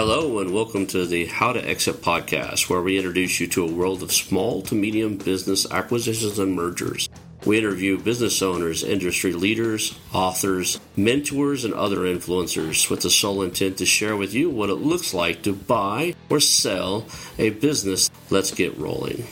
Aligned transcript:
Hello, 0.00 0.38
and 0.38 0.54
welcome 0.54 0.86
to 0.86 1.06
the 1.06 1.26
How 1.26 1.52
to 1.52 1.68
Exit 1.68 1.96
podcast, 2.02 2.70
where 2.70 2.80
we 2.80 2.98
introduce 2.98 3.40
you 3.40 3.48
to 3.48 3.64
a 3.64 3.72
world 3.72 4.00
of 4.04 4.12
small 4.12 4.62
to 4.62 4.76
medium 4.76 5.16
business 5.16 5.68
acquisitions 5.72 6.38
and 6.38 6.54
mergers. 6.54 7.08
We 7.44 7.58
interview 7.58 7.98
business 7.98 8.40
owners, 8.40 8.84
industry 8.84 9.32
leaders, 9.32 9.98
authors, 10.14 10.78
mentors, 10.96 11.64
and 11.64 11.74
other 11.74 12.02
influencers 12.02 12.88
with 12.88 13.00
the 13.00 13.10
sole 13.10 13.42
intent 13.42 13.78
to 13.78 13.86
share 13.86 14.16
with 14.16 14.34
you 14.34 14.50
what 14.50 14.70
it 14.70 14.74
looks 14.74 15.14
like 15.14 15.42
to 15.42 15.52
buy 15.52 16.14
or 16.30 16.38
sell 16.38 17.04
a 17.36 17.50
business. 17.50 18.08
Let's 18.30 18.52
get 18.52 18.78
rolling. 18.78 19.26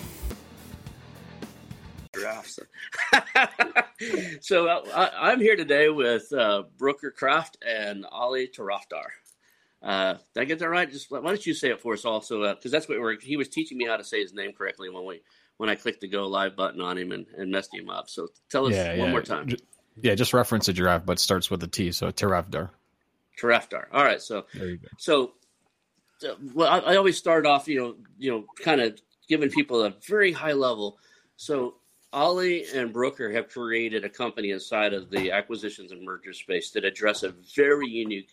so 4.41 4.67
uh, 4.67 5.11
I'm 5.17 5.39
here 5.39 5.55
today 5.55 5.91
with 5.91 6.33
uh, 6.33 6.65
Brucker 6.77 7.15
Krafft 7.17 7.55
and 7.65 8.05
Ali 8.11 8.49
Tarafdar. 8.49 9.11
Uh, 9.87 10.15
did 10.35 10.41
I 10.41 10.45
get 10.45 10.59
that 10.59 10.69
right? 10.69 10.91
Just 10.91 11.13
why 11.13 11.21
don't 11.21 11.47
you 11.47 11.55
say 11.55 11.71
it 11.71 11.81
for 11.81 11.93
us 11.93 12.05
also? 12.05 12.41
Because 12.41 12.73
uh, 12.73 12.77
that's 12.77 12.89
what 12.89 12.99
we're, 12.99 13.21
he 13.21 13.37
was 13.37 13.49
teaching 13.49 13.79
me 13.79 13.87
how 13.87 13.97
to 13.97 14.03
say 14.03 14.21
his 14.21 14.35
name 14.35 14.53
correctly 14.53 14.91
when 14.91 15.07
we 15.07 15.23
when 15.59 15.71
I 15.71 15.77
clicked 15.77 16.01
the 16.01 16.09
go 16.09 16.27
live 16.27 16.57
button 16.57 16.81
on 16.81 16.99
him 16.99 17.13
and, 17.13 17.25
and 17.39 17.53
messed 17.53 17.73
him 17.73 17.89
up. 17.89 18.11
So 18.11 18.27
tell 18.51 18.67
us 18.67 18.75
yeah, 18.75 18.89
one 18.99 19.07
yeah. 19.07 19.11
more 19.11 19.23
time. 19.23 19.49
Yeah, 20.03 20.17
just 20.17 20.35
reference 20.35 20.67
a 20.67 20.73
giraffe, 20.73 21.07
but 21.07 21.21
starts 21.21 21.51
with 21.53 21.63
a 21.63 21.69
T. 21.69 21.93
So 21.93 22.11
Tarafdar. 22.11 22.71
Tarafdar. 23.41 23.85
All 23.93 24.05
right. 24.05 24.21
So 24.21 24.47
there 24.55 24.71
you 24.71 24.79
go. 24.79 24.89
So, 24.99 25.33
well, 26.53 26.69
I, 26.69 26.93
I 26.93 26.97
always 26.97 27.17
start 27.17 27.47
off, 27.47 27.69
you 27.69 27.81
know, 27.81 27.95
you 28.19 28.33
know, 28.33 28.45
kind 28.61 28.81
of 28.81 29.01
giving 29.29 29.51
people 29.51 29.83
a 29.83 29.95
very 30.09 30.33
high 30.33 30.53
level. 30.55 30.99
So 31.37 31.77
Ali 32.13 32.67
and 32.75 32.93
Brucker 32.93 33.31
have 33.33 33.49
created 33.49 34.05
a 34.05 34.09
company 34.09 34.51
inside 34.51 34.95
of 34.95 35.11
the 35.11 35.31
acquisitions 35.31 35.93
and 35.93 36.03
merger 36.03 36.33
space 36.33 36.71
that 36.73 36.85
address 36.85 37.23
a 37.23 37.35
very 37.55 37.89
unique 37.89 38.31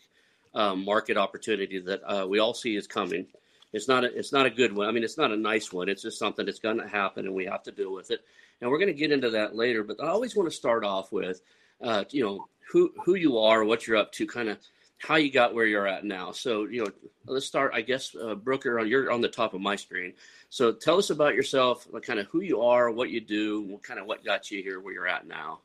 um, 0.54 0.86
market 0.86 1.18
opportunity 1.18 1.80
that 1.80 2.02
uh, 2.04 2.28
we 2.28 2.40
all 2.40 2.54
see 2.54 2.76
is 2.76 2.88
coming. 2.88 3.28
It's 3.72 3.88
not 3.88 4.04
a, 4.04 4.16
it's 4.16 4.32
not 4.32 4.46
a 4.46 4.52
good 4.52 4.76
one. 4.76 4.88
I 4.88 4.92
mean, 4.92 5.04
it's 5.04 5.18
not 5.18 5.32
a 5.32 5.38
nice 5.38 5.74
one. 5.74 5.90
It's 5.90 6.04
just 6.04 6.20
something 6.20 6.46
that's 6.46 6.60
going 6.60 6.78
to 6.78 6.88
happen, 6.88 7.26
and 7.26 7.34
we 7.34 7.46
have 7.46 7.64
to 7.64 7.72
deal 7.72 7.92
with 7.92 8.12
it. 8.12 8.22
And 8.62 8.70
we're 8.70 8.78
going 8.78 8.94
to 8.94 8.94
get 8.94 9.12
into 9.12 9.32
that 9.32 9.56
later. 9.56 9.84
But 9.84 10.02
I 10.02 10.08
always 10.08 10.36
want 10.36 10.50
to 10.50 10.56
start 10.56 10.86
off 10.86 11.12
with, 11.12 11.42
uh, 11.82 12.04
you 12.12 12.24
know, 12.24 12.48
who 12.72 12.94
who 13.04 13.16
you 13.16 13.40
are, 13.40 13.64
what 13.64 13.88
you're 13.88 13.98
up 13.98 14.12
to, 14.14 14.28
kind 14.28 14.50
of 14.50 14.60
how 15.00 15.16
you 15.16 15.32
got 15.32 15.54
where 15.54 15.66
you're 15.66 15.88
at 15.88 16.06
now. 16.06 16.32
So, 16.32 16.66
you 16.66 16.86
know, 16.86 16.92
let's 17.26 17.46
start. 17.46 17.72
I 17.74 17.82
guess 17.82 18.16
uh, 18.16 18.36
Brucker, 18.36 18.80
you're 18.86 19.12
on 19.12 19.22
the 19.22 19.28
top 19.28 19.54
of 19.54 19.62
my 19.62 19.76
screen. 19.76 20.14
So, 20.50 20.72
tell 20.72 20.98
us 20.98 21.10
about 21.10 21.34
yourself, 21.34 21.88
kind 22.04 22.20
of 22.20 22.28
who 22.28 22.42
you 22.42 22.62
are, 22.62 22.92
what 22.92 23.10
you 23.10 23.22
do, 23.22 23.62
what 23.62 23.84
kind 23.84 24.00
of 24.00 24.06
what 24.06 24.24
got 24.24 24.52
you 24.52 24.62
here 24.62 24.80
where 24.80 24.94
you're 24.94 25.08
at 25.08 25.28
now. 25.28 25.62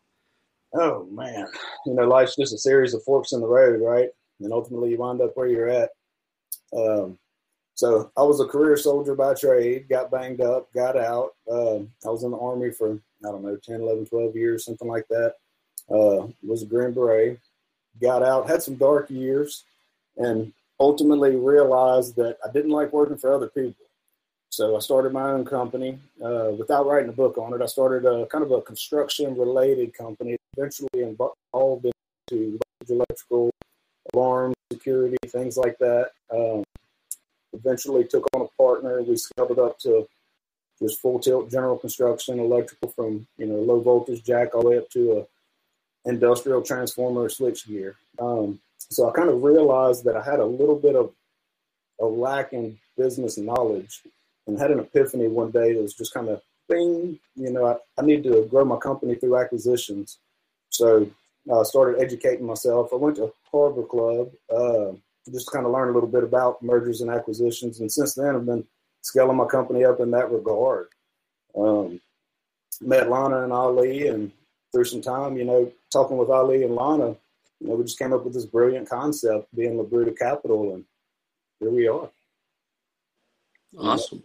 Oh 0.74 1.06
man, 1.10 1.46
you 1.86 1.94
know, 1.94 2.06
life's 2.06 2.36
just 2.36 2.54
a 2.54 2.58
series 2.58 2.94
of 2.94 3.02
forks 3.02 3.32
in 3.32 3.40
the 3.40 3.46
road, 3.46 3.80
right? 3.80 4.08
And 4.40 4.52
ultimately 4.52 4.90
you 4.90 4.98
wind 4.98 5.20
up 5.20 5.36
where 5.36 5.46
you're 5.46 5.68
at. 5.68 5.90
Um, 6.76 7.18
so 7.74 8.10
I 8.16 8.22
was 8.22 8.40
a 8.40 8.46
career 8.46 8.76
soldier 8.76 9.14
by 9.14 9.34
trade, 9.34 9.88
got 9.88 10.10
banged 10.10 10.40
up, 10.40 10.72
got 10.72 10.96
out. 10.96 11.30
Um, 11.50 11.90
I 12.04 12.10
was 12.10 12.24
in 12.24 12.32
the 12.32 12.38
Army 12.38 12.70
for, 12.70 12.94
I 12.94 13.30
don't 13.30 13.44
know, 13.44 13.56
10, 13.56 13.80
11, 13.82 14.06
12 14.06 14.36
years, 14.36 14.64
something 14.64 14.88
like 14.88 15.06
that. 15.10 15.34
Uh, 15.88 16.26
was 16.42 16.62
a 16.62 16.66
Green 16.66 16.92
Beret, 16.92 17.38
got 18.02 18.22
out, 18.22 18.48
had 18.48 18.62
some 18.62 18.74
dark 18.74 19.08
years, 19.10 19.64
and 20.16 20.52
ultimately 20.80 21.36
realized 21.36 22.16
that 22.16 22.36
I 22.44 22.50
didn't 22.52 22.72
like 22.72 22.92
working 22.92 23.16
for 23.16 23.32
other 23.32 23.48
people. 23.48 23.86
So 24.50 24.76
I 24.76 24.80
started 24.80 25.12
my 25.12 25.30
own 25.30 25.44
company 25.44 25.98
uh, 26.24 26.50
without 26.58 26.86
writing 26.86 27.10
a 27.10 27.12
book 27.12 27.38
on 27.38 27.54
it. 27.54 27.62
I 27.62 27.66
started 27.66 28.06
a 28.06 28.26
kind 28.26 28.42
of 28.42 28.50
a 28.50 28.62
construction 28.62 29.36
related 29.36 29.94
company, 29.94 30.36
eventually 30.56 30.88
involved 30.94 31.86
into 32.30 32.58
electrical 32.88 33.50
alarm 34.18 34.54
security, 34.72 35.16
things 35.28 35.56
like 35.56 35.78
that. 35.78 36.10
Um, 36.32 36.64
eventually 37.52 38.04
took 38.04 38.26
on 38.34 38.42
a 38.42 38.62
partner. 38.62 39.02
We 39.02 39.16
scaled 39.16 39.58
up 39.58 39.78
to 39.80 40.06
just 40.80 41.00
full 41.00 41.18
tilt 41.18 41.50
general 41.50 41.78
construction, 41.78 42.38
electrical 42.38 42.90
from 42.90 43.26
you 43.36 43.46
know 43.46 43.56
low 43.56 43.80
voltage 43.80 44.24
jack 44.24 44.54
all 44.54 44.62
the 44.62 44.70
way 44.70 44.78
up 44.78 44.90
to 44.90 45.18
a 45.18 46.10
industrial 46.10 46.62
transformer 46.62 47.28
switch 47.28 47.66
gear. 47.66 47.96
Um, 48.18 48.60
so 48.78 49.08
I 49.08 49.12
kind 49.12 49.28
of 49.28 49.42
realized 49.42 50.04
that 50.04 50.16
I 50.16 50.22
had 50.22 50.40
a 50.40 50.46
little 50.46 50.76
bit 50.76 50.96
of 50.96 51.12
a 52.00 52.04
lack 52.04 52.52
in 52.52 52.78
business 52.96 53.36
knowledge 53.36 54.02
and 54.46 54.58
had 54.58 54.70
an 54.70 54.80
epiphany 54.80 55.28
one 55.28 55.50
day 55.50 55.74
that 55.74 55.82
was 55.82 55.94
just 55.94 56.14
kind 56.14 56.28
of 56.28 56.40
bing, 56.68 57.18
you 57.34 57.50
know, 57.50 57.66
I, 57.66 57.76
I 58.00 58.04
need 58.04 58.22
to 58.24 58.46
grow 58.50 58.64
my 58.64 58.78
company 58.78 59.16
through 59.16 59.36
acquisitions. 59.36 60.18
So 60.70 61.10
uh, 61.50 61.64
started 61.64 62.00
educating 62.00 62.46
myself. 62.46 62.90
I 62.92 62.96
went 62.96 63.16
to 63.16 63.32
Harbor 63.50 63.84
Club 63.84 64.30
uh, 64.54 64.92
just 65.32 65.50
kind 65.50 65.66
of 65.66 65.72
learn 65.72 65.88
a 65.88 65.92
little 65.92 66.08
bit 66.08 66.24
about 66.24 66.62
mergers 66.62 67.00
and 67.00 67.10
acquisitions, 67.10 67.80
and 67.80 67.90
since 67.90 68.14
then 68.14 68.34
I've 68.34 68.46
been 68.46 68.64
scaling 69.02 69.36
my 69.36 69.46
company 69.46 69.84
up 69.84 70.00
in 70.00 70.10
that 70.12 70.30
regard. 70.30 70.88
Um, 71.56 72.00
met 72.80 73.10
Lana 73.10 73.42
and 73.42 73.52
Ali, 73.52 74.08
and 74.08 74.30
through 74.72 74.84
some 74.84 75.02
time, 75.02 75.36
you 75.36 75.44
know, 75.44 75.72
talking 75.92 76.16
with 76.16 76.30
Ali 76.30 76.64
and 76.64 76.74
Lana, 76.74 77.16
you 77.60 77.68
know, 77.68 77.74
we 77.74 77.84
just 77.84 77.98
came 77.98 78.12
up 78.12 78.24
with 78.24 78.34
this 78.34 78.46
brilliant 78.46 78.88
concept, 78.88 79.54
being 79.54 79.74
Labruta 79.74 80.16
Capital, 80.16 80.74
and 80.74 80.84
here 81.60 81.70
we 81.70 81.88
are. 81.88 82.08
Awesome. 83.76 84.22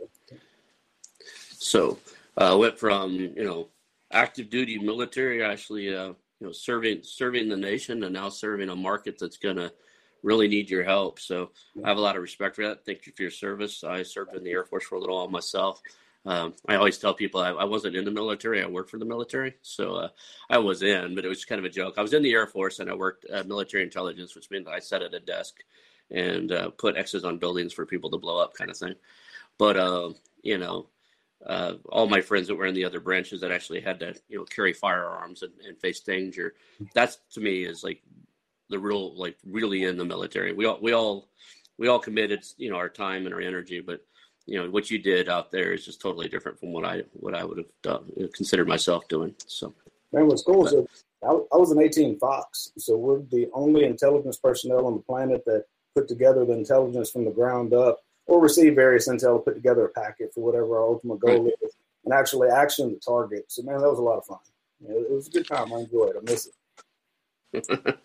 So, 1.57 1.97
uh, 2.37 2.55
went 2.59 2.77
from 2.77 3.11
you 3.11 3.43
know 3.43 3.69
active 4.11 4.49
duty 4.49 4.77
military, 4.77 5.43
actually 5.43 5.95
uh, 5.95 6.13
you 6.43 6.49
know 6.49 6.53
serving 6.53 6.99
serving 7.03 7.47
the 7.47 7.55
nation 7.55 8.03
and 8.03 8.13
now 8.13 8.27
serving 8.27 8.67
a 8.67 8.75
market 8.75 9.17
that's 9.17 9.37
going 9.37 9.55
to 9.55 9.71
really 10.23 10.49
need 10.49 10.69
your 10.69 10.83
help. 10.83 11.19
So 11.19 11.51
I 11.81 11.87
have 11.87 11.97
a 11.97 12.01
lot 12.01 12.17
of 12.17 12.21
respect 12.21 12.57
for 12.57 12.67
that. 12.67 12.85
Thank 12.85 13.07
you 13.07 13.13
for 13.15 13.21
your 13.21 13.31
service. 13.31 13.81
I 13.81 14.03
served 14.03 14.35
in 14.35 14.43
the 14.43 14.51
Air 14.51 14.65
Force 14.65 14.83
for 14.83 14.95
a 14.95 14.99
little 14.99 15.15
while 15.15 15.29
myself. 15.29 15.81
Um, 16.25 16.53
I 16.67 16.75
always 16.75 16.97
tell 16.97 17.13
people 17.13 17.39
I, 17.39 17.51
I, 17.51 17.63
wasn't 17.63 17.95
in 17.95 18.03
the 18.03 18.11
military. 18.11 18.61
I 18.61 18.67
worked 18.67 18.89
for 18.89 18.97
the 18.97 19.05
military, 19.05 19.55
so 19.61 19.95
uh, 19.95 20.07
I 20.49 20.57
was 20.57 20.81
in, 20.81 21.15
but 21.15 21.25
it 21.25 21.29
was 21.29 21.43
kind 21.43 21.59
of 21.59 21.65
a 21.65 21.69
joke. 21.69 21.95
I 21.97 22.01
was 22.01 22.13
in 22.13 22.23
the 22.23 22.31
Air 22.31 22.47
Force 22.47 22.79
and 22.79 22.89
I 22.89 22.93
worked 22.93 23.25
at 23.25 23.47
military 23.47 23.83
intelligence, 23.83 24.35
which 24.35 24.49
means 24.49 24.67
I 24.67 24.79
sat 24.79 25.01
at 25.01 25.13
a 25.13 25.19
desk 25.19 25.55
and 26.11 26.51
uh, 26.51 26.69
put 26.71 26.97
X's 26.97 27.25
on 27.25 27.39
buildings 27.39 27.73
for 27.73 27.85
people 27.85 28.09
to 28.11 28.17
blow 28.17 28.41
up, 28.41 28.53
kind 28.53 28.69
of 28.69 28.77
thing. 28.77 28.95
But 29.57 29.77
uh, 29.77 30.11
you 30.41 30.57
know, 30.57 30.87
uh, 31.45 31.73
all 31.89 32.07
my 32.07 32.21
friends 32.21 32.47
that 32.47 32.55
were 32.55 32.65
in 32.65 32.75
the 32.75 32.85
other 32.85 32.99
branches 32.99 33.41
that 33.41 33.51
actually 33.51 33.81
had 33.81 33.99
to 33.99 34.13
you 34.29 34.37
know 34.37 34.45
carry 34.45 34.73
firearms 34.73 35.41
and, 35.41 35.51
and, 35.67 35.77
face 35.79 35.99
danger. 35.99 36.53
That's 36.93 37.19
to 37.33 37.41
me 37.41 37.63
is 37.63 37.83
like 37.83 38.01
the 38.69 38.79
real 38.79 39.15
like 39.15 39.37
really 39.45 39.83
in 39.83 39.97
the 39.97 40.05
military. 40.05 40.53
We 40.53 40.65
all 40.65 40.79
we 40.81 40.93
all 40.93 41.27
we 41.77 41.87
all 41.87 41.99
committed 41.99 42.43
you 42.57 42.69
know 42.69 42.77
our 42.77 42.89
time 42.89 43.25
and 43.25 43.33
our 43.33 43.41
energy 43.41 43.79
but 43.79 44.01
you 44.45 44.59
know 44.59 44.69
what 44.69 44.91
you 44.91 44.99
did 44.99 45.29
out 45.29 45.51
there 45.51 45.73
is 45.73 45.85
just 45.85 46.01
totally 46.01 46.27
different 46.27 46.59
from 46.59 46.71
what 46.71 46.85
i 46.85 47.01
what 47.13 47.35
i 47.35 47.43
would 47.43 47.57
have 47.57 47.67
done, 47.81 48.11
considered 48.33 48.67
myself 48.67 49.07
doing 49.07 49.33
so. 49.47 49.73
Man 50.11 50.27
what's 50.27 50.43
cool 50.43 50.67
is 50.67 50.73
I, 51.23 51.27
I 51.27 51.57
was 51.57 51.71
an 51.71 51.81
18 51.81 52.19
fox 52.19 52.71
so 52.77 52.97
we're 52.97 53.21
the 53.31 53.49
only 53.53 53.85
intelligence 53.85 54.37
personnel 54.37 54.85
on 54.85 54.95
the 54.95 55.01
planet 55.01 55.43
that 55.45 55.65
put 55.95 56.07
together 56.07 56.45
the 56.45 56.53
intelligence 56.53 57.09
from 57.09 57.25
the 57.25 57.31
ground 57.31 57.73
up 57.73 58.02
or 58.25 58.41
receive 58.41 58.75
various 58.75 59.07
intel, 59.07 59.37
to 59.37 59.39
put 59.39 59.55
together 59.55 59.85
a 59.85 59.89
packet 59.89 60.33
for 60.33 60.41
whatever 60.43 60.77
our 60.77 60.87
ultimate 60.87 61.19
goal 61.19 61.45
right. 61.45 61.53
is, 61.61 61.75
and 62.05 62.13
actually 62.13 62.49
action 62.49 62.91
the 62.91 62.99
target. 62.99 63.45
So, 63.47 63.63
man, 63.63 63.79
that 63.79 63.89
was 63.89 63.99
a 63.99 64.03
lot 64.03 64.17
of 64.17 64.25
fun. 64.25 64.39
it 64.87 65.11
was 65.11 65.27
a 65.27 65.31
good 65.31 65.47
time. 65.47 65.73
I 65.73 65.79
enjoyed 65.79 66.09
it. 66.09 66.15
I 66.17 66.31
miss 66.31 66.47
it. 66.47 66.53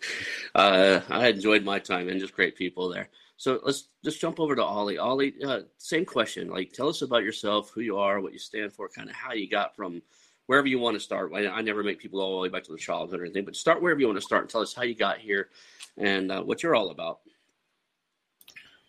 uh, 0.55 1.01
I 1.09 1.27
enjoyed 1.27 1.63
my 1.63 1.79
time 1.79 2.09
and 2.09 2.19
just 2.19 2.33
great 2.33 2.55
people 2.55 2.89
there. 2.89 3.09
So 3.37 3.59
let's 3.63 3.87
just 4.03 4.19
jump 4.19 4.39
over 4.39 4.55
to 4.55 4.63
Ali. 4.63 4.97
Ali, 4.97 5.33
uh, 5.45 5.61
same 5.77 6.05
question. 6.05 6.49
Like, 6.49 6.73
tell 6.73 6.89
us 6.89 7.01
about 7.01 7.23
yourself, 7.23 7.71
who 7.71 7.81
you 7.81 7.97
are, 7.97 8.19
what 8.19 8.33
you 8.33 8.39
stand 8.39 8.73
for, 8.73 8.89
kind 8.89 9.09
of 9.09 9.15
how 9.15 9.33
you 9.33 9.49
got 9.49 9.75
from 9.75 10.01
wherever 10.47 10.67
you 10.67 10.77
want 10.77 10.95
to 10.95 10.99
start. 10.99 11.31
I, 11.33 11.47
I, 11.47 11.61
never 11.61 11.83
make 11.83 11.99
people 11.99 12.19
go 12.19 12.25
all 12.25 12.35
the 12.35 12.41
way 12.41 12.49
back 12.49 12.63
to 12.63 12.71
the 12.71 12.77
childhood 12.77 13.21
or 13.21 13.25
anything, 13.25 13.45
but 13.45 13.55
start 13.55 13.81
wherever 13.81 13.99
you 13.99 14.07
want 14.07 14.17
to 14.17 14.25
start 14.25 14.41
and 14.41 14.49
tell 14.49 14.61
us 14.61 14.73
how 14.73 14.81
you 14.81 14.95
got 14.95 15.19
here 15.19 15.49
and 15.95 16.31
uh, 16.31 16.41
what 16.41 16.63
you're 16.63 16.75
all 16.75 16.89
about. 16.89 17.19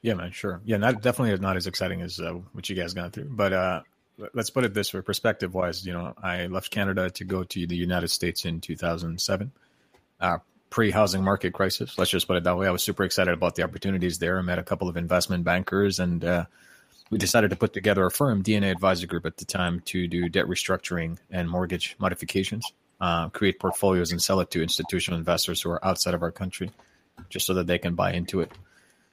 Yeah, 0.02 0.14
man, 0.14 0.30
sure. 0.30 0.60
Yeah, 0.64 0.78
not 0.78 1.02
definitely 1.02 1.38
not 1.38 1.56
as 1.56 1.66
exciting 1.66 2.00
as 2.00 2.20
uh, 2.20 2.32
what 2.52 2.68
you 2.68 2.76
guys 2.76 2.94
gone 2.94 3.10
through, 3.10 3.28
but 3.30 3.52
uh, 3.52 3.82
let's 4.32 4.50
put 4.50 4.64
it 4.64 4.72
this 4.72 4.94
way: 4.94 5.02
perspective 5.02 5.54
wise, 5.54 5.84
you 5.84 5.92
know, 5.92 6.14
I 6.22 6.46
left 6.46 6.70
Canada 6.70 7.10
to 7.10 7.24
go 7.24 7.44
to 7.44 7.66
the 7.66 7.76
United 7.76 8.08
States 8.08 8.44
in 8.44 8.60
2007, 8.60 9.52
uh, 10.20 10.38
pre 10.70 10.90
housing 10.90 11.22
market 11.22 11.52
crisis. 11.52 11.98
Let's 11.98 12.10
just 12.10 12.26
put 12.26 12.36
it 12.36 12.44
that 12.44 12.56
way. 12.56 12.66
I 12.66 12.70
was 12.70 12.82
super 12.82 13.04
excited 13.04 13.34
about 13.34 13.56
the 13.56 13.62
opportunities 13.62 14.18
there. 14.18 14.38
I 14.38 14.42
met 14.42 14.58
a 14.58 14.62
couple 14.62 14.88
of 14.88 14.96
investment 14.96 15.44
bankers, 15.44 16.00
and 16.00 16.24
uh, 16.24 16.44
we 17.10 17.18
decided 17.18 17.50
to 17.50 17.56
put 17.56 17.74
together 17.74 18.06
a 18.06 18.10
firm, 18.10 18.42
DNA 18.42 18.70
Advisor 18.70 19.06
Group, 19.06 19.26
at 19.26 19.36
the 19.36 19.44
time 19.44 19.80
to 19.80 20.08
do 20.08 20.30
debt 20.30 20.46
restructuring 20.46 21.18
and 21.30 21.50
mortgage 21.50 21.94
modifications, 21.98 22.72
uh, 23.02 23.28
create 23.28 23.60
portfolios, 23.60 24.12
and 24.12 24.22
sell 24.22 24.40
it 24.40 24.50
to 24.52 24.62
institutional 24.62 25.18
investors 25.18 25.60
who 25.60 25.70
are 25.70 25.84
outside 25.84 26.14
of 26.14 26.22
our 26.22 26.32
country, 26.32 26.70
just 27.28 27.44
so 27.44 27.52
that 27.52 27.66
they 27.66 27.78
can 27.78 27.94
buy 27.94 28.12
into 28.12 28.40
it. 28.40 28.50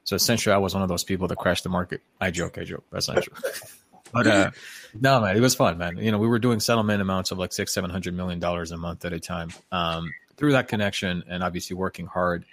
So 0.07 0.15
essentially, 0.15 0.53
I 0.53 0.57
was 0.57 0.73
one 0.73 0.83
of 0.83 0.87
those 0.87 1.03
people 1.03 1.27
that 1.27 1.37
crashed 1.37 1.63
the 1.63 1.69
market. 1.69 2.01
I 2.21 2.31
joke, 2.31 2.57
I 2.57 2.63
joke. 2.63 2.85
That's 2.93 3.09
not 3.09 3.23
true. 3.23 3.33
but 4.13 4.25
uh, 4.25 4.51
no, 4.97 5.19
man, 5.19 5.35
it 5.35 5.41
was 5.41 5.53
fun, 5.53 5.77
man. 5.77 5.97
You 5.97 6.13
know, 6.13 6.17
we 6.17 6.29
were 6.29 6.39
doing 6.39 6.61
settlement 6.61 7.01
amounts 7.01 7.31
of 7.31 7.37
like 7.37 7.51
six, 7.51 7.73
seven 7.73 7.89
hundred 7.89 8.13
million 8.13 8.39
dollars 8.39 8.71
a 8.71 8.77
month 8.77 9.03
at 9.03 9.11
a 9.11 9.19
time. 9.19 9.49
Um, 9.69 10.13
through 10.37 10.53
that 10.53 10.69
connection, 10.69 11.25
and 11.27 11.43
obviously 11.43 11.75
working 11.75 12.05
hard, 12.05 12.45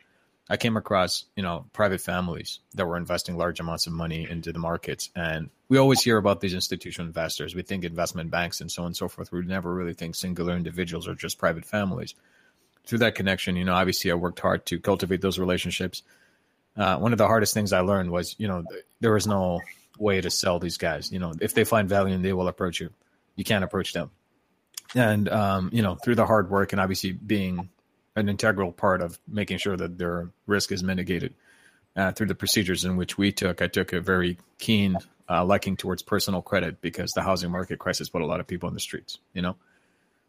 I 0.50 0.56
came 0.56 0.76
across, 0.76 1.26
you 1.36 1.44
know, 1.44 1.66
private 1.72 2.00
families 2.00 2.58
that 2.74 2.86
were 2.86 2.96
investing 2.96 3.36
large 3.36 3.60
amounts 3.60 3.86
of 3.86 3.92
money 3.92 4.26
into 4.28 4.52
the 4.52 4.58
markets. 4.58 5.10
And 5.14 5.48
we 5.68 5.78
always 5.78 6.02
hear 6.02 6.16
about 6.16 6.40
these 6.40 6.54
institutional 6.54 7.06
investors. 7.06 7.54
We 7.54 7.62
think 7.62 7.84
investment 7.84 8.32
banks 8.32 8.60
and 8.60 8.70
so 8.70 8.82
on 8.82 8.86
and 8.86 8.96
so 8.96 9.06
forth. 9.06 9.30
We 9.30 9.42
never 9.42 9.72
really 9.72 9.94
think 9.94 10.16
singular 10.16 10.56
individuals 10.56 11.06
or 11.06 11.14
just 11.14 11.38
private 11.38 11.64
families. 11.64 12.16
Through 12.84 12.98
that 12.98 13.14
connection, 13.14 13.54
you 13.54 13.64
know, 13.64 13.74
obviously 13.74 14.10
I 14.10 14.14
worked 14.14 14.40
hard 14.40 14.66
to 14.66 14.80
cultivate 14.80 15.20
those 15.20 15.38
relationships. 15.38 16.02
Uh, 16.76 16.98
one 16.98 17.12
of 17.12 17.18
the 17.18 17.26
hardest 17.26 17.54
things 17.54 17.72
I 17.72 17.80
learned 17.80 18.10
was, 18.10 18.34
you 18.38 18.48
know, 18.48 18.64
there 19.00 19.16
is 19.16 19.26
no 19.26 19.60
way 19.98 20.20
to 20.20 20.30
sell 20.30 20.58
these 20.58 20.76
guys. 20.76 21.12
You 21.12 21.18
know, 21.18 21.32
if 21.40 21.54
they 21.54 21.64
find 21.64 21.88
value 21.88 22.14
and 22.14 22.24
they 22.24 22.32
will 22.32 22.48
approach 22.48 22.80
you, 22.80 22.90
you 23.36 23.44
can't 23.44 23.64
approach 23.64 23.92
them. 23.92 24.10
And, 24.94 25.28
um, 25.28 25.70
you 25.72 25.82
know, 25.82 25.94
through 25.96 26.16
the 26.16 26.26
hard 26.26 26.50
work 26.50 26.72
and 26.72 26.80
obviously 26.80 27.12
being 27.12 27.68
an 28.16 28.28
integral 28.28 28.72
part 28.72 29.00
of 29.00 29.18
making 29.26 29.58
sure 29.58 29.76
that 29.76 29.98
their 29.98 30.30
risk 30.46 30.72
is 30.72 30.82
mitigated. 30.82 31.34
Uh, 31.96 32.10
through 32.10 32.26
the 32.26 32.34
procedures 32.34 32.84
in 32.84 32.96
which 32.96 33.16
we 33.16 33.30
took, 33.30 33.62
I 33.62 33.68
took 33.68 33.92
a 33.92 34.00
very 34.00 34.38
keen 34.58 34.96
uh, 35.28 35.44
liking 35.44 35.76
towards 35.76 36.02
personal 36.02 36.42
credit 36.42 36.80
because 36.80 37.12
the 37.12 37.22
housing 37.22 37.52
market 37.52 37.78
crisis 37.78 38.08
put 38.08 38.20
a 38.20 38.26
lot 38.26 38.40
of 38.40 38.48
people 38.48 38.68
in 38.68 38.74
the 38.74 38.80
streets. 38.80 39.20
You 39.32 39.42
know, 39.42 39.56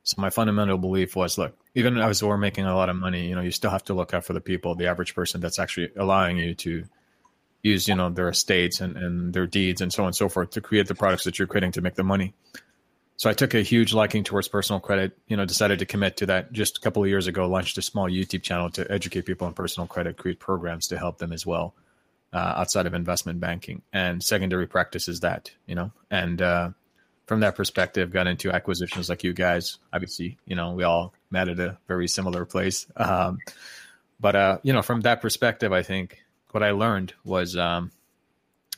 so 0.05 0.21
my 0.21 0.29
fundamental 0.29 0.77
belief 0.77 1.15
was, 1.15 1.35
look, 1.35 1.57
even 1.73 1.97
as 1.97 2.23
we're 2.23 2.37
making 2.37 2.65
a 2.65 2.75
lot 2.75 2.89
of 2.89 2.95
money, 2.95 3.27
you 3.27 3.33
know, 3.33 3.41
you 3.41 3.49
still 3.49 3.71
have 3.71 3.83
to 3.85 3.95
look 3.95 4.13
out 4.13 4.23
for 4.23 4.33
the 4.33 4.39
people, 4.39 4.75
the 4.75 4.85
average 4.85 5.15
person 5.15 5.41
that's 5.41 5.57
actually 5.57 5.89
allowing 5.97 6.37
you 6.37 6.53
to 6.53 6.83
use, 7.63 7.87
you 7.87 7.95
know, 7.95 8.11
their 8.11 8.29
estates 8.29 8.81
and, 8.81 8.95
and 8.97 9.33
their 9.33 9.47
deeds 9.47 9.81
and 9.81 9.91
so 9.91 10.03
on 10.03 10.09
and 10.09 10.15
so 10.15 10.29
forth 10.29 10.51
to 10.51 10.61
create 10.61 10.87
the 10.87 10.93
products 10.93 11.23
that 11.23 11.39
you're 11.39 11.47
creating 11.47 11.71
to 11.71 11.81
make 11.81 11.95
the 11.95 12.03
money. 12.03 12.35
So 13.17 13.31
I 13.31 13.33
took 13.33 13.55
a 13.55 13.61
huge 13.61 13.95
liking 13.95 14.23
towards 14.23 14.47
personal 14.47 14.79
credit, 14.79 15.17
you 15.27 15.37
know, 15.37 15.45
decided 15.45 15.79
to 15.79 15.87
commit 15.87 16.17
to 16.17 16.27
that 16.27 16.51
just 16.51 16.77
a 16.77 16.81
couple 16.81 17.01
of 17.01 17.09
years 17.09 17.25
ago, 17.25 17.47
launched 17.47 17.79
a 17.79 17.81
small 17.81 18.07
YouTube 18.07 18.43
channel 18.43 18.69
to 18.71 18.89
educate 18.91 19.25
people 19.25 19.47
on 19.47 19.53
personal 19.53 19.87
credit, 19.87 20.17
create 20.17 20.39
programs 20.39 20.87
to 20.89 20.99
help 20.99 21.17
them 21.17 21.33
as 21.33 21.47
well 21.47 21.73
uh, 22.31 22.53
outside 22.57 22.85
of 22.85 22.93
investment 22.93 23.39
banking. 23.39 23.81
And 23.91 24.21
secondary 24.21 24.67
practice 24.67 25.07
is 25.07 25.21
that, 25.21 25.49
you 25.65 25.73
know, 25.73 25.91
and 26.11 26.39
uh, 26.43 26.69
from 27.25 27.39
that 27.41 27.55
perspective, 27.55 28.11
got 28.11 28.27
into 28.27 28.51
acquisitions 28.51 29.09
like 29.09 29.23
you 29.23 29.33
guys. 29.33 29.79
Obviously, 29.91 30.37
you 30.45 30.55
know, 30.55 30.73
we 30.73 30.83
all 30.83 31.13
met 31.31 31.49
at 31.49 31.59
a 31.59 31.77
very 31.87 32.07
similar 32.07 32.45
place. 32.45 32.85
Um, 32.95 33.39
but, 34.19 34.35
uh, 34.35 34.57
you 34.63 34.73
know, 34.73 34.81
from 34.81 35.01
that 35.01 35.21
perspective, 35.21 35.73
I 35.73 35.81
think 35.81 36.23
what 36.51 36.63
I 36.63 36.71
learned 36.71 37.13
was, 37.23 37.57
um, 37.57 37.91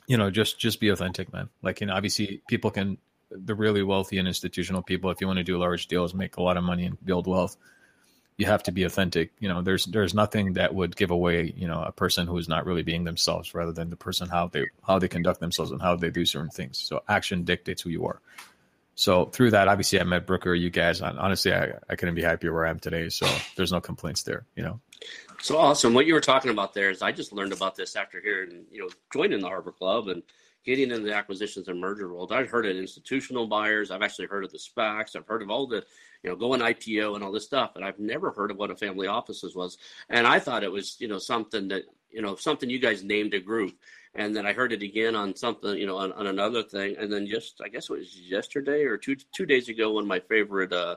you 0.08 0.18
know, 0.18 0.32
just 0.32 0.58
just 0.58 0.80
be 0.80 0.90
authentic, 0.90 1.32
man. 1.34 1.50
Like, 1.62 1.82
you 1.82 1.88
know, 1.88 1.94
obviously 1.94 2.42
people 2.48 2.72
can 2.72 2.98
the 3.30 3.56
really 3.56 3.84
wealthy 3.84 4.18
and 4.18 4.28
institutional 4.28 4.82
people, 4.82 5.12
if 5.12 5.20
you 5.20 5.28
want 5.28 5.38
to 5.38 5.44
do 5.44 5.58
large 5.58 5.88
deals, 5.88 6.14
make 6.14 6.38
a 6.38 6.42
lot 6.42 6.58
of 6.58 6.64
money 6.64 6.86
and 6.86 7.04
build 7.06 7.28
wealth, 7.28 7.58
you 8.38 8.46
have 8.46 8.64
to 8.64 8.72
be 8.72 8.84
authentic. 8.84 9.32
You 9.40 9.50
know, 9.50 9.62
there's 9.62 9.86
there's 9.86 10.14
nothing 10.14 10.54
that 10.54 10.74
would 10.74 10.96
give 10.96 11.12
away, 11.12 11.54
you 11.56 11.68
know, 11.68 11.82
a 11.82 11.92
person 11.92 12.28
who 12.28 12.38
is 12.38 12.48
not 12.48 12.66
really 12.66 12.84
being 12.84 13.04
themselves 13.04 13.54
rather 13.56 13.72
than 13.72 13.90
the 13.90 13.96
person 13.96 14.30
how 14.30 14.48
they 14.48 14.68
how 14.86 15.00
they 15.00 15.08
conduct 15.08 15.40
themselves 15.40 15.72
and 15.72 15.82
how 15.82 15.96
they 15.96 16.12
do 16.12 16.26
certain 16.26 16.52
things. 16.52 16.78
So 16.78 17.02
action 17.08 17.44
dictates 17.44 17.82
who 17.82 17.90
you 17.90 18.06
are. 18.06 18.22
So 18.94 19.26
through 19.26 19.52
that, 19.52 19.68
obviously 19.68 20.00
I 20.00 20.04
met 20.04 20.26
Brucker, 20.26 20.56
you 20.56 20.70
guys. 20.70 21.02
Honestly, 21.02 21.54
I, 21.54 21.74
I 21.90 21.96
couldn't 21.96 22.16
be 22.16 22.24
happier 22.24 22.52
where 22.54 22.66
I 22.66 22.70
am 22.72 22.80
today. 22.80 23.10
So 23.10 23.28
there's 23.56 23.72
no 23.72 23.80
complaints 23.80 24.24
there, 24.24 24.46
you 24.56 24.64
know. 24.64 24.80
So 25.40 25.58
awesome. 25.58 25.94
What 25.94 26.08
you 26.08 26.16
were 26.16 26.22
talking 26.22 26.50
about 26.50 26.74
there 26.74 26.90
is 26.90 27.02
I 27.04 27.12
just 27.12 27.32
learned 27.32 27.54
about 27.54 27.76
this 27.76 27.96
after 27.96 28.20
hearing, 28.20 28.66
you 28.72 28.82
know, 28.82 28.90
joining 29.14 29.40
the 29.40 29.48
Harbor 29.48 29.72
Club 29.72 30.08
and 30.08 30.24
getting 30.66 30.92
into 30.92 31.06
the 31.06 31.14
acquisitions 31.14 31.68
and 31.68 31.80
merger 31.80 32.12
world. 32.12 32.32
I've 32.32 32.50
heard 32.50 32.66
of 32.66 32.76
institutional 32.76 33.48
buyers. 33.48 33.90
I've 33.92 34.02
actually 34.02 34.28
heard 34.28 34.44
of 34.44 34.52
the 34.52 34.58
SPACs. 34.58 35.16
I've 35.16 35.28
heard 35.28 35.42
of 35.42 35.50
all 35.50 35.68
the, 35.68 35.86
you 36.24 36.30
know, 36.30 36.36
going 36.36 36.62
IPO 36.62 37.16
and 37.16 37.24
all 37.24 37.32
this 37.32 37.46
stuff, 37.46 37.76
And 37.76 37.86
I've 37.86 38.00
never 38.00 38.32
heard 38.32 38.52
of 38.52 38.58
what 38.58 38.72
a 38.72 38.76
family 38.76 39.08
offices 39.08 39.56
was. 39.56 39.78
And 40.10 40.26
I 40.26 40.40
thought 40.40 40.64
it 40.64 40.72
was, 40.72 40.98
you 41.00 41.08
know, 41.08 41.20
something 41.20 41.68
that, 41.70 41.84
you 42.10 42.22
know, 42.22 42.36
something 42.36 42.70
you 42.70 42.80
guys 42.80 43.04
named 43.04 43.34
a 43.34 43.40
group. 43.40 43.76
And 44.16 44.36
then 44.36 44.46
I 44.46 44.54
heard 44.54 44.74
it 44.74 44.82
again 44.82 45.16
on 45.16 45.36
something, 45.36 45.78
you 45.78 45.86
know, 45.86 45.98
on, 45.98 46.12
on 46.14 46.28
another 46.28 46.64
thing. 46.64 46.96
And 46.98 47.12
then 47.12 47.28
just, 47.28 47.62
I 47.64 47.68
guess 47.68 47.90
it 47.90 47.94
was 47.94 48.20
yesterday 48.20 48.84
or 48.84 48.98
two 48.98 49.16
two 49.16 49.46
days 49.46 49.70
ago, 49.70 49.92
one 49.92 50.04
of 50.04 50.08
my 50.08 50.20
favorite 50.20 50.74
uh, 50.74 50.96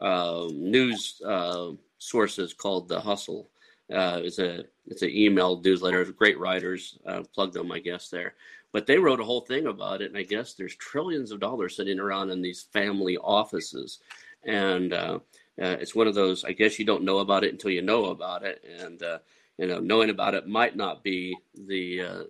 uh, 0.00 0.48
news 0.52 1.20
uh, 1.26 1.72
sources 1.98 2.54
called 2.54 2.88
The 2.88 3.00
Hustle. 3.00 3.50
Uh, 3.92 4.20
it's 4.22 4.38
a 4.38 4.64
it's 4.86 5.02
an 5.02 5.10
email 5.10 5.60
newsletter. 5.60 6.04
Great 6.06 6.38
writers 6.38 6.98
uh, 7.06 7.22
plug 7.34 7.52
them, 7.52 7.72
I 7.72 7.78
guess 7.78 8.08
there. 8.08 8.34
But 8.72 8.86
they 8.86 8.98
wrote 8.98 9.20
a 9.20 9.24
whole 9.24 9.40
thing 9.40 9.66
about 9.66 10.02
it, 10.02 10.10
and 10.10 10.18
I 10.18 10.22
guess 10.22 10.52
there's 10.54 10.76
trillions 10.76 11.32
of 11.32 11.40
dollars 11.40 11.76
sitting 11.76 11.98
around 11.98 12.30
in 12.30 12.42
these 12.42 12.62
family 12.62 13.16
offices, 13.16 14.00
and 14.44 14.92
uh, 14.92 15.18
uh, 15.60 15.76
it's 15.80 15.94
one 15.94 16.06
of 16.06 16.14
those. 16.14 16.44
I 16.44 16.52
guess 16.52 16.78
you 16.78 16.84
don't 16.84 17.04
know 17.04 17.18
about 17.18 17.44
it 17.44 17.52
until 17.52 17.70
you 17.70 17.82
know 17.82 18.06
about 18.06 18.44
it, 18.44 18.64
and 18.80 19.02
uh, 19.02 19.18
you 19.58 19.66
know, 19.66 19.80
knowing 19.80 20.10
about 20.10 20.34
it 20.34 20.46
might 20.46 20.76
not 20.76 21.02
be 21.02 21.36
the. 21.54 22.02
Uh, 22.02 22.22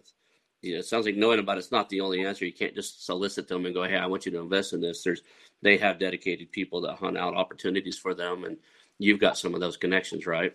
you 0.61 0.73
know, 0.73 0.81
it 0.81 0.87
sounds 0.87 1.07
like 1.07 1.15
knowing 1.15 1.39
about 1.39 1.57
it's 1.59 1.71
not 1.71 1.89
the 1.89 2.01
only 2.01 2.27
answer. 2.27 2.45
You 2.45 2.53
can't 2.53 2.75
just 2.75 3.07
solicit 3.07 3.47
them 3.47 3.65
and 3.65 3.75
go, 3.75 3.85
"Hey, 3.85 3.97
I 3.97 4.07
want 4.07 4.27
you 4.27 4.33
to 4.33 4.41
invest 4.41 4.73
in 4.73 4.81
this." 4.81 5.03
There's 5.03 5.23
they 5.63 5.77
have 5.79 5.99
dedicated 5.99 6.51
people 6.51 6.81
that 6.83 6.97
hunt 6.97 7.17
out 7.17 7.35
opportunities 7.35 7.97
for 7.97 8.15
them, 8.15 8.45
and 8.45 8.57
you've 8.99 9.21
got 9.21 9.39
some 9.39 9.55
of 9.55 9.61
those 9.61 9.77
connections, 9.77 10.27
right? 10.27 10.55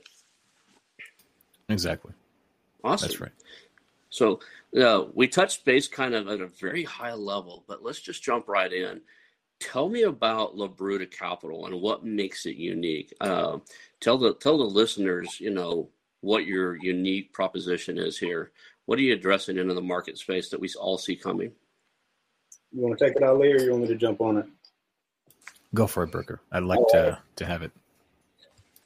Exactly. 1.70 2.14
Awesome. 2.84 3.08
That's 3.08 3.22
right. 3.22 3.32
So 4.10 4.42
uh, 4.80 5.06
we 5.14 5.28
touched 5.28 5.66
base 5.66 5.88
kind 5.88 6.14
of 6.14 6.28
at 6.28 6.42
a 6.42 6.48
very 6.48 6.84
high 6.84 7.14
level, 7.14 7.64
but 7.68 7.84
let's 7.84 8.02
just 8.02 8.24
jump 8.24 8.48
right 8.48 8.72
in. 8.72 9.02
Tell 9.64 9.88
me 9.88 10.02
about 10.04 10.58
Labruta 10.58 11.10
Capital 11.10 11.68
and 11.68 11.80
what 11.80 12.04
makes 12.04 12.46
it 12.46 12.58
unique. 12.58 13.14
Uh, 13.22 13.60
tell 14.02 14.18
the 14.18 14.34
tell 14.34 14.58
the 14.58 14.66
listeners, 14.66 15.40
you 15.40 15.52
know, 15.52 15.88
what 16.20 16.46
your 16.46 16.76
unique 16.84 17.32
proposition 17.32 17.98
is 17.98 18.18
here. 18.18 18.52
What 18.88 19.00
are 19.00 19.04
you 19.04 19.14
addressing 19.14 19.58
into 19.58 19.74
the 19.74 19.82
market 19.82 20.18
space 20.18 20.50
that 20.50 20.60
we 20.60 20.70
all 20.78 20.98
see 20.98 21.16
coming? 21.16 21.54
You 22.74 22.82
want 22.82 23.00
to 23.00 23.06
take 23.06 23.16
it, 23.16 23.24
out 23.24 23.36
Ali, 23.38 23.54
or 23.54 23.60
you 23.62 23.72
want 23.72 23.84
me 23.84 23.88
to 23.88 23.96
jump 23.96 24.20
on 24.20 24.40
it? 24.40 24.46
Go 25.74 25.88
for 25.88 26.04
it, 26.04 26.12
Brucker. 26.12 26.42
I'd 26.52 26.64
like 26.64 26.86
to 26.90 27.18
to 27.38 27.46
have 27.46 27.62
it. 27.62 27.72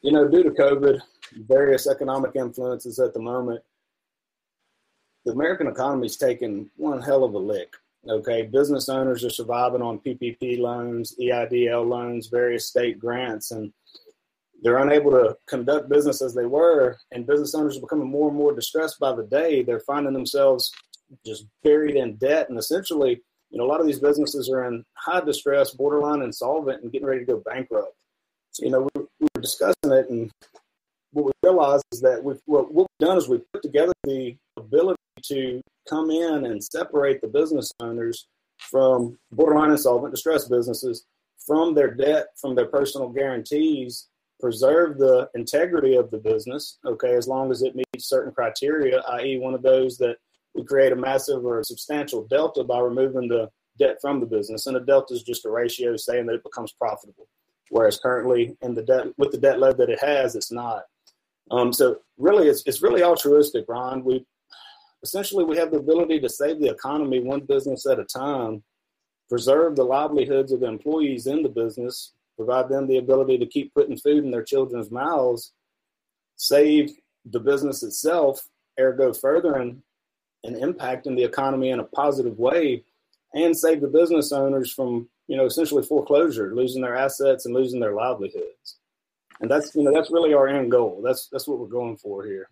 You 0.03 0.11
know, 0.11 0.27
due 0.27 0.43
to 0.43 0.51
COVID, 0.51 0.99
various 1.47 1.87
economic 1.87 2.35
influences 2.35 2.99
at 2.99 3.15
the 3.15 3.19
moment, 3.19 3.63
the 5.25 5.31
American 5.31 5.65
economy's 5.65 6.17
taken 6.17 6.69
one 6.75 7.01
hell 7.01 7.23
of 7.23 7.33
a 7.33 7.39
lick. 7.39 7.73
Okay, 8.09 8.43
business 8.43 8.87
owners 8.87 9.25
are 9.25 9.29
surviving 9.29 9.81
on 9.81 9.99
PPP 9.99 10.59
loans, 10.59 11.15
EIDL 11.19 11.87
loans, 11.87 12.27
various 12.27 12.67
state 12.67 12.99
grants, 12.99 13.51
and 13.51 13.73
they're 14.61 14.77
unable 14.77 15.11
to 15.11 15.35
conduct 15.47 15.89
business 15.89 16.21
as 16.21 16.33
they 16.33 16.45
were. 16.45 16.97
And 17.11 17.27
business 17.27 17.53
owners 17.53 17.77
are 17.77 17.81
becoming 17.81 18.09
more 18.09 18.29
and 18.29 18.37
more 18.37 18.55
distressed 18.55 18.99
by 18.99 19.13
the 19.13 19.23
day. 19.23 19.61
They're 19.61 19.81
finding 19.81 20.13
themselves 20.13 20.71
just 21.25 21.45
buried 21.63 21.95
in 21.95 22.15
debt, 22.15 22.49
and 22.49 22.57
essentially, 22.57 23.21
you 23.49 23.57
know, 23.57 23.65
a 23.65 23.67
lot 23.69 23.81
of 23.81 23.87
these 23.87 23.99
businesses 23.99 24.49
are 24.49 24.65
in 24.65 24.85
high 24.93 25.21
distress, 25.21 25.71
borderline 25.71 26.21
insolvent, 26.21 26.83
and 26.83 26.91
getting 26.91 27.07
ready 27.07 27.25
to 27.25 27.33
go 27.33 27.43
bankrupt. 27.45 27.93
You 28.59 28.71
know, 28.71 28.87
we, 28.95 29.01
we 29.19 29.27
were 29.35 29.41
discussing 29.41 29.91
it, 29.91 30.09
and 30.09 30.31
what 31.11 31.25
we 31.25 31.31
realized 31.43 31.83
is 31.91 32.01
that 32.01 32.23
we've, 32.23 32.41
what 32.45 32.73
we've 32.73 32.87
done 32.99 33.17
is 33.17 33.27
we've 33.27 33.51
put 33.51 33.63
together 33.63 33.93
the 34.03 34.35
ability 34.57 34.97
to 35.23 35.61
come 35.87 36.09
in 36.09 36.45
and 36.45 36.63
separate 36.63 37.21
the 37.21 37.27
business 37.27 37.71
owners 37.79 38.27
from 38.57 39.17
borderline 39.31 39.71
insolvent 39.71 40.13
distressed 40.13 40.49
businesses 40.49 41.05
from 41.45 41.73
their 41.73 41.93
debt, 41.93 42.27
from 42.39 42.55
their 42.55 42.65
personal 42.65 43.09
guarantees, 43.09 44.07
preserve 44.39 44.97
the 44.97 45.29
integrity 45.35 45.95
of 45.95 46.11
the 46.11 46.17
business, 46.17 46.77
okay, 46.85 47.15
as 47.15 47.27
long 47.27 47.51
as 47.51 47.61
it 47.61 47.75
meets 47.75 48.09
certain 48.09 48.33
criteria, 48.33 48.99
i.e., 49.13 49.39
one 49.39 49.53
of 49.53 49.61
those 49.61 49.97
that 49.97 50.17
we 50.53 50.63
create 50.63 50.91
a 50.91 50.95
massive 50.95 51.45
or 51.45 51.63
substantial 51.63 52.27
delta 52.27 52.63
by 52.63 52.79
removing 52.79 53.27
the 53.27 53.49
debt 53.79 53.97
from 54.01 54.19
the 54.19 54.25
business. 54.25 54.65
And 54.65 54.75
a 54.75 54.79
delta 54.79 55.13
is 55.13 55.23
just 55.23 55.45
a 55.45 55.49
ratio 55.49 55.95
saying 55.95 56.25
that 56.25 56.35
it 56.35 56.43
becomes 56.43 56.73
profitable. 56.73 57.27
Whereas 57.69 57.99
currently 57.99 58.55
in 58.61 58.73
the 58.73 58.83
debt 58.83 59.07
with 59.17 59.31
the 59.31 59.37
debt 59.37 59.59
load 59.59 59.77
that 59.77 59.89
it 59.89 59.99
has, 60.01 60.35
it's 60.35 60.51
not. 60.51 60.83
Um, 61.51 61.71
so 61.71 61.99
really 62.17 62.47
it's 62.47 62.63
it's 62.65 62.81
really 62.81 63.03
altruistic, 63.03 63.65
Ron. 63.67 64.03
We 64.03 64.25
essentially 65.03 65.43
we 65.43 65.57
have 65.57 65.71
the 65.71 65.77
ability 65.77 66.19
to 66.19 66.29
save 66.29 66.59
the 66.59 66.69
economy 66.69 67.19
one 67.19 67.41
business 67.41 67.85
at 67.85 67.99
a 67.99 68.05
time, 68.05 68.63
preserve 69.29 69.75
the 69.75 69.83
livelihoods 69.83 70.51
of 70.51 70.61
the 70.61 70.67
employees 70.67 71.27
in 71.27 71.43
the 71.43 71.49
business, 71.49 72.13
provide 72.35 72.69
them 72.69 72.87
the 72.87 72.97
ability 72.97 73.37
to 73.37 73.45
keep 73.45 73.73
putting 73.73 73.97
food 73.97 74.23
in 74.23 74.31
their 74.31 74.43
children's 74.43 74.91
mouths, 74.91 75.53
save 76.35 76.91
the 77.25 77.39
business 77.39 77.83
itself, 77.83 78.47
ergo 78.79 79.13
furthering 79.13 79.81
and 80.43 80.55
impacting 80.55 81.15
the 81.15 81.23
economy 81.23 81.69
in 81.69 81.79
a 81.79 81.83
positive 81.83 82.37
way, 82.37 82.83
and 83.33 83.57
save 83.57 83.81
the 83.81 83.87
business 83.87 84.31
owners 84.31 84.71
from, 84.71 85.09
you 85.27 85.35
know, 85.35 85.45
essentially 85.45 85.83
foreclosure, 85.83 86.55
losing 86.55 86.81
their 86.81 86.95
assets 86.95 87.45
and 87.45 87.55
losing 87.55 87.79
their 87.79 87.93
livelihoods. 87.93 88.77
And 89.41 89.51
that's 89.51 89.75
you 89.75 89.83
know, 89.83 89.93
that's 89.93 90.11
really 90.11 90.33
our 90.33 90.47
end 90.47 90.71
goal. 90.71 91.01
That's 91.03 91.27
that's 91.27 91.47
what 91.47 91.59
we're 91.59 91.67
going 91.67 91.97
for 91.97 92.23
here. 92.23 92.49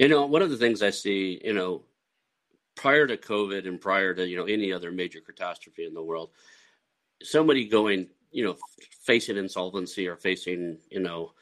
You 0.00 0.08
know, 0.08 0.24
one 0.24 0.40
of 0.40 0.48
the 0.48 0.56
things 0.56 0.82
I 0.82 0.88
see, 0.88 1.42
you 1.44 1.52
know, 1.52 1.82
prior 2.74 3.06
to 3.06 3.18
COVID 3.18 3.68
and 3.68 3.78
prior 3.78 4.14
to, 4.14 4.26
you 4.26 4.34
know, 4.34 4.46
any 4.46 4.72
other 4.72 4.90
major 4.90 5.20
catastrophe 5.20 5.84
in 5.84 5.92
the 5.92 6.02
world, 6.02 6.30
somebody 7.22 7.68
going, 7.68 8.08
you 8.32 8.42
know, 8.42 8.56
facing 9.02 9.36
insolvency 9.36 10.08
or 10.08 10.16
facing, 10.16 10.78
you 10.90 11.00
know, 11.00 11.32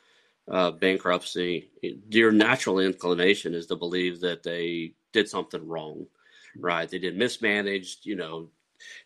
uh, 0.51 0.73
bankruptcy, 0.73 1.71
your 2.11 2.33
natural 2.33 2.81
inclination 2.81 3.55
is 3.55 3.67
to 3.67 3.77
believe 3.77 4.19
that 4.23 4.43
they 4.43 4.93
did 5.13 5.29
something 5.29 5.65
wrong, 5.65 6.05
right? 6.59 6.89
They 6.89 6.99
did 6.99 7.17
mismanaged, 7.17 8.07
you 8.07 8.17
know, 8.17 8.49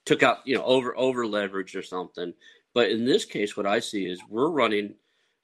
took 0.06 0.23
out, 0.23 0.38
you 0.47 0.54
know, 0.54 0.64
over 0.64 0.97
over 0.97 1.26
leveraged 1.26 1.76
or 1.76 1.82
something. 1.82 2.32
But 2.73 2.88
in 2.90 3.04
this 3.04 3.26
case, 3.26 3.54
what 3.54 3.66
I 3.66 3.80
see 3.80 4.06
is 4.06 4.18
we're 4.30 4.49
running 4.49 4.94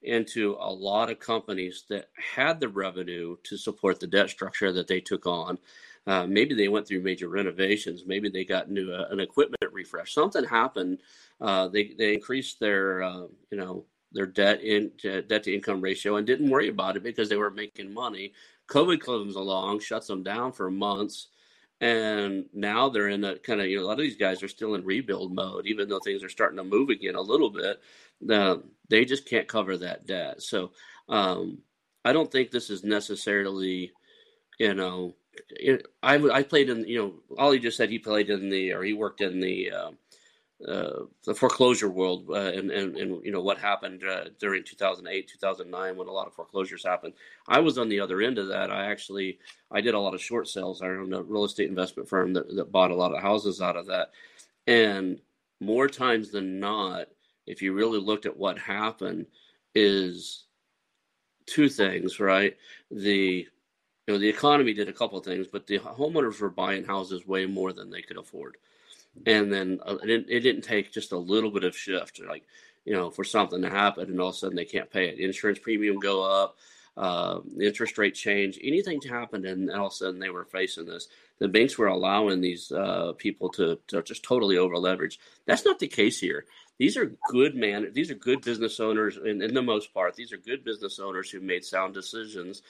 into 0.02 0.56
a 0.60 0.72
lot 0.72 1.10
of 1.10 1.18
companies 1.18 1.84
that 1.88 2.08
had 2.14 2.60
the 2.60 2.68
revenue 2.68 3.36
to 3.42 3.56
support 3.56 3.98
the 3.98 4.06
debt 4.06 4.30
structure 4.30 4.72
that 4.72 4.86
they 4.86 5.00
took 5.00 5.26
on. 5.26 5.58
Uh, 6.06 6.26
maybe 6.26 6.54
they 6.54 6.68
went 6.68 6.86
through 6.86 7.02
major 7.02 7.28
renovations. 7.28 8.04
Maybe 8.06 8.30
they 8.30 8.44
got 8.44 8.70
new 8.70 8.92
uh, 8.92 9.08
an 9.10 9.20
equipment 9.20 9.72
refresh. 9.72 10.14
Something 10.14 10.44
happened. 10.44 10.98
Uh, 11.40 11.68
they 11.68 11.94
they 11.98 12.14
increased 12.14 12.60
their 12.60 13.02
uh, 13.02 13.26
you 13.50 13.58
know 13.58 13.84
their 14.12 14.26
debt 14.26 14.62
in 14.62 14.90
debt 15.02 15.42
to 15.42 15.54
income 15.54 15.80
ratio 15.80 16.16
and 16.16 16.26
didn't 16.26 16.48
worry 16.48 16.68
about 16.68 16.96
it 16.96 17.02
because 17.02 17.28
they 17.28 17.36
were 17.36 17.50
making 17.50 17.92
money. 17.92 18.32
COVID 18.68 19.00
comes 19.00 19.36
along, 19.36 19.80
shuts 19.80 20.06
them 20.06 20.22
down 20.22 20.52
for 20.52 20.70
months, 20.70 21.28
and 21.80 22.46
now 22.52 22.88
they're 22.88 23.08
in 23.08 23.24
a 23.24 23.38
kind 23.38 23.60
of 23.60 23.68
you 23.68 23.78
know 23.78 23.84
a 23.84 23.86
lot 23.86 23.92
of 23.92 23.98
these 23.98 24.16
guys 24.16 24.42
are 24.42 24.48
still 24.48 24.74
in 24.74 24.84
rebuild 24.84 25.34
mode, 25.34 25.66
even 25.66 25.88
though 25.88 26.00
things 26.00 26.22
are 26.24 26.28
starting 26.28 26.56
to 26.58 26.64
move 26.64 26.90
again 26.90 27.14
a 27.14 27.20
little 27.20 27.50
bit. 27.50 27.80
The, 28.20 28.62
they 28.88 29.04
just 29.04 29.28
can't 29.28 29.46
cover 29.46 29.76
that 29.76 30.06
debt. 30.06 30.42
So 30.42 30.72
um, 31.08 31.58
I 32.04 32.12
don't 32.12 32.30
think 32.30 32.50
this 32.50 32.70
is 32.70 32.82
necessarily, 32.82 33.92
you 34.58 34.74
know, 34.74 35.14
it, 35.50 35.86
I 36.02 36.16
I 36.16 36.42
played 36.42 36.68
in 36.68 36.86
you 36.88 36.98
know 36.98 37.36
Ali 37.38 37.60
just 37.60 37.76
said 37.76 37.90
he 37.90 37.98
played 37.98 38.30
in 38.30 38.48
the 38.48 38.72
or 38.72 38.82
he 38.82 38.92
worked 38.92 39.20
in 39.20 39.40
the 39.40 39.70
uh, 39.70 39.90
uh, 40.66 41.04
the 41.24 41.34
foreclosure 41.34 41.88
world 41.88 42.26
uh, 42.30 42.34
and, 42.34 42.72
and, 42.72 42.96
and 42.96 43.24
you 43.24 43.30
know 43.30 43.40
what 43.40 43.58
happened 43.58 44.02
uh, 44.02 44.24
during 44.40 44.64
2008 44.64 45.28
2009 45.28 45.96
when 45.96 46.08
a 46.08 46.12
lot 46.12 46.26
of 46.26 46.34
foreclosures 46.34 46.84
happened. 46.84 47.14
I 47.46 47.60
was 47.60 47.78
on 47.78 47.88
the 47.88 48.00
other 48.00 48.20
end 48.20 48.38
of 48.38 48.48
that. 48.48 48.72
I 48.72 48.90
actually 48.90 49.38
i 49.70 49.80
did 49.80 49.94
a 49.94 50.00
lot 50.00 50.14
of 50.14 50.22
short 50.22 50.48
sales. 50.48 50.82
I 50.82 50.86
owned 50.86 51.14
a 51.14 51.22
real 51.22 51.44
estate 51.44 51.68
investment 51.68 52.08
firm 52.08 52.32
that, 52.32 52.54
that 52.56 52.72
bought 52.72 52.90
a 52.90 52.96
lot 52.96 53.14
of 53.14 53.22
houses 53.22 53.60
out 53.60 53.76
of 53.76 53.86
that. 53.86 54.10
And 54.66 55.20
more 55.60 55.86
times 55.86 56.30
than 56.30 56.58
not 56.58 57.06
if 57.46 57.62
you 57.62 57.72
really 57.72 58.00
looked 58.00 58.26
at 58.26 58.36
what 58.36 58.58
happened 58.58 59.26
is 59.76 60.46
two 61.46 61.68
things 61.68 62.18
right? 62.18 62.56
The 62.90 63.46
you 64.08 64.14
know 64.14 64.18
the 64.18 64.28
economy 64.28 64.72
did 64.72 64.88
a 64.88 64.92
couple 64.92 65.20
things 65.20 65.46
but 65.46 65.68
the 65.68 65.78
homeowners 65.78 66.40
were 66.40 66.50
buying 66.50 66.84
houses 66.84 67.28
way 67.28 67.46
more 67.46 67.72
than 67.72 67.90
they 67.90 68.02
could 68.02 68.16
afford 68.16 68.56
and 69.26 69.52
then 69.52 69.80
uh, 69.84 69.96
it, 70.02 70.06
didn't, 70.06 70.30
it 70.30 70.40
didn't 70.40 70.62
take 70.62 70.92
just 70.92 71.12
a 71.12 71.18
little 71.18 71.50
bit 71.50 71.64
of 71.64 71.76
shift, 71.76 72.20
like 72.26 72.44
you 72.84 72.94
know, 72.94 73.10
for 73.10 73.24
something 73.24 73.62
to 73.62 73.70
happen, 73.70 74.08
and 74.08 74.20
all 74.20 74.28
of 74.28 74.34
a 74.34 74.38
sudden 74.38 74.56
they 74.56 74.64
can't 74.64 74.90
pay 74.90 75.08
it. 75.08 75.18
Insurance 75.18 75.58
premium 75.58 75.98
go 75.98 76.22
up, 76.22 76.56
uh, 76.96 77.40
interest 77.60 77.98
rate 77.98 78.14
change, 78.14 78.58
anything 78.62 79.00
to 79.00 79.08
happen, 79.08 79.44
and 79.46 79.70
all 79.70 79.86
of 79.86 79.92
a 79.92 79.94
sudden 79.94 80.18
they 80.18 80.30
were 80.30 80.44
facing 80.46 80.86
this. 80.86 81.08
The 81.38 81.48
banks 81.48 81.78
were 81.78 81.86
allowing 81.86 82.40
these 82.40 82.72
uh, 82.72 83.12
people 83.16 83.50
to, 83.50 83.78
to 83.88 84.02
just 84.02 84.22
totally 84.22 84.58
over 84.58 84.76
leverage. 84.76 85.20
That's 85.46 85.64
not 85.64 85.78
the 85.78 85.86
case 85.86 86.18
here. 86.18 86.46
These 86.78 86.96
are 86.96 87.14
good 87.28 87.54
man. 87.54 87.90
These 87.92 88.10
are 88.10 88.14
good 88.14 88.42
business 88.42 88.80
owners, 88.80 89.16
in, 89.16 89.42
in 89.42 89.54
the 89.54 89.62
most 89.62 89.92
part. 89.92 90.14
These 90.16 90.32
are 90.32 90.38
good 90.38 90.64
business 90.64 90.98
owners 90.98 91.30
who 91.30 91.40
made 91.40 91.64
sound 91.64 91.94
decisions, 91.94 92.62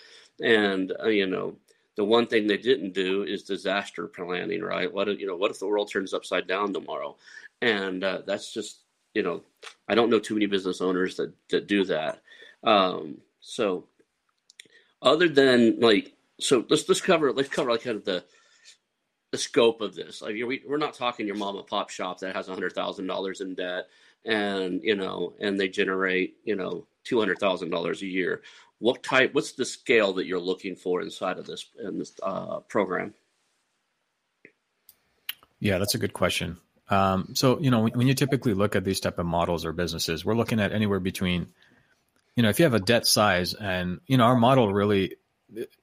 and 0.43 0.93
uh, 1.03 1.09
you 1.09 1.27
know 1.27 1.57
the 1.99 2.05
one 2.05 2.29
thing 2.29 2.47
they 2.47 2.57
didn't 2.57 2.95
do 2.95 3.25
is 3.25 3.43
disaster 3.43 4.07
planning, 4.07 4.63
right? 4.63 4.91
What 4.95 5.09
if, 5.09 5.19
you 5.19 5.27
know, 5.27 5.35
what 5.35 5.51
if 5.51 5.59
the 5.59 5.67
world 5.67 5.91
turns 5.91 6.15
upside 6.15 6.47
down 6.47 6.73
tomorrow? 6.73 7.17
And 7.61 8.05
uh, 8.05 8.23
that's 8.25 8.55
just, 8.55 8.83
you 9.15 9.25
know, 9.25 9.43
I 9.89 9.97
don't 9.97 10.09
know 10.09 10.21
too 10.21 10.35
many 10.35 10.47
business 10.47 10.81
owners 10.81 11.17
that, 11.17 11.33
that 11.51 11.67
do 11.67 11.85
that. 11.87 12.23
Um, 12.63 13.19
so 13.41 13.87
other 15.03 15.29
than 15.29 15.81
like, 15.81 16.15
so 16.39 16.65
let's, 16.69 16.89
let's 16.89 17.01
cover, 17.01 17.33
let's 17.33 17.49
cover 17.49 17.73
like 17.73 17.83
kind 17.83 17.97
of 17.97 18.05
the, 18.05 18.23
the 19.33 19.39
scope 19.39 19.81
of 19.81 19.97
this. 19.97 20.23
Like 20.23 20.35
we, 20.35 20.63
we're 20.69 20.77
not 20.77 20.95
talking 20.95 21.27
your 21.27 21.35
mom 21.35 21.57
and 21.57 21.67
pop 21.67 21.91
shop 21.91 22.21
that 22.21 22.37
has 22.37 22.47
a 22.47 22.53
hundred 22.53 22.75
thousand 22.75 23.09
dollars 23.09 23.41
in 23.41 23.57
debt 23.57 23.89
and, 24.25 24.81
you 24.85 24.95
know, 24.95 25.35
and 25.41 25.59
they 25.59 25.67
generate, 25.67 26.37
you 26.45 26.55
know, 26.55 26.87
$200,000 27.11 28.03
a 28.03 28.07
year 28.07 28.43
what 28.79 29.03
type 29.03 29.35
what's 29.35 29.53
the 29.53 29.65
scale 29.65 30.15
that 30.15 30.27
you're 30.27 30.41
looking 30.41 30.77
for 30.77 31.03
inside 31.03 31.39
of 31.39 31.47
this 31.47 31.67
in 31.83 31.99
this 31.99 32.13
uh, 32.23 32.61
program? 32.61 33.15
Yeah 35.61 35.79
that's 35.79 35.95
a 35.95 35.99
good 35.99 36.13
question. 36.13 36.59
Um, 36.91 37.35
so 37.35 37.59
you 37.61 37.71
know 37.71 37.81
when, 37.81 37.93
when, 37.93 38.07
you 38.09 38.15
typically 38.15 38.55
look 38.55 38.75
at 38.75 38.85
these 38.85 39.01
type 39.01 39.19
of 39.19 39.27
models 39.27 39.67
or 39.67 39.73
businesses 39.73 40.25
we're 40.25 40.37
looking 40.37 40.59
at 40.59 40.73
anywhere 40.73 41.01
between 41.01 41.49
you 42.35 42.43
know 42.43 42.49
if 42.49 42.59
you 42.59 42.65
have 42.65 42.75
a 42.75 42.81
debt 42.81 43.07
size 43.07 43.53
and 43.53 44.01
you 44.07 44.17
know 44.17 44.25
our 44.25 44.37
model 44.37 44.73
really 44.73 45.17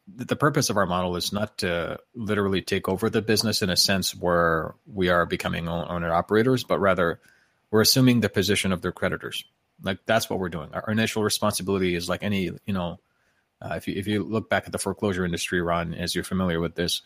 the 0.08 0.36
purpose 0.36 0.70
of 0.70 0.78
our 0.78 0.86
model 0.86 1.16
is 1.16 1.34
not 1.34 1.60
to 1.60 2.00
literally 2.16 2.62
take 2.62 2.88
over 2.88 3.10
the 3.10 3.22
business 3.22 3.62
in 3.62 3.70
a 3.70 3.75
sense 3.75 4.16
where 4.16 4.75
we 4.86 5.10
are 5.10 5.25
becoming 5.25 5.68
owner 5.68 6.12
operators 6.14 6.64
but 6.64 6.80
rather 6.80 7.20
we're 7.70 7.82
assuming 7.82 8.20
the 8.20 8.30
position 8.30 8.72
of 8.72 8.82
their 8.82 8.92
creditors 8.92 9.44
like 9.82 10.00
that's 10.05 10.29
what 10.29 10.39
we're 10.39 10.50
doing. 10.50 10.70
Our 10.74 10.91
initial 10.91 11.24
responsibility 11.24 11.96
is 11.96 12.10
like 12.10 12.24
any, 12.24 12.51
you 12.65 12.74
know, 12.74 13.00
uh, 13.62 13.75
if 13.75 13.88
you 13.88 13.96
if 13.96 14.08
you 14.08 14.24
look 14.24 14.50
back 14.50 14.65
at 14.65 14.72
the 14.72 14.77
foreclosure 14.77 15.25
industry, 15.25 15.62
Ron, 15.62 15.94
as 15.94 16.13
you're 16.13 16.24
familiar 16.24 16.60
with 16.60 16.75
this, 16.75 17.01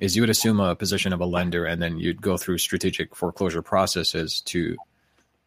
is 0.00 0.16
you 0.16 0.22
would 0.22 0.30
assume 0.30 0.60
a 0.60 0.74
position 0.74 1.12
of 1.12 1.20
a 1.20 1.26
lender, 1.26 1.64
and 1.64 1.80
then 1.80 1.98
you'd 1.98 2.20
go 2.20 2.36
through 2.36 2.58
strategic 2.58 3.14
foreclosure 3.14 3.62
processes 3.62 4.40
to, 4.42 4.76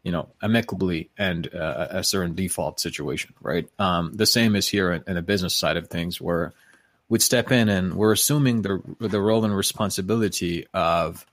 you 0.04 0.12
know, 0.12 0.30
amicably 0.42 1.10
end 1.18 1.54
uh, 1.54 1.88
a 1.90 2.04
certain 2.04 2.36
default 2.36 2.80
situation, 2.80 3.34
right? 3.42 3.68
Um, 3.80 4.14
the 4.14 4.26
same 4.26 4.56
is 4.56 4.68
here 4.68 4.92
in, 4.92 5.04
in 5.08 5.16
the 5.16 5.22
business 5.22 5.54
side 5.54 5.78
of 5.78 5.90
things, 5.90 6.22
where 6.22 6.54
we'd 7.10 7.22
step 7.22 7.52
in 7.52 7.70
and 7.70 7.96
we're 7.96 8.14
assuming 8.14 8.62
the 8.62 8.82
the 9.00 9.22
role 9.22 9.44
and 9.46 9.56
responsibility 9.56 10.66
of 10.74 11.26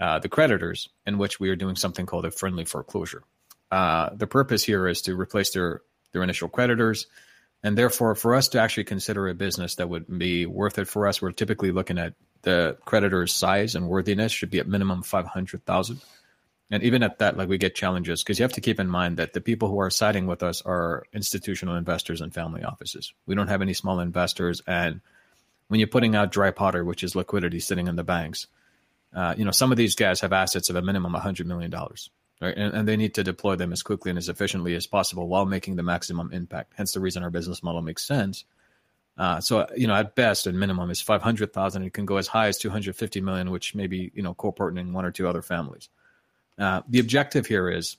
uh, 0.00 0.18
the 0.18 0.28
creditors, 0.28 0.88
in 1.06 1.18
which 1.18 1.38
we 1.38 1.50
are 1.50 1.56
doing 1.56 1.76
something 1.76 2.06
called 2.06 2.24
a 2.24 2.30
friendly 2.30 2.64
foreclosure, 2.64 3.22
uh, 3.70 4.10
the 4.14 4.26
purpose 4.26 4.64
here 4.64 4.86
is 4.88 5.02
to 5.02 5.14
replace 5.16 5.50
their 5.50 5.82
their 6.12 6.22
initial 6.22 6.48
creditors, 6.48 7.06
and 7.62 7.76
therefore, 7.76 8.14
for 8.14 8.34
us 8.34 8.48
to 8.48 8.60
actually 8.60 8.84
consider 8.84 9.28
a 9.28 9.34
business 9.34 9.76
that 9.76 9.88
would 9.88 10.06
be 10.18 10.46
worth 10.46 10.78
it 10.78 10.88
for 10.88 11.06
us, 11.06 11.20
we're 11.20 11.32
typically 11.32 11.72
looking 11.72 11.98
at 11.98 12.14
the 12.42 12.76
creditor's 12.84 13.34
size 13.34 13.74
and 13.74 13.88
worthiness 13.88 14.32
should 14.32 14.50
be 14.50 14.58
at 14.58 14.66
minimum 14.66 15.02
five 15.02 15.26
hundred 15.26 15.64
thousand. 15.66 16.00
And 16.72 16.82
even 16.84 17.02
at 17.02 17.18
that, 17.18 17.36
like 17.36 17.48
we 17.48 17.58
get 17.58 17.74
challenges 17.74 18.22
because 18.22 18.38
you 18.38 18.44
have 18.44 18.52
to 18.52 18.60
keep 18.60 18.78
in 18.78 18.88
mind 18.88 19.16
that 19.16 19.32
the 19.32 19.40
people 19.40 19.68
who 19.68 19.80
are 19.80 19.90
siding 19.90 20.26
with 20.26 20.42
us 20.42 20.62
are 20.62 21.04
institutional 21.12 21.76
investors 21.76 22.20
and 22.20 22.32
family 22.32 22.62
offices. 22.62 23.12
We 23.26 23.34
don't 23.34 23.48
have 23.48 23.60
any 23.60 23.74
small 23.74 24.00
investors, 24.00 24.62
and 24.66 25.00
when 25.68 25.80
you're 25.80 25.88
putting 25.88 26.16
out 26.16 26.32
dry 26.32 26.50
powder, 26.50 26.84
which 26.84 27.04
is 27.04 27.14
liquidity 27.14 27.60
sitting 27.60 27.88
in 27.88 27.96
the 27.96 28.04
banks, 28.04 28.46
uh, 29.14 29.34
you 29.36 29.44
know 29.44 29.50
some 29.50 29.70
of 29.70 29.76
these 29.76 29.94
guys 29.96 30.20
have 30.20 30.32
assets 30.32 30.70
of 30.70 30.76
a 30.76 30.82
minimum 30.82 31.12
hundred 31.14 31.46
million 31.46 31.70
dollars 31.70 32.10
right? 32.40 32.56
And, 32.56 32.74
and, 32.74 32.88
they 32.88 32.96
need 32.96 33.14
to 33.14 33.24
deploy 33.24 33.56
them 33.56 33.72
as 33.72 33.82
quickly 33.82 34.10
and 34.10 34.18
as 34.18 34.28
efficiently 34.28 34.74
as 34.74 34.86
possible 34.86 35.28
while 35.28 35.46
making 35.46 35.76
the 35.76 35.82
maximum 35.82 36.32
impact. 36.32 36.72
Hence 36.76 36.92
the 36.92 37.00
reason 37.00 37.22
our 37.22 37.30
business 37.30 37.62
model 37.62 37.82
makes 37.82 38.04
sense. 38.04 38.44
Uh, 39.18 39.40
so 39.40 39.66
you 39.76 39.86
know, 39.86 39.94
at 39.94 40.14
best 40.14 40.46
and 40.46 40.58
minimum 40.58 40.90
is 40.90 41.00
five 41.00 41.20
hundred 41.20 41.52
thousand. 41.52 41.82
It 41.82 41.92
can 41.92 42.06
go 42.06 42.16
as 42.16 42.26
high 42.26 42.48
as 42.48 42.56
two 42.56 42.70
hundred 42.70 42.96
fifty 42.96 43.20
million, 43.20 43.50
which 43.50 43.74
maybe 43.74 44.10
you 44.14 44.22
know 44.22 44.32
co-partnering 44.32 44.92
one 44.92 45.04
or 45.04 45.10
two 45.10 45.28
other 45.28 45.42
families. 45.42 45.90
Uh, 46.58 46.80
the 46.88 47.00
objective 47.00 47.44
here 47.44 47.68
is, 47.70 47.98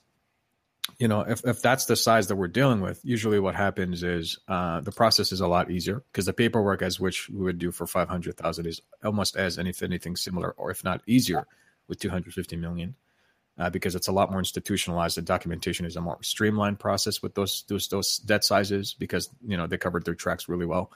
you 0.98 1.06
know, 1.06 1.20
if 1.20 1.44
if 1.44 1.62
that's 1.62 1.84
the 1.84 1.94
size 1.94 2.26
that 2.26 2.36
we're 2.36 2.48
dealing 2.48 2.80
with, 2.80 3.00
usually 3.04 3.38
what 3.38 3.54
happens 3.54 4.02
is 4.02 4.38
uh, 4.48 4.80
the 4.80 4.90
process 4.90 5.30
is 5.30 5.40
a 5.40 5.46
lot 5.46 5.70
easier 5.70 6.02
because 6.10 6.26
the 6.26 6.32
paperwork 6.32 6.82
as 6.82 6.98
which 6.98 7.28
we 7.28 7.44
would 7.44 7.58
do 7.58 7.70
for 7.70 7.86
five 7.86 8.08
hundred 8.08 8.36
thousand 8.36 8.66
is 8.66 8.80
almost 9.04 9.36
as 9.36 9.58
if 9.58 9.82
anything 9.82 10.16
similar, 10.16 10.50
or 10.52 10.72
if 10.72 10.82
not 10.82 11.02
easier, 11.06 11.46
with 11.86 12.00
two 12.00 12.10
hundred 12.10 12.34
fifty 12.34 12.56
million 12.56 12.96
uh, 13.58 13.70
because 13.70 13.94
it's 13.94 14.08
a 14.08 14.12
lot 14.12 14.30
more 14.30 14.38
institutionalized. 14.38 15.16
The 15.16 15.22
documentation 15.22 15.86
is 15.86 15.96
a 15.96 16.00
more 16.00 16.22
streamlined 16.22 16.78
process 16.78 17.22
with 17.22 17.34
those 17.34 17.64
those 17.68 17.88
those 17.88 18.18
debt 18.18 18.44
sizes 18.44 18.94
because 18.94 19.28
you 19.46 19.56
know 19.56 19.66
they 19.66 19.78
covered 19.78 20.04
their 20.04 20.14
tracks 20.14 20.48
really 20.48 20.66
well, 20.66 20.90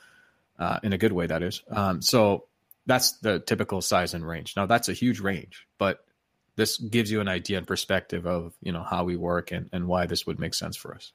uh, 0.58 0.78
in 0.82 0.92
a 0.92 0.98
good 0.98 1.12
way 1.12 1.26
that 1.26 1.42
is. 1.42 1.62
Um, 1.70 2.02
so 2.02 2.44
that's 2.86 3.18
the 3.18 3.40
typical 3.40 3.80
size 3.80 4.14
and 4.14 4.26
range. 4.26 4.54
Now 4.56 4.66
that's 4.66 4.88
a 4.88 4.92
huge 4.92 5.20
range, 5.20 5.66
but 5.78 6.04
this 6.56 6.78
gives 6.78 7.10
you 7.10 7.20
an 7.20 7.28
idea 7.28 7.58
and 7.58 7.66
perspective 7.66 8.26
of 8.26 8.54
you 8.62 8.72
know 8.72 8.82
how 8.82 9.04
we 9.04 9.16
work 9.16 9.52
and, 9.52 9.68
and 9.72 9.86
why 9.86 10.06
this 10.06 10.26
would 10.26 10.38
make 10.38 10.54
sense 10.54 10.76
for 10.76 10.94
us. 10.94 11.12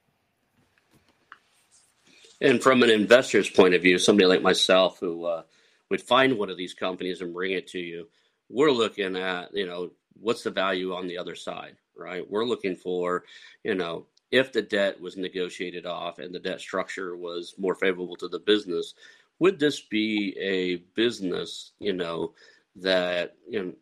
And 2.40 2.62
from 2.62 2.82
an 2.82 2.90
investor's 2.90 3.50
point 3.50 3.76
of 3.76 3.84
view, 3.84 4.00
somebody 4.00 4.26
like 4.26 4.42
myself 4.42 5.00
who 5.00 5.26
uh, 5.26 5.44
would 5.90 6.02
find 6.02 6.38
one 6.38 6.50
of 6.50 6.58
these 6.58 6.74
companies 6.74 7.22
and 7.22 7.34
bring 7.34 7.52
it 7.52 7.68
to 7.68 7.80
you, 7.80 8.08
we're 8.50 8.72
looking 8.72 9.16
at 9.16 9.54
you 9.54 9.66
know 9.66 9.92
what's 10.20 10.44
the 10.44 10.52
value 10.52 10.94
on 10.94 11.08
the 11.08 11.18
other 11.18 11.36
side, 11.36 11.76
right? 11.96 12.30
We're 12.30 12.46
looking 12.46 12.76
for, 12.76 13.24
you 13.64 13.76
know, 13.76 14.08
if 14.32 14.54
the 14.54 14.62
debt 14.62 15.00
was 15.00 15.18
negotiated 15.18 15.86
off 15.86 16.20
and 16.20 16.34
the 16.34 16.40
debt 16.40 16.62
structure 16.62 17.18
was 17.18 17.54
more 17.58 17.76
favorable 17.76 18.16
to 18.18 18.28
the 18.28 18.40
business, 18.40 18.94
would 19.40 19.60
this 19.60 19.82
be 19.82 20.36
a 20.40 20.78
business, 20.96 21.74
you 21.80 21.94
know, 21.94 22.34
that 22.78 23.36
you 23.50 23.64
know 23.64 23.74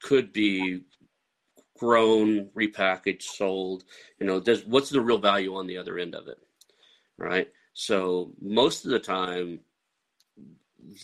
could 0.00 0.32
be 0.32 0.82
grown, 1.78 2.46
repackaged, 2.56 3.22
sold? 3.22 3.84
You 4.20 4.26
know, 4.26 4.40
does 4.40 4.64
what's 4.66 4.90
the 4.90 5.00
real 5.00 5.18
value 5.18 5.56
on 5.56 5.66
the 5.66 5.78
other 5.78 5.98
end 5.98 6.14
of 6.14 6.28
it, 6.28 6.38
right? 7.18 7.48
So 7.72 8.32
most 8.40 8.84
of 8.84 8.90
the 8.90 9.00
time, 9.00 9.60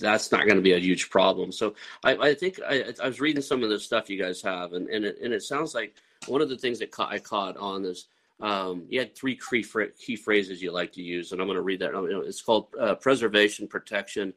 that's 0.01 0.33
not 0.33 0.45
going 0.45 0.57
to 0.57 0.63
be 0.63 0.73
a 0.73 0.79
huge 0.79 1.11
problem. 1.11 1.53
So 1.53 1.75
I, 2.05 2.17
I 2.17 2.35
think 2.35 2.61
I, 2.67 2.93
I, 3.03 3.07
was 3.07 3.21
reading 3.21 3.43
some 3.43 3.63
of 3.63 3.71
the 3.71 3.79
stuff 3.79 4.11
you 4.11 4.21
guys 4.21 4.43
have, 4.43 4.73
and 4.73 4.89
and 4.89 5.05
it, 5.05 5.19
and 5.23 5.33
it 5.33 5.43
sounds 5.43 5.75
like 5.75 5.95
one 6.27 6.41
of 6.41 6.49
the 6.49 6.59
things 6.59 6.79
that 6.81 6.91
ca- 6.91 7.09
I 7.09 7.19
caught 7.19 7.57
on 7.57 7.85
is 7.85 8.07
um, 8.41 8.85
you 8.89 8.99
had 8.99 9.17
three 9.17 9.39
key, 9.39 9.65
key 9.99 10.17
phrases 10.17 10.61
you 10.61 10.73
like 10.73 10.93
to 10.93 11.03
use, 11.03 11.33
and 11.33 11.41
I'm 11.41 11.47
going 11.47 11.57
to 11.57 11.63
read 11.63 11.81
that. 11.81 11.93
It's 12.27 12.43
called 12.43 12.69
uh, 12.79 12.95
preservation, 12.95 13.67
protection, 13.67 14.35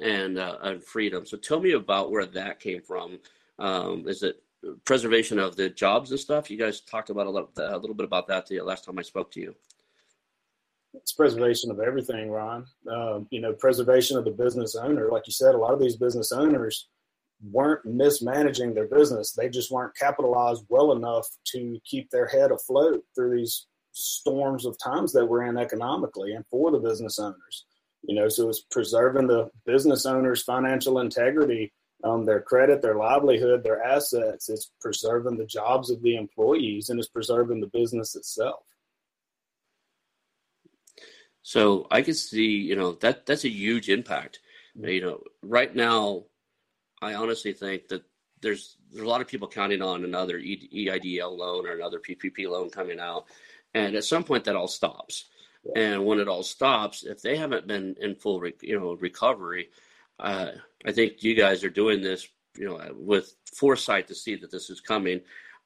and, 0.00 0.38
uh, 0.38 0.58
and 0.62 0.82
freedom. 0.82 1.26
So 1.26 1.36
tell 1.36 1.60
me 1.60 1.72
about 1.72 2.10
where 2.10 2.26
that 2.26 2.60
came 2.60 2.80
from. 2.80 3.18
Um, 3.58 4.08
is 4.08 4.22
it 4.22 4.42
preservation 4.84 5.38
of 5.38 5.56
the 5.56 5.68
jobs 5.68 6.10
and 6.10 6.20
stuff? 6.20 6.50
You 6.50 6.56
guys 6.56 6.80
talked 6.80 7.10
about 7.10 7.26
a 7.26 7.30
little, 7.30 7.50
a 7.58 7.76
little 7.76 7.94
bit 7.94 8.04
about 8.04 8.26
that 8.28 8.46
the 8.46 8.60
last 8.62 8.84
time 8.84 8.98
I 8.98 9.02
spoke 9.02 9.30
to 9.32 9.40
you. 9.40 9.54
It's 10.94 11.12
preservation 11.12 11.70
of 11.70 11.80
everything, 11.80 12.30
Ron. 12.30 12.66
Uh, 12.90 13.20
you 13.30 13.40
know, 13.40 13.52
preservation 13.52 14.16
of 14.18 14.24
the 14.24 14.30
business 14.30 14.76
owner. 14.76 15.08
Like 15.10 15.26
you 15.26 15.32
said, 15.32 15.54
a 15.54 15.58
lot 15.58 15.72
of 15.72 15.80
these 15.80 15.96
business 15.96 16.32
owners 16.32 16.88
weren't 17.50 17.84
mismanaging 17.84 18.74
their 18.74 18.86
business. 18.86 19.32
They 19.32 19.48
just 19.48 19.70
weren't 19.70 19.96
capitalized 19.96 20.64
well 20.68 20.92
enough 20.92 21.26
to 21.52 21.80
keep 21.84 22.10
their 22.10 22.26
head 22.26 22.52
afloat 22.52 23.04
through 23.14 23.36
these 23.36 23.66
storms 23.92 24.64
of 24.64 24.76
times 24.82 25.12
that 25.12 25.26
we're 25.26 25.44
in 25.44 25.58
economically 25.58 26.32
and 26.32 26.46
for 26.50 26.70
the 26.70 26.78
business 26.78 27.18
owners. 27.18 27.64
You 28.02 28.16
know, 28.16 28.28
so 28.28 28.48
it's 28.48 28.64
preserving 28.70 29.28
the 29.28 29.50
business 29.64 30.06
owner's 30.06 30.42
financial 30.42 30.98
integrity, 30.98 31.72
um, 32.04 32.24
their 32.24 32.40
credit, 32.40 32.82
their 32.82 32.96
livelihood, 32.96 33.62
their 33.62 33.82
assets. 33.82 34.48
It's 34.48 34.72
preserving 34.80 35.36
the 35.36 35.46
jobs 35.46 35.90
of 35.90 36.02
the 36.02 36.16
employees 36.16 36.88
and 36.88 36.98
it's 36.98 37.08
preserving 37.08 37.60
the 37.60 37.68
business 37.68 38.16
itself. 38.16 38.64
So 41.42 41.86
I 41.90 42.02
can 42.02 42.14
see, 42.14 42.46
you 42.46 42.76
know, 42.76 42.92
that 42.92 43.26
that's 43.26 43.44
a 43.44 43.50
huge 43.50 43.88
impact. 43.88 44.40
You 44.74 45.00
know, 45.00 45.22
right 45.42 45.74
now, 45.74 46.24
I 47.02 47.14
honestly 47.14 47.52
think 47.52 47.88
that 47.88 48.04
there's 48.40 48.76
there's 48.90 49.04
a 49.04 49.08
lot 49.08 49.20
of 49.20 49.28
people 49.28 49.48
counting 49.48 49.82
on 49.82 50.04
another 50.04 50.38
EIDL 50.38 51.36
loan 51.36 51.66
or 51.66 51.72
another 51.72 51.98
PPP 51.98 52.48
loan 52.48 52.70
coming 52.70 53.00
out, 53.00 53.26
and 53.74 53.94
at 53.96 54.04
some 54.04 54.24
point 54.24 54.44
that 54.44 54.56
all 54.56 54.68
stops. 54.68 55.26
Yeah. 55.64 55.82
And 55.82 56.06
when 56.06 56.18
it 56.18 56.28
all 56.28 56.42
stops, 56.42 57.04
if 57.04 57.22
they 57.22 57.36
haven't 57.36 57.66
been 57.66 57.96
in 58.00 58.16
full, 58.16 58.40
re- 58.40 58.54
you 58.60 58.78
know, 58.78 58.94
recovery, 58.94 59.70
uh, 60.18 60.50
I 60.84 60.92
think 60.92 61.22
you 61.22 61.34
guys 61.34 61.62
are 61.64 61.70
doing 61.70 62.02
this, 62.02 62.26
you 62.56 62.66
know, 62.66 62.80
with 62.94 63.34
foresight 63.54 64.08
to 64.08 64.14
see 64.14 64.34
that 64.36 64.50
this 64.50 64.70
is 64.70 64.80
coming. 64.80 65.20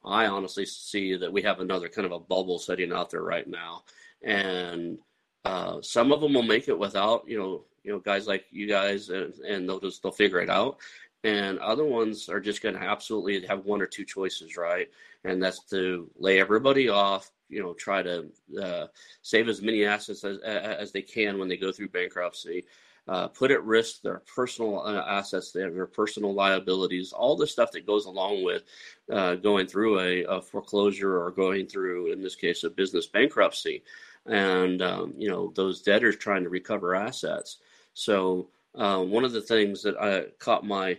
I 0.05 0.27
honestly 0.27 0.65
see 0.65 1.15
that 1.17 1.33
we 1.33 1.41
have 1.41 1.59
another 1.59 1.89
kind 1.89 2.05
of 2.05 2.11
a 2.11 2.19
bubble 2.19 2.59
setting 2.59 2.93
out 2.93 3.09
there 3.09 3.23
right 3.23 3.47
now, 3.47 3.83
and 4.23 4.99
uh, 5.47 5.81
some 5.81 6.11
of 6.11 6.19
them 6.19 6.33
will 6.33 6.43
make 6.43 6.67
it 6.67 6.77
without, 6.77 7.27
you 7.27 7.39
know, 7.39 7.63
you 7.83 7.91
know, 7.91 7.99
guys 7.99 8.27
like 8.27 8.45
you 8.51 8.67
guys, 8.67 9.09
and, 9.09 9.33
and 9.35 9.67
they'll 9.67 9.79
just 9.79 10.03
they'll 10.03 10.11
figure 10.11 10.41
it 10.41 10.49
out. 10.49 10.77
And 11.23 11.57
other 11.59 11.85
ones 11.85 12.29
are 12.29 12.39
just 12.39 12.61
going 12.61 12.75
to 12.75 12.81
absolutely 12.81 13.45
have 13.47 13.65
one 13.65 13.81
or 13.81 13.85
two 13.85 14.05
choices, 14.05 14.57
right? 14.57 14.89
And 15.23 15.41
that's 15.41 15.63
to 15.69 16.09
lay 16.17 16.39
everybody 16.39 16.89
off, 16.89 17.31
you 17.49 17.61
know, 17.61 17.73
try 17.73 18.03
to 18.03 18.25
uh, 18.61 18.87
save 19.21 19.47
as 19.47 19.61
many 19.61 19.85
assets 19.85 20.23
as, 20.23 20.37
as 20.39 20.91
they 20.91 21.01
can 21.01 21.39
when 21.39 21.47
they 21.47 21.57
go 21.57 21.71
through 21.71 21.89
bankruptcy, 21.89 22.65
uh, 23.07 23.27
put 23.29 23.51
at 23.51 23.63
risk 23.63 24.01
their 24.01 24.21
personal 24.35 24.81
uh, 24.81 25.03
assets, 25.07 25.51
their 25.51 25.85
personal 25.87 26.33
liabilities, 26.33 27.13
all 27.13 27.35
the 27.35 27.47
stuff 27.47 27.71
that 27.71 27.87
goes 27.87 28.05
along 28.05 28.43
with 28.43 28.63
uh, 29.11 29.35
going 29.35 29.65
through 29.65 29.99
a, 29.99 30.23
a, 30.25 30.41
foreclosure 30.41 31.21
or 31.21 31.31
going 31.31 31.65
through, 31.65 32.11
in 32.11 32.21
this 32.21 32.35
case, 32.35 32.63
a 32.63 32.69
business 32.69 33.07
bankruptcy, 33.07 33.81
and 34.27 34.81
um, 34.81 35.13
you 35.17 35.29
know 35.29 35.51
those 35.55 35.81
debtors 35.81 36.17
trying 36.17 36.43
to 36.43 36.49
recover 36.49 36.95
assets. 36.95 37.57
So 37.93 38.49
uh, 38.75 39.01
one 39.03 39.25
of 39.25 39.31
the 39.31 39.41
things 39.41 39.81
that 39.83 39.97
I 39.97 40.25
caught 40.39 40.65
my 40.65 40.97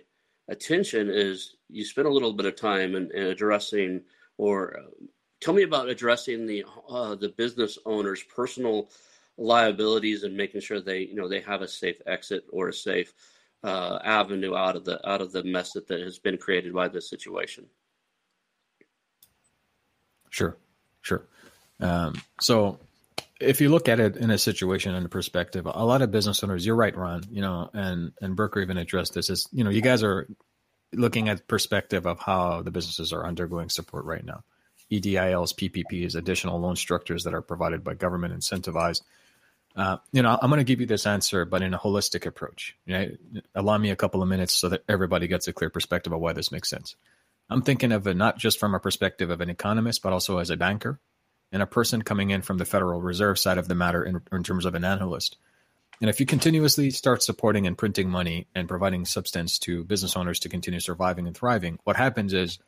attention 0.48 1.10
is 1.10 1.56
you 1.68 1.84
spent 1.84 2.08
a 2.08 2.12
little 2.12 2.32
bit 2.32 2.46
of 2.46 2.56
time 2.56 2.94
in, 2.94 3.10
in 3.12 3.26
addressing 3.26 4.02
or 4.38 4.78
uh, 4.78 5.04
tell 5.40 5.54
me 5.54 5.62
about 5.62 5.88
addressing 5.88 6.46
the 6.46 6.64
uh, 6.88 7.14
the 7.14 7.28
business 7.28 7.78
owner's 7.86 8.22
personal 8.22 8.90
liabilities 9.36 10.24
and 10.24 10.36
making 10.36 10.60
sure 10.60 10.80
they 10.80 11.00
you 11.00 11.14
know 11.14 11.28
they 11.28 11.40
have 11.40 11.62
a 11.62 11.68
safe 11.68 12.00
exit 12.06 12.44
or 12.50 12.68
a 12.68 12.74
safe 12.74 13.12
uh, 13.64 13.98
avenue 14.04 14.54
out 14.54 14.76
of 14.76 14.84
the 14.84 15.06
out 15.08 15.20
of 15.20 15.32
the 15.32 15.44
mess 15.44 15.72
that, 15.72 15.86
that 15.88 16.00
has 16.00 16.18
been 16.18 16.38
created 16.38 16.72
by 16.72 16.88
this 16.88 17.08
situation. 17.08 17.66
Sure. 20.30 20.56
Sure. 21.02 21.26
Um, 21.80 22.20
so 22.40 22.78
if 23.40 23.60
you 23.60 23.68
look 23.68 23.88
at 23.88 24.00
it 24.00 24.16
in 24.16 24.30
a 24.30 24.38
situation 24.38 24.94
and 24.94 25.06
a 25.06 25.08
perspective, 25.08 25.66
a 25.66 25.84
lot 25.84 26.02
of 26.02 26.10
business 26.10 26.42
owners, 26.42 26.66
you're 26.66 26.74
right, 26.74 26.96
Ron, 26.96 27.22
you 27.30 27.40
know, 27.40 27.70
and, 27.72 28.12
and 28.20 28.34
Brucker 28.34 28.60
even 28.60 28.78
addressed 28.78 29.14
this 29.14 29.30
is, 29.30 29.48
you 29.52 29.64
know, 29.64 29.70
you 29.70 29.80
guys 29.80 30.02
are 30.02 30.28
looking 30.92 31.28
at 31.28 31.46
perspective 31.46 32.06
of 32.06 32.18
how 32.18 32.62
the 32.62 32.70
businesses 32.70 33.12
are 33.12 33.26
undergoing 33.26 33.68
support 33.68 34.04
right 34.04 34.24
now. 34.24 34.42
EDILs, 34.90 35.52
PPPs, 35.52 36.16
additional 36.16 36.58
loan 36.58 36.74
structures 36.74 37.24
that 37.24 37.34
are 37.34 37.42
provided 37.42 37.84
by 37.84 37.94
government 37.94 38.34
incentivized. 38.34 39.02
Uh, 39.76 39.98
you 40.12 40.22
know, 40.22 40.36
I'm 40.40 40.50
going 40.50 40.58
to 40.58 40.64
give 40.64 40.80
you 40.80 40.86
this 40.86 41.06
answer, 41.06 41.44
but 41.44 41.62
in 41.62 41.74
a 41.74 41.78
holistic 41.78 42.26
approach. 42.26 42.74
Allow 43.54 43.78
me 43.78 43.90
a 43.90 43.96
couple 43.96 44.22
of 44.22 44.28
minutes 44.28 44.54
so 44.54 44.70
that 44.70 44.82
everybody 44.88 45.28
gets 45.28 45.46
a 45.46 45.52
clear 45.52 45.70
perspective 45.70 46.12
of 46.12 46.20
why 46.20 46.32
this 46.32 46.50
makes 46.50 46.70
sense. 46.70 46.96
I'm 47.50 47.62
thinking 47.62 47.92
of 47.92 48.06
it 48.06 48.16
not 48.16 48.38
just 48.38 48.58
from 48.58 48.74
a 48.74 48.80
perspective 48.80 49.30
of 49.30 49.40
an 49.40 49.50
economist, 49.50 50.02
but 50.02 50.12
also 50.12 50.38
as 50.38 50.50
a 50.50 50.56
banker 50.56 50.98
and 51.52 51.62
a 51.62 51.66
person 51.66 52.02
coming 52.02 52.30
in 52.30 52.42
from 52.42 52.58
the 52.58 52.64
Federal 52.64 53.00
Reserve 53.00 53.38
side 53.38 53.58
of 53.58 53.68
the 53.68 53.74
matter 53.74 54.04
in, 54.04 54.20
in 54.32 54.42
terms 54.42 54.64
of 54.64 54.74
an 54.74 54.84
analyst. 54.84 55.36
And 56.00 56.08
if 56.08 56.20
you 56.20 56.26
continuously 56.26 56.90
start 56.90 57.22
supporting 57.22 57.66
and 57.66 57.76
printing 57.76 58.08
money 58.08 58.46
and 58.54 58.68
providing 58.68 59.04
substance 59.04 59.58
to 59.60 59.84
business 59.84 60.16
owners 60.16 60.38
to 60.40 60.48
continue 60.48 60.80
surviving 60.80 61.26
and 61.26 61.36
thriving, 61.36 61.78
what 61.84 61.96
happens 61.96 62.32
is 62.32 62.58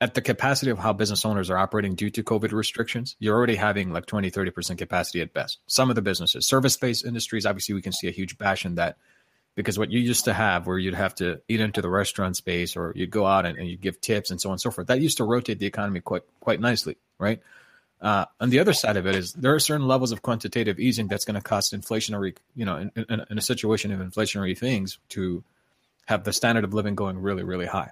at 0.00 0.14
the 0.14 0.20
capacity 0.20 0.70
of 0.70 0.78
how 0.78 0.92
business 0.92 1.24
owners 1.24 1.48
are 1.48 1.56
operating 1.56 1.94
due 1.94 2.10
to 2.10 2.22
COVID 2.22 2.52
restrictions, 2.52 3.16
you're 3.18 3.36
already 3.36 3.54
having 3.54 3.92
like 3.92 4.06
20, 4.06 4.30
30% 4.30 4.78
capacity 4.78 5.20
at 5.20 5.32
best. 5.32 5.58
Some 5.66 5.90
of 5.90 5.96
the 5.96 6.02
businesses, 6.02 6.46
service 6.46 6.76
based 6.76 7.06
industries, 7.06 7.46
obviously, 7.46 7.74
we 7.74 7.82
can 7.82 7.92
see 7.92 8.08
a 8.08 8.12
huge 8.12 8.36
bash 8.36 8.66
in 8.66 8.74
that 8.74 8.96
because 9.54 9.78
what 9.78 9.90
you 9.90 9.98
used 9.98 10.26
to 10.26 10.34
have 10.34 10.66
where 10.66 10.78
you'd 10.78 10.94
have 10.94 11.14
to 11.14 11.40
eat 11.48 11.60
into 11.60 11.80
the 11.80 11.88
restaurant 11.88 12.36
space 12.36 12.76
or 12.76 12.92
you'd 12.94 13.10
go 13.10 13.24
out 13.24 13.46
and, 13.46 13.56
and 13.56 13.68
you 13.68 13.76
give 13.76 14.00
tips 14.00 14.30
and 14.30 14.40
so 14.40 14.50
on 14.50 14.54
and 14.54 14.60
so 14.60 14.70
forth, 14.70 14.88
that 14.88 15.00
used 15.00 15.16
to 15.16 15.24
rotate 15.24 15.58
the 15.58 15.66
economy 15.66 16.00
quite, 16.00 16.22
quite 16.40 16.60
nicely, 16.60 16.96
right? 17.18 17.40
Uh, 18.00 18.26
on 18.40 18.50
the 18.50 18.58
other 18.58 18.74
side 18.74 18.96
of 18.96 19.06
it 19.06 19.14
is 19.14 19.32
there 19.32 19.54
are 19.54 19.58
certain 19.58 19.86
levels 19.86 20.12
of 20.12 20.20
quantitative 20.20 20.78
easing 20.78 21.08
that's 21.08 21.24
going 21.24 21.34
to 21.34 21.40
cost 21.40 21.72
inflationary, 21.72 22.36
you 22.54 22.66
know, 22.66 22.76
in, 22.76 22.92
in, 22.94 23.24
in, 23.30 23.38
a 23.38 23.42
situation 23.42 23.90
of 23.90 24.00
inflationary 24.00 24.56
things 24.56 24.98
to 25.08 25.42
have 26.06 26.22
the 26.24 26.32
standard 26.32 26.64
of 26.64 26.74
living 26.74 26.94
going 26.94 27.18
really, 27.18 27.42
really 27.42 27.66
high. 27.66 27.90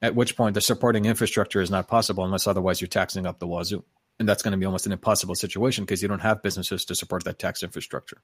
At 0.00 0.14
which 0.14 0.36
point 0.36 0.54
the 0.54 0.60
supporting 0.60 1.04
infrastructure 1.04 1.60
is 1.60 1.70
not 1.70 1.88
possible 1.88 2.24
unless 2.24 2.46
otherwise 2.46 2.80
you're 2.80 2.88
taxing 2.88 3.26
up 3.26 3.40
the 3.40 3.48
wazoo. 3.48 3.84
And 4.20 4.28
that's 4.28 4.42
going 4.42 4.52
to 4.52 4.58
be 4.58 4.66
almost 4.66 4.86
an 4.86 4.92
impossible 4.92 5.34
situation 5.34 5.84
because 5.84 6.00
you 6.00 6.08
don't 6.08 6.20
have 6.20 6.42
businesses 6.42 6.84
to 6.86 6.94
support 6.94 7.24
that 7.24 7.38
tax 7.38 7.64
infrastructure, 7.64 8.18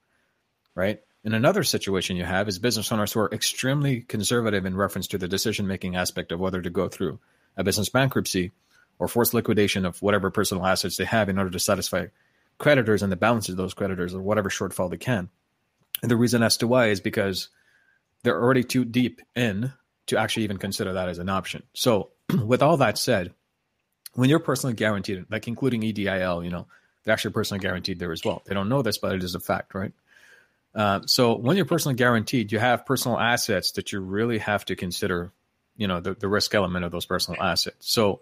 right? 0.77 1.01
And 1.25 1.35
another 1.35 1.65
situation 1.65 2.17
you 2.17 2.25
have 2.25 2.49
is 2.49 2.59
business 2.61 2.91
owners 2.93 3.13
who 3.13 3.21
are 3.21 3.33
extremely 3.33 4.01
conservative 4.01 4.65
in 4.65 4.77
reference 4.77 5.09
to 5.09 5.19
the 5.19 5.29
decision 5.29 5.67
making 5.67 5.97
aspect 5.97 6.31
of 6.31 6.41
whether 6.41 6.63
to 6.63 6.71
go 6.71 6.89
through 6.89 7.19
a 7.57 7.65
business 7.65 7.89
bankruptcy 7.89 8.53
or 8.99 9.09
forced 9.09 9.35
liquidation 9.35 9.85
of 9.85 10.01
whatever 10.03 10.31
personal 10.31 10.67
assets 10.67 10.97
they 10.97 11.05
have 11.05 11.29
in 11.29 11.39
order 11.39 11.51
to 11.51 11.59
satisfy 11.59 12.07
creditors 12.59 13.03
and 13.03 13.11
the 13.11 13.17
balance 13.17 13.49
of 13.49 13.57
those 13.57 13.75
creditors 13.75 14.15
or 14.15 14.23
whatever 14.23 14.49
shortfall 14.49 14.91
they 14.91 14.97
can. 14.97 15.29
And 16.03 16.11
the 16.11 16.17
reason 16.17 16.43
as 16.43 16.59
to 16.59 16.67
why 16.67 16.89
is 16.89 17.01
because 17.01 17.49
they're 18.23 18.41
already 18.41 18.65
too 18.65 18.85
deep 18.85 19.21
in 19.35 19.73
to 20.07 20.19
actually 20.19 20.45
even 20.45 20.59
consider 20.59 20.95
that 20.95 21.09
as 21.09 21.19
an 21.19 21.29
option. 21.29 21.63
So, 21.73 22.11
with 22.45 22.63
all 22.63 22.79
that 22.79 22.99
said, 22.99 23.33
when 24.15 24.31
you're 24.31 24.39
personally 24.39 24.75
guaranteed, 24.75 25.27
like 25.31 25.49
including 25.49 25.83
EDIL, 25.83 26.45
you 26.45 26.51
know, 26.51 26.67
they're 27.05 27.13
actually 27.13 27.33
personally 27.33 27.61
guaranteed 27.61 27.99
there 27.99 28.13
as 28.13 28.25
well. 28.25 28.43
They 28.47 28.55
don't 28.55 28.69
know 28.69 28.83
this, 28.83 28.99
but 28.99 29.15
it 29.15 29.23
is 29.23 29.35
a 29.35 29.41
fact, 29.41 29.75
right? 29.75 29.93
Uh, 30.75 31.01
so 31.07 31.37
when 31.37 31.57
you're 31.57 31.67
personally 31.67 31.97
guaranteed, 31.97 32.51
you 32.51 32.59
have 32.59 32.87
personal 32.87 33.19
assets 33.19 33.73
that 33.73 33.93
you 33.93 34.01
really 34.01 34.39
have 34.39 34.65
to 34.67 34.77
consider, 34.77 35.33
you 35.77 35.87
know, 35.87 36.01
the, 36.01 36.15
the 36.15 36.29
risk 36.29 36.55
element 36.55 36.85
of 36.85 36.93
those 36.93 37.07
personal 37.07 37.41
assets. 37.43 37.91
So 37.93 38.21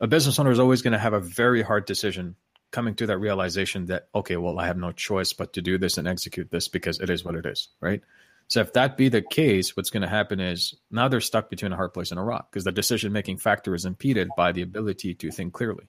a 0.00 0.06
business 0.06 0.38
owner 0.38 0.50
is 0.50 0.58
always 0.58 0.82
going 0.82 0.92
to 0.92 0.98
have 0.98 1.12
a 1.12 1.20
very 1.20 1.62
hard 1.62 1.84
decision 1.84 2.36
coming 2.70 2.94
to 2.94 3.06
that 3.06 3.18
realization 3.18 3.86
that 3.86 4.08
okay 4.14 4.36
well 4.36 4.58
i 4.58 4.66
have 4.66 4.76
no 4.76 4.92
choice 4.92 5.32
but 5.32 5.52
to 5.54 5.62
do 5.62 5.76
this 5.78 5.98
and 5.98 6.06
execute 6.06 6.50
this 6.50 6.68
because 6.68 7.00
it 7.00 7.10
is 7.10 7.24
what 7.24 7.34
it 7.34 7.46
is 7.46 7.68
right? 7.80 8.02
So 8.48 8.60
if 8.62 8.72
that 8.72 8.96
be 8.96 9.08
the 9.08 9.22
case 9.22 9.76
what's 9.76 9.90
going 9.90 10.02
to 10.02 10.08
happen 10.08 10.40
is 10.40 10.74
now 10.90 11.06
they're 11.06 11.20
stuck 11.20 11.50
between 11.50 11.72
a 11.72 11.76
hard 11.76 11.94
place 11.94 12.10
and 12.10 12.18
a 12.18 12.22
rock 12.22 12.50
because 12.50 12.64
the 12.64 12.72
decision 12.72 13.12
making 13.12 13.38
factor 13.38 13.76
is 13.76 13.84
impeded 13.84 14.28
by 14.36 14.50
the 14.50 14.62
ability 14.62 15.14
to 15.14 15.30
think 15.30 15.52
clearly 15.52 15.88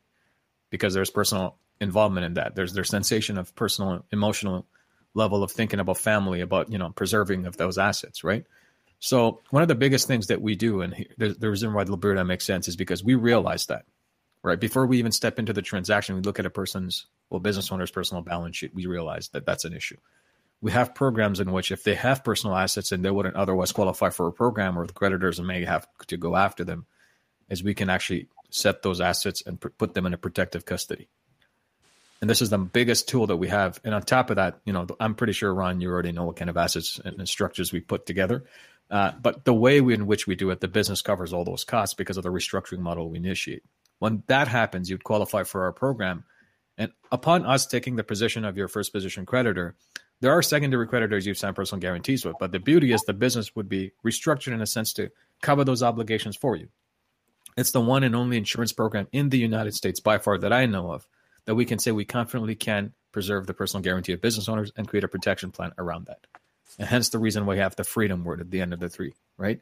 because 0.70 0.94
there's 0.94 1.10
personal 1.10 1.58
involvement 1.80 2.26
in 2.26 2.36
that. 2.36 2.56
There's 2.56 2.74
their 2.74 2.84
sensation 2.84 3.40
of 3.40 3.56
personal 3.56 4.06
emotional 4.12 4.68
level 5.16 5.44
of 5.44 5.52
thinking 5.52 5.80
about 5.80 5.98
family 5.98 6.42
about 6.42 6.72
you 6.72 6.78
know 6.78 6.92
preserving 6.92 7.48
of 7.48 7.58
those 7.58 7.80
assets 7.80 8.24
right? 8.24 8.46
So 9.00 9.42
one 9.50 9.64
of 9.64 9.68
the 9.68 9.76
biggest 9.76 10.08
things 10.08 10.28
that 10.28 10.42
we 10.42 10.56
do 10.56 10.82
and 10.82 11.08
the, 11.18 11.50
reason 11.50 11.74
why 11.74 11.86
Labruta 11.86 12.24
makes 12.24 12.46
sense 12.46 12.68
is 12.68 12.76
because 12.76 13.04
we 13.04 13.16
realize 13.16 13.66
that 13.66 13.86
right? 14.44 14.60
Before 14.60 14.86
we 14.86 15.00
even 15.00 15.12
step 15.12 15.40
into 15.40 15.54
the 15.54 15.62
transaction, 15.62 16.16
we 16.16 16.22
look 16.22 16.40
at 16.40 16.46
a 16.46 16.50
person's 16.50 17.08
well, 17.30 17.40
business 17.40 17.72
owner's 17.72 17.92
personal 17.92 18.22
balance 18.22 18.58
sheet, 18.58 18.76
we 18.76 18.86
realize 18.86 19.30
that 19.30 19.46
that's 19.46 19.66
an 19.66 19.74
issue. 19.74 19.98
We 20.60 20.72
have 20.72 20.94
programs 20.94 21.40
in 21.40 21.52
which 21.52 21.72
if 21.72 21.84
they 21.84 21.96
have 21.96 22.24
personal 22.24 22.56
assets 22.56 22.92
and 22.92 23.04
they 23.04 23.10
wouldn't 23.10 23.36
otherwise 23.36 23.72
qualify 23.72 24.10
for 24.10 24.28
a 24.28 24.34
program 24.34 24.78
or 24.78 24.86
the 24.86 24.94
creditors 24.94 25.42
may 25.42 25.64
have 25.66 25.88
to 26.08 26.18
go 26.18 26.36
after 26.36 26.64
them, 26.64 26.86
is 27.50 27.64
we 27.64 27.74
can 27.74 27.90
actually 27.90 28.28
set 28.52 28.84
those 28.84 29.02
assets 29.02 29.42
and 29.46 29.60
put 29.60 29.94
them 29.94 30.06
in 30.06 30.14
a 30.14 30.18
protective 30.18 30.66
custody. 30.66 31.08
And 32.20 32.30
this 32.30 32.42
is 32.42 32.52
the 32.52 32.60
biggest 32.60 33.08
tool 33.08 33.28
that 33.28 33.38
we 33.38 33.48
have. 33.48 33.80
And 33.84 33.96
on 33.96 34.04
top 34.04 34.30
of 34.30 34.36
that, 34.36 34.60
you 34.64 34.74
know, 34.74 34.86
I'm 35.00 35.16
pretty 35.16 35.34
sure 35.34 35.52
Ron, 35.52 35.82
you 35.82 35.90
already 35.90 36.12
know 36.12 36.26
what 36.26 36.36
kind 36.36 36.52
of 36.52 36.58
assets 36.58 37.00
and 37.04 37.28
structures 37.28 37.74
we 37.74 37.80
put 37.80 38.06
together. 38.06 38.44
Uh, 38.92 39.12
but 39.20 39.46
the 39.46 39.54
way 39.54 39.78
in 39.80 40.06
which 40.06 40.28
we 40.28 40.36
do 40.36 40.52
it, 40.52 40.60
the 40.60 40.68
business 40.68 41.02
covers 41.02 41.34
all 41.34 41.46
those 41.46 41.64
costs 41.64 41.96
because 41.96 42.18
of 42.18 42.24
the 42.24 42.30
restructuring 42.30 42.80
model 42.80 43.10
we 43.10 43.18
initiate. 43.18 43.64
When 44.02 44.24
that 44.26 44.48
happens, 44.48 44.90
you'd 44.90 45.04
qualify 45.04 45.44
for 45.44 45.66
our 45.66 45.72
program. 45.72 46.24
And 46.76 46.92
upon 47.12 47.46
us 47.46 47.68
taking 47.68 47.98
the 47.98 48.04
position 48.04 48.44
of 48.46 48.58
your 48.58 48.68
first 48.68 48.92
position 48.92 49.28
creditor, 49.28 49.76
there 50.22 50.32
are 50.32 50.42
secondary 50.42 50.88
creditors 50.88 51.28
you've 51.28 51.38
signed 51.38 51.56
personal 51.56 51.82
guarantees 51.82 52.26
with. 52.26 52.36
But 52.40 52.52
the 52.52 52.60
beauty 52.60 52.94
is 52.94 53.04
the 53.04 53.14
business 53.14 53.56
would 53.56 53.70
be 53.70 53.92
restructured 54.04 54.54
in 54.54 54.62
a 54.62 54.66
sense 54.66 54.92
to 54.94 55.12
cover 55.44 55.64
those 55.64 55.84
obligations 55.84 56.36
for 56.36 56.56
you. 56.56 56.70
It's 57.56 57.70
the 57.70 57.80
one 57.80 58.04
and 58.04 58.16
only 58.16 58.38
insurance 58.38 58.74
program 58.74 59.08
in 59.12 59.30
the 59.30 59.38
United 59.38 59.76
States 59.76 60.00
by 60.00 60.18
far 60.18 60.40
that 60.40 60.52
I 60.52 60.66
know 60.66 60.92
of 60.92 61.08
that 61.46 61.54
we 61.54 61.66
can 61.66 61.78
say 61.78 61.92
we 61.92 62.04
confidently 62.04 62.56
can 62.56 62.94
preserve 63.12 63.46
the 63.46 63.54
personal 63.54 63.84
guarantee 63.84 64.14
of 64.14 64.22
business 64.22 64.50
owners 64.50 64.72
and 64.76 64.88
create 64.88 65.04
a 65.04 65.10
protection 65.10 65.52
plan 65.52 65.74
around 65.78 66.08
that. 66.08 66.26
And 66.80 66.88
hence 66.88 67.10
the 67.10 67.20
reason 67.20 67.46
we 67.46 67.60
have 67.60 67.76
the 67.76 67.84
freedom 67.84 68.24
word 68.24 68.42
at 68.42 68.50
the 68.50 68.62
end 68.62 68.74
of 68.74 68.80
the 68.80 68.90
three, 68.90 69.14
right? 69.38 69.62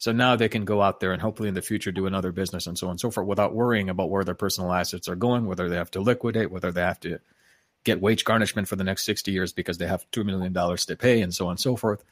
So 0.00 0.12
now 0.12 0.34
they 0.34 0.48
can 0.48 0.64
go 0.64 0.80
out 0.80 0.98
there 0.98 1.12
and 1.12 1.20
hopefully 1.20 1.50
in 1.50 1.54
the 1.54 1.60
future 1.60 1.92
do 1.92 2.06
another 2.06 2.32
business 2.32 2.66
and 2.66 2.76
so 2.76 2.86
on 2.86 2.92
and 2.92 3.00
so 3.00 3.10
forth 3.10 3.26
without 3.26 3.54
worrying 3.54 3.90
about 3.90 4.08
where 4.08 4.24
their 4.24 4.34
personal 4.34 4.72
assets 4.72 5.08
are 5.08 5.14
going, 5.14 5.44
whether 5.44 5.68
they 5.68 5.76
have 5.76 5.90
to 5.90 6.00
liquidate, 6.00 6.50
whether 6.50 6.72
they 6.72 6.80
have 6.80 6.98
to 7.00 7.20
get 7.84 8.00
wage 8.00 8.24
garnishment 8.24 8.66
for 8.66 8.76
the 8.76 8.84
next 8.84 9.04
60 9.04 9.30
years 9.30 9.52
because 9.52 9.76
they 9.76 9.86
have 9.86 10.10
$2 10.10 10.24
million 10.24 10.54
to 10.54 10.96
pay 10.96 11.20
and 11.20 11.34
so 11.34 11.46
on 11.46 11.52
and 11.52 11.60
so 11.60 11.76
forth. 11.76 12.02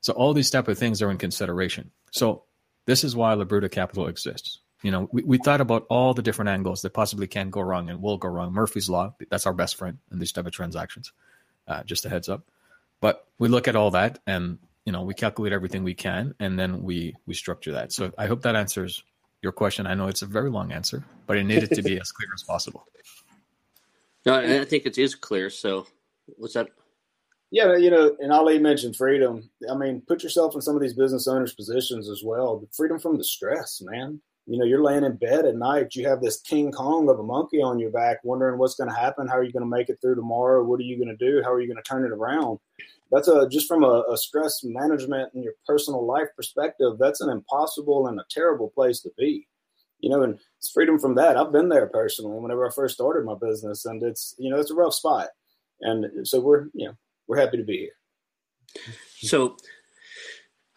So 0.00 0.12
all 0.12 0.34
these 0.34 0.50
type 0.50 0.66
of 0.66 0.76
things 0.76 1.00
are 1.02 1.10
in 1.10 1.18
consideration. 1.18 1.92
So 2.10 2.42
this 2.84 3.04
is 3.04 3.14
why 3.14 3.32
Labruta 3.36 3.70
Capital 3.70 4.08
exists. 4.08 4.58
You 4.82 4.90
know, 4.90 5.08
we, 5.12 5.22
we 5.22 5.38
thought 5.38 5.60
about 5.60 5.86
all 5.88 6.14
the 6.14 6.22
different 6.22 6.48
angles 6.48 6.82
that 6.82 6.94
possibly 6.94 7.28
can 7.28 7.50
go 7.50 7.60
wrong 7.60 7.90
and 7.90 8.02
will 8.02 8.18
go 8.18 8.28
wrong. 8.28 8.52
Murphy's 8.52 8.90
Law, 8.90 9.14
that's 9.30 9.46
our 9.46 9.54
best 9.54 9.76
friend 9.76 9.98
in 10.10 10.18
these 10.18 10.32
type 10.32 10.46
of 10.46 10.52
transactions. 10.52 11.12
Uh, 11.68 11.84
just 11.84 12.06
a 12.06 12.08
heads 12.08 12.28
up. 12.28 12.42
But 13.00 13.24
we 13.38 13.46
look 13.46 13.68
at 13.68 13.76
all 13.76 13.92
that 13.92 14.18
and 14.26 14.58
you 14.86 14.92
know 14.92 15.02
we 15.02 15.12
calculate 15.12 15.52
everything 15.52 15.84
we 15.84 15.94
can 15.94 16.34
and 16.40 16.58
then 16.58 16.82
we 16.82 17.14
we 17.26 17.34
structure 17.34 17.72
that. 17.72 17.92
So 17.92 18.12
I 18.16 18.26
hope 18.26 18.42
that 18.42 18.56
answers 18.56 19.02
your 19.42 19.52
question. 19.52 19.86
I 19.86 19.94
know 19.94 20.08
it's 20.08 20.22
a 20.22 20.26
very 20.26 20.48
long 20.48 20.72
answer, 20.72 21.04
but 21.26 21.36
it 21.36 21.44
needed 21.44 21.70
to 21.72 21.82
be 21.82 21.96
as 22.00 22.10
clear 22.10 22.30
as 22.34 22.42
possible. 22.42 22.86
No, 24.24 24.34
I 24.34 24.64
think 24.64 24.86
it 24.86 24.96
is 24.96 25.14
clear. 25.14 25.50
So 25.50 25.86
what's 26.38 26.54
that? 26.54 26.68
Yeah, 27.52 27.76
you 27.76 27.90
know, 27.90 28.16
and 28.18 28.32
Ali 28.32 28.58
mentioned 28.58 28.96
freedom. 28.96 29.48
I 29.70 29.74
mean, 29.76 30.02
put 30.08 30.24
yourself 30.24 30.56
in 30.56 30.60
some 30.62 30.74
of 30.74 30.82
these 30.82 30.94
business 30.94 31.28
owners' 31.28 31.54
positions 31.54 32.08
as 32.08 32.22
well. 32.24 32.66
Freedom 32.72 32.98
from 32.98 33.18
the 33.18 33.24
stress, 33.24 33.80
man 33.84 34.20
you 34.46 34.58
know, 34.58 34.64
you're 34.64 34.82
laying 34.82 35.04
in 35.04 35.16
bed 35.16 35.44
at 35.44 35.56
night, 35.56 35.94
you 35.94 36.08
have 36.08 36.20
this 36.20 36.40
King 36.40 36.70
Kong 36.70 37.08
of 37.08 37.18
a 37.18 37.22
monkey 37.22 37.60
on 37.60 37.80
your 37.80 37.90
back, 37.90 38.18
wondering 38.22 38.58
what's 38.58 38.76
going 38.76 38.88
to 38.88 38.96
happen. 38.96 39.26
How 39.26 39.36
are 39.36 39.42
you 39.42 39.52
going 39.52 39.64
to 39.64 39.68
make 39.68 39.88
it 39.88 39.98
through 40.00 40.14
tomorrow? 40.14 40.62
What 40.62 40.78
are 40.78 40.84
you 40.84 40.96
going 40.96 41.16
to 41.16 41.16
do? 41.16 41.42
How 41.42 41.52
are 41.52 41.60
you 41.60 41.66
going 41.66 41.82
to 41.82 41.82
turn 41.82 42.04
it 42.04 42.12
around? 42.12 42.60
That's 43.10 43.28
a 43.28 43.48
just 43.48 43.68
from 43.68 43.84
a, 43.84 44.04
a 44.10 44.16
stress 44.16 44.60
management 44.64 45.32
and 45.34 45.44
your 45.44 45.54
personal 45.66 46.04
life 46.04 46.28
perspective. 46.36 46.98
That's 46.98 47.20
an 47.20 47.30
impossible 47.30 48.08
and 48.08 48.18
a 48.18 48.24
terrible 48.30 48.70
place 48.70 49.00
to 49.02 49.10
be. 49.16 49.46
You 50.00 50.10
know, 50.10 50.22
and 50.22 50.38
it's 50.58 50.70
freedom 50.72 50.98
from 50.98 51.14
that. 51.14 51.36
I've 51.36 51.52
been 51.52 51.68
there 51.68 51.86
personally 51.86 52.38
whenever 52.38 52.66
I 52.66 52.70
first 52.70 52.94
started 52.94 53.24
my 53.24 53.34
business, 53.40 53.86
and 53.86 54.02
it's 54.02 54.34
you 54.38 54.50
know 54.50 54.58
it's 54.58 54.70
a 54.70 54.74
rough 54.74 54.94
spot. 54.94 55.28
And 55.80 56.26
so 56.26 56.40
we're 56.40 56.66
you 56.74 56.88
know 56.88 56.94
we're 57.26 57.40
happy 57.40 57.56
to 57.56 57.64
be 57.64 57.78
here. 57.78 58.84
So 59.20 59.56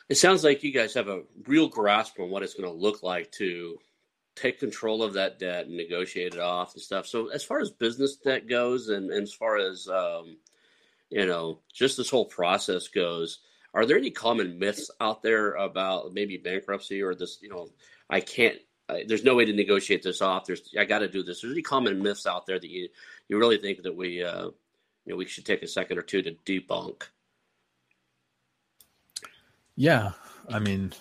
it 0.10 0.16
sounds 0.16 0.44
like 0.44 0.64
you 0.64 0.72
guys 0.72 0.94
have 0.94 1.08
a 1.08 1.24
real 1.48 1.68
grasp 1.68 2.20
on 2.20 2.30
what 2.30 2.44
it's 2.44 2.54
going 2.54 2.70
to 2.70 2.76
look 2.76 3.04
like 3.04 3.32
to 3.34 3.78
take 4.36 4.60
control 4.60 5.04
of 5.04 5.14
that 5.14 5.38
debt 5.38 5.66
and 5.66 5.76
negotiate 5.76 6.34
it 6.34 6.40
off 6.40 6.74
and 6.74 6.82
stuff. 6.82 7.06
So 7.06 7.28
as 7.28 7.44
far 7.44 7.60
as 7.60 7.72
business 7.72 8.16
debt 8.16 8.48
goes, 8.48 8.90
and, 8.90 9.12
and 9.12 9.24
as 9.24 9.34
far 9.34 9.58
as 9.58 9.88
um, 9.88 10.38
you 11.10 11.26
know, 11.26 11.60
just 11.74 11.98
this 11.98 12.10
whole 12.10 12.26
process 12.26 12.88
goes, 12.88 13.40
are 13.74 13.86
there 13.86 13.98
any 13.98 14.12
common 14.12 14.58
myths 14.58 14.90
out 15.00 15.22
there 15.22 15.54
about 15.54 16.14
maybe 16.14 16.38
bankruptcy 16.38 17.02
or 17.02 17.16
this? 17.16 17.40
You 17.42 17.50
know, 17.50 17.70
I 18.10 18.20
can't. 18.20 18.58
I, 18.88 19.04
there's 19.08 19.24
no 19.24 19.36
way 19.36 19.46
to 19.46 19.54
negotiate 19.54 20.02
this 20.02 20.22
off. 20.22 20.46
There's 20.46 20.74
I 20.78 20.86
got 20.86 21.00
to 21.00 21.08
do 21.08 21.24
this. 21.24 21.42
There's 21.42 21.54
any 21.54 21.62
common 21.62 22.02
myths 22.02 22.26
out 22.26 22.46
there 22.46 22.60
that 22.60 22.70
you 22.70 22.90
you 23.28 23.38
really 23.38 23.58
think 23.58 23.84
that 23.84 23.96
we 23.96 24.24
uh, 24.24 24.46
you 24.46 24.54
know 25.14 25.16
we 25.16 25.26
should 25.26 25.46
take 25.46 25.62
a 25.62 25.68
second 25.68 25.98
or 25.98 26.02
two 26.02 26.22
to 26.24 26.32
debunk? 26.46 27.04
Yeah, 29.76 30.12
I 30.50 30.60
mean, 30.60 30.92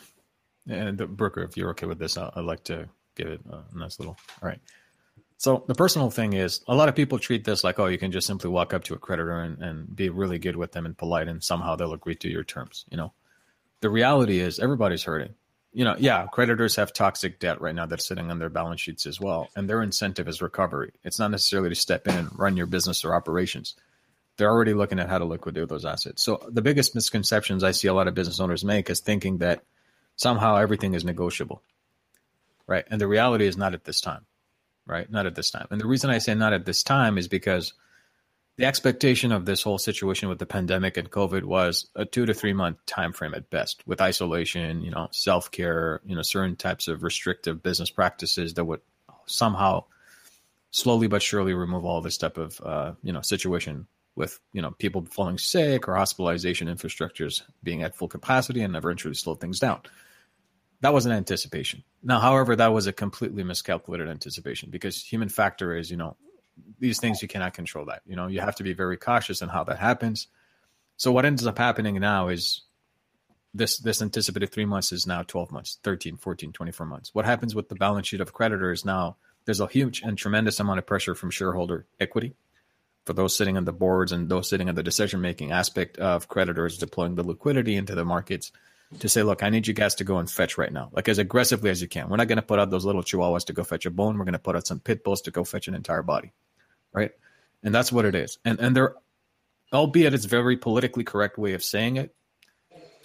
and 0.69 0.99
Brucker, 1.17 1.43
if 1.43 1.57
you're 1.57 1.71
okay 1.71 1.87
with 1.87 1.99
this, 1.99 2.17
I'd 2.17 2.45
like 2.45 2.65
to 2.65 2.89
give 3.17 3.29
it 3.29 3.41
a 3.51 3.77
nice 3.77 3.99
little. 3.99 4.17
All 4.43 4.49
right. 4.49 4.61
So 5.39 5.65
the 5.67 5.75
personal 5.75 6.11
thing 6.11 6.33
is, 6.33 6.63
a 6.69 6.75
lot 6.75 6.89
of 6.89 6.97
people 6.97 7.19
treat 7.19 7.45
this 7.45 7.63
like, 7.63 7.79
oh, 7.79 7.87
you 7.87 7.99
can 7.99 8.13
just 8.13 8.27
simply 8.27 8.51
walk 8.51 8.75
up 8.75 8.85
to 8.85 8.95
a 8.95 8.99
creditor 8.99 9.41
and, 9.41 9.63
and 9.63 9.97
be 9.97 10.09
really 10.09 10.39
good 10.39 10.57
with 10.57 10.73
them 10.73 10.85
and 10.85 10.99
polite, 10.99 11.29
and 11.29 11.43
somehow 11.43 11.77
they'll 11.77 11.93
agree 11.93 12.17
to 12.17 12.29
your 12.29 12.45
terms. 12.45 12.85
You 12.91 12.97
know, 12.97 13.13
the 13.81 13.91
reality 13.91 14.41
is 14.41 14.59
everybody's 14.59 15.05
hurting. 15.05 15.35
You 15.73 15.85
know, 15.85 15.97
yeah, 15.99 16.27
creditors 16.27 16.77
have 16.77 16.93
toxic 16.93 17.39
debt 17.39 17.61
right 17.61 17.75
now 17.75 17.87
that's 17.87 18.07
sitting 18.07 18.31
on 18.31 18.39
their 18.39 18.49
balance 18.49 18.81
sheets 18.81 19.07
as 19.07 19.21
well, 19.21 19.49
and 19.55 19.71
their 19.71 19.83
incentive 19.83 20.27
is 20.27 20.43
recovery. 20.43 20.93
It's 21.05 21.21
not 21.21 21.31
necessarily 21.31 21.69
to 21.69 21.75
step 21.75 22.09
in 22.09 22.17
and 22.17 22.39
run 22.39 22.57
your 22.57 22.67
business 22.67 23.05
or 23.05 23.15
operations 23.15 23.75
they're 24.39 24.51
already 24.51 24.73
looking 24.73 25.01
at 25.01 25.09
how 25.09 25.19
to 25.19 25.25
liquidate 25.25 25.69
those 25.69 25.85
assets. 25.85 26.23
So 26.23 26.41
the 26.49 26.63
biggest 26.63 26.95
misconceptions 26.95 27.65
I 27.65 27.73
see 27.73 27.89
a 27.89 27.93
lot 27.93 28.09
of 28.09 28.15
business 28.15 28.41
owners 28.41 28.65
make 28.65 28.89
is 28.89 29.01
thinking 29.01 29.39
that 29.39 29.63
somehow 30.17 30.57
everything 30.57 30.95
is 30.95 31.05
negotiable. 31.05 31.63
Right. 32.67 32.85
And 32.89 33.01
the 33.01 33.09
reality 33.09 33.47
is 33.47 33.57
not 33.57 33.75
at 33.75 33.85
this 33.85 34.01
time. 34.01 34.25
Right. 34.89 35.11
Not 35.11 35.27
at 35.27 35.35
this 35.35 35.51
time. 35.51 35.67
And 35.71 35.81
the 35.81 35.87
reason 35.87 36.09
I 36.09 36.17
say 36.17 36.35
not 36.35 36.55
at 36.55 36.65
this 36.65 36.83
time 36.83 37.19
is 37.19 37.29
because 37.29 37.75
the 38.57 38.65
expectation 38.65 39.33
of 39.33 39.45
this 39.45 39.63
whole 39.63 39.77
situation 39.77 40.31
with 40.31 40.39
the 40.39 40.47
pandemic 40.47 40.97
and 40.97 41.11
COVID 41.11 41.45
was 41.45 41.87
a 41.95 42.07
two 42.07 42.25
to 42.25 42.33
three 42.33 42.55
month 42.55 42.79
time 42.87 43.13
frame 43.13 43.35
at 43.35 43.51
best, 43.51 43.87
with 43.87 44.01
isolation, 44.01 44.83
you 44.83 44.91
know, 44.91 45.09
self 45.13 45.51
care, 45.51 46.01
you 46.07 46.17
know, 46.17 46.23
certain 46.23 46.57
types 46.57 46.89
of 46.89 47.03
restrictive 47.03 47.63
business 47.63 47.91
practices 47.91 48.55
that 48.55 48.65
would 48.65 48.81
somehow 49.27 49.85
slowly 50.71 51.07
but 51.07 51.23
surely 51.23 51.55
remove 51.55 51.85
all 51.85 52.01
this 52.01 52.19
type 52.19 52.39
of 52.39 52.61
uh, 52.63 52.93
you 53.03 53.13
know 53.13 53.23
situation 53.23 53.87
with 54.17 54.39
you 54.53 54.63
know 54.63 54.71
people 54.73 55.07
falling 55.11 55.39
sick 55.39 55.89
or 55.89 55.95
hospitalization 55.95 56.69
infrastructures 56.69 57.43
being 57.63 57.83
at 57.83 57.95
full 57.95 58.09
capacity 58.09 58.63
and 58.63 58.77
eventually 58.77 59.15
slow 59.15 59.35
things 59.35 59.59
down. 59.59 59.81
That 60.81 60.95
was 60.95 61.07
an 61.07 61.13
anticipation. 61.13 61.83
Now, 62.03 62.21
however, 62.21 62.55
that 62.57 62.73
was 62.73 62.87
a 62.87 62.93
completely 62.93 63.43
miscalculated 63.43 64.09
anticipation 64.09 64.71
because 64.71 65.03
human 65.03 65.29
factor 65.29 65.77
is 65.77 65.91
you 65.91 65.97
know 65.97 66.17
these 66.79 67.01
things 67.01 67.23
you 67.23 67.29
cannot 67.29 67.55
control 67.55 67.87
that. 67.87 68.03
You 68.07 68.17
know 68.17 68.27
you 68.27 68.41
have 68.41 68.57
to 68.57 68.63
be 68.63 68.73
very 68.73 68.97
cautious 68.97 69.43
in 69.43 69.49
how 69.49 69.65
that 69.65 69.79
happens. 69.79 70.29
So 70.97 71.13
what 71.13 71.25
ends 71.25 71.47
up 71.47 71.59
happening 71.59 71.99
now 72.01 72.29
is 72.29 72.63
this 73.55 73.79
this 73.79 74.03
anticipated 74.03 74.53
3 74.53 74.67
months 74.67 74.93
is 74.93 75.07
now 75.07 75.23
12 75.23 75.51
months, 75.51 75.79
13, 75.83 76.17
14, 76.17 76.53
24 76.53 76.87
months. 76.87 77.15
What 77.15 77.25
happens 77.25 77.55
with 77.55 77.69
the 77.69 77.75
balance 77.75 78.09
sheet 78.09 78.21
of 78.21 78.33
creditors 78.33 78.85
now 78.85 79.17
there's 79.49 79.61
a 79.61 79.67
huge 79.67 80.03
and 80.03 80.19
tremendous 80.19 80.61
amount 80.61 80.79
of 80.79 80.87
pressure 80.87 81.15
from 81.15 81.31
shareholder 81.31 81.87
equity 81.99 82.35
for 83.07 83.15
those 83.15 83.35
sitting 83.35 83.57
on 83.57 83.65
the 83.65 83.73
boards 83.73 84.13
and 84.13 84.29
those 84.29 84.47
sitting 84.47 84.69
on 84.69 84.75
the 84.75 84.83
decision 84.83 85.23
making 85.23 85.53
aspect 85.53 85.97
of 85.97 86.29
creditors 86.29 86.77
deploying 86.77 87.15
the 87.15 87.23
liquidity 87.23 87.75
into 87.75 87.95
the 87.95 88.05
markets 88.05 88.53
to 89.01 89.09
say, 89.09 89.23
look, 89.23 89.43
I 89.43 89.51
need 89.51 89.67
you 89.67 89.75
guys 89.75 89.97
to 89.97 90.05
go 90.05 90.19
and 90.19 90.31
fetch 90.31 90.57
right 90.57 90.73
now, 90.73 90.91
like 90.93 91.09
as 91.09 91.19
aggressively 91.19 91.71
as 91.71 91.83
you 91.83 91.89
can. 91.89 92.09
We're 92.09 92.17
not 92.17 92.29
going 92.29 92.37
to 92.37 92.43
put 92.43 92.59
out 92.59 92.71
those 92.71 92.85
little 92.85 93.03
chihuahuas 93.03 93.47
to 93.47 93.53
go 93.53 93.65
fetch 93.65 93.87
a 93.87 93.91
bone. 93.91 94.19
We're 94.19 94.25
going 94.25 94.33
to 94.33 94.39
put 94.39 94.57
out 94.57 94.67
some 94.67 94.81
pit 94.81 95.05
bulls 95.05 95.23
to 95.23 95.31
go 95.31 95.45
fetch 95.45 95.69
an 95.69 95.75
entire 95.75 96.03
body, 96.03 96.33
right? 96.93 97.11
And 97.63 97.75
that's 97.75 97.93
what 97.93 98.05
it 98.05 98.15
is. 98.15 98.39
And 98.45 98.59
and 98.61 98.75
they're, 98.75 98.95
albeit 99.73 100.15
it's 100.15 100.25
very 100.25 100.57
politically 100.57 101.05
correct 101.05 101.39
way 101.39 101.53
of 101.53 101.63
saying 101.63 101.97
it. 101.97 102.15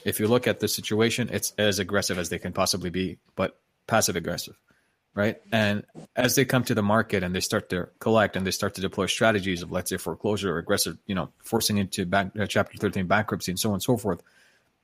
If 0.05 0.19
you 0.19 0.27
look 0.27 0.47
at 0.47 0.59
the 0.59 0.67
situation, 0.67 1.29
it's 1.31 1.53
as 1.57 1.79
aggressive 1.79 2.17
as 2.17 2.29
they 2.29 2.39
can 2.39 2.53
possibly 2.53 2.89
be, 2.89 3.19
but 3.35 3.57
passive 3.87 4.15
aggressive 4.15 4.57
right? 5.15 5.39
And 5.51 5.83
as 6.15 6.35
they 6.35 6.45
come 6.45 6.63
to 6.65 6.75
the 6.75 6.81
market 6.81 7.23
and 7.23 7.35
they 7.35 7.39
start 7.39 7.69
to 7.69 7.89
collect 7.99 8.35
and 8.35 8.45
they 8.45 8.51
start 8.51 8.75
to 8.75 8.81
deploy 8.81 9.05
strategies 9.05 9.61
of, 9.61 9.71
let's 9.71 9.89
say, 9.89 9.97
foreclosure 9.97 10.55
or 10.55 10.57
aggressive, 10.57 10.97
you 11.05 11.15
know, 11.15 11.29
forcing 11.43 11.77
into 11.77 12.05
bank, 12.05 12.33
uh, 12.39 12.47
Chapter 12.47 12.77
13 12.77 13.07
bankruptcy 13.07 13.51
and 13.51 13.59
so 13.59 13.69
on 13.69 13.75
and 13.75 13.83
so 13.83 13.97
forth, 13.97 14.21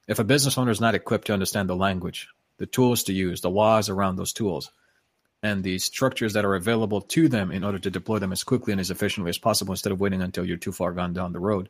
if 0.10 0.17
a 0.17 0.24
business 0.24 0.58
owner 0.58 0.72
is 0.72 0.82
not 0.82 0.95
equipped 0.95 1.28
to 1.28 1.34
understand 1.34 1.69
the 1.69 1.76
language, 1.76 2.30
the 2.58 2.65
tools 2.65 3.04
to 3.04 3.13
use, 3.13 3.41
the 3.41 3.50
laws 3.50 3.89
around 3.89 4.15
those 4.15 4.34
tools, 4.34 4.72
and 5.43 5.63
the 5.63 5.78
structures 5.78 6.34
that 6.34 6.43
are 6.45 6.56
available 6.56 7.02
to 7.02 7.28
them 7.28 7.52
in 7.52 7.63
order 7.63 7.78
to 7.78 7.91
deploy 7.91 8.17
them 8.17 8.32
as 8.32 8.43
quickly 8.43 8.74
and 8.74 8.82
as 8.82 8.89
efficiently 8.89 9.30
as 9.30 9.38
possible 9.38 9.72
instead 9.72 9.93
of 9.93 10.02
waiting 10.02 10.24
until 10.24 10.43
you're 10.43 10.58
too 10.58 10.72
far 10.72 10.93
gone 10.93 11.13
down 11.13 11.32
the 11.32 11.39
road, 11.39 11.69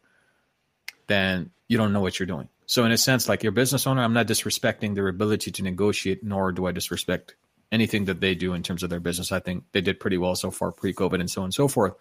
then 1.08 1.52
you 1.68 1.78
don't 1.78 1.92
know 1.92 2.00
what 2.00 2.18
you're 2.18 2.28
doing. 2.28 2.48
So, 2.66 2.86
in 2.86 2.94
a 2.94 2.98
sense, 2.98 3.28
like 3.28 3.44
your 3.44 3.52
business 3.52 3.86
owner, 3.86 4.02
I'm 4.02 4.14
not 4.14 4.28
disrespecting 4.28 4.96
their 4.96 5.10
ability 5.10 5.52
to 5.52 5.64
negotiate, 5.64 6.24
nor 6.24 6.54
do 6.54 6.66
I 6.66 6.72
disrespect 6.72 7.36
anything 7.74 8.06
that 8.06 8.22
they 8.22 8.36
do 8.36 8.54
in 8.54 8.64
terms 8.64 8.84
of 8.84 8.90
their 8.90 9.02
business. 9.02 9.34
I 9.34 9.42
think 9.42 9.66
they 9.74 9.82
did 9.82 10.00
pretty 10.00 10.18
well 10.18 10.36
so 10.36 10.50
far 10.50 10.72
pre 10.72 10.94
COVID 10.94 11.20
and 11.20 11.30
so 11.30 11.42
on 11.42 11.46
and 11.46 11.54
so 11.54 11.68
forth. 11.68 11.94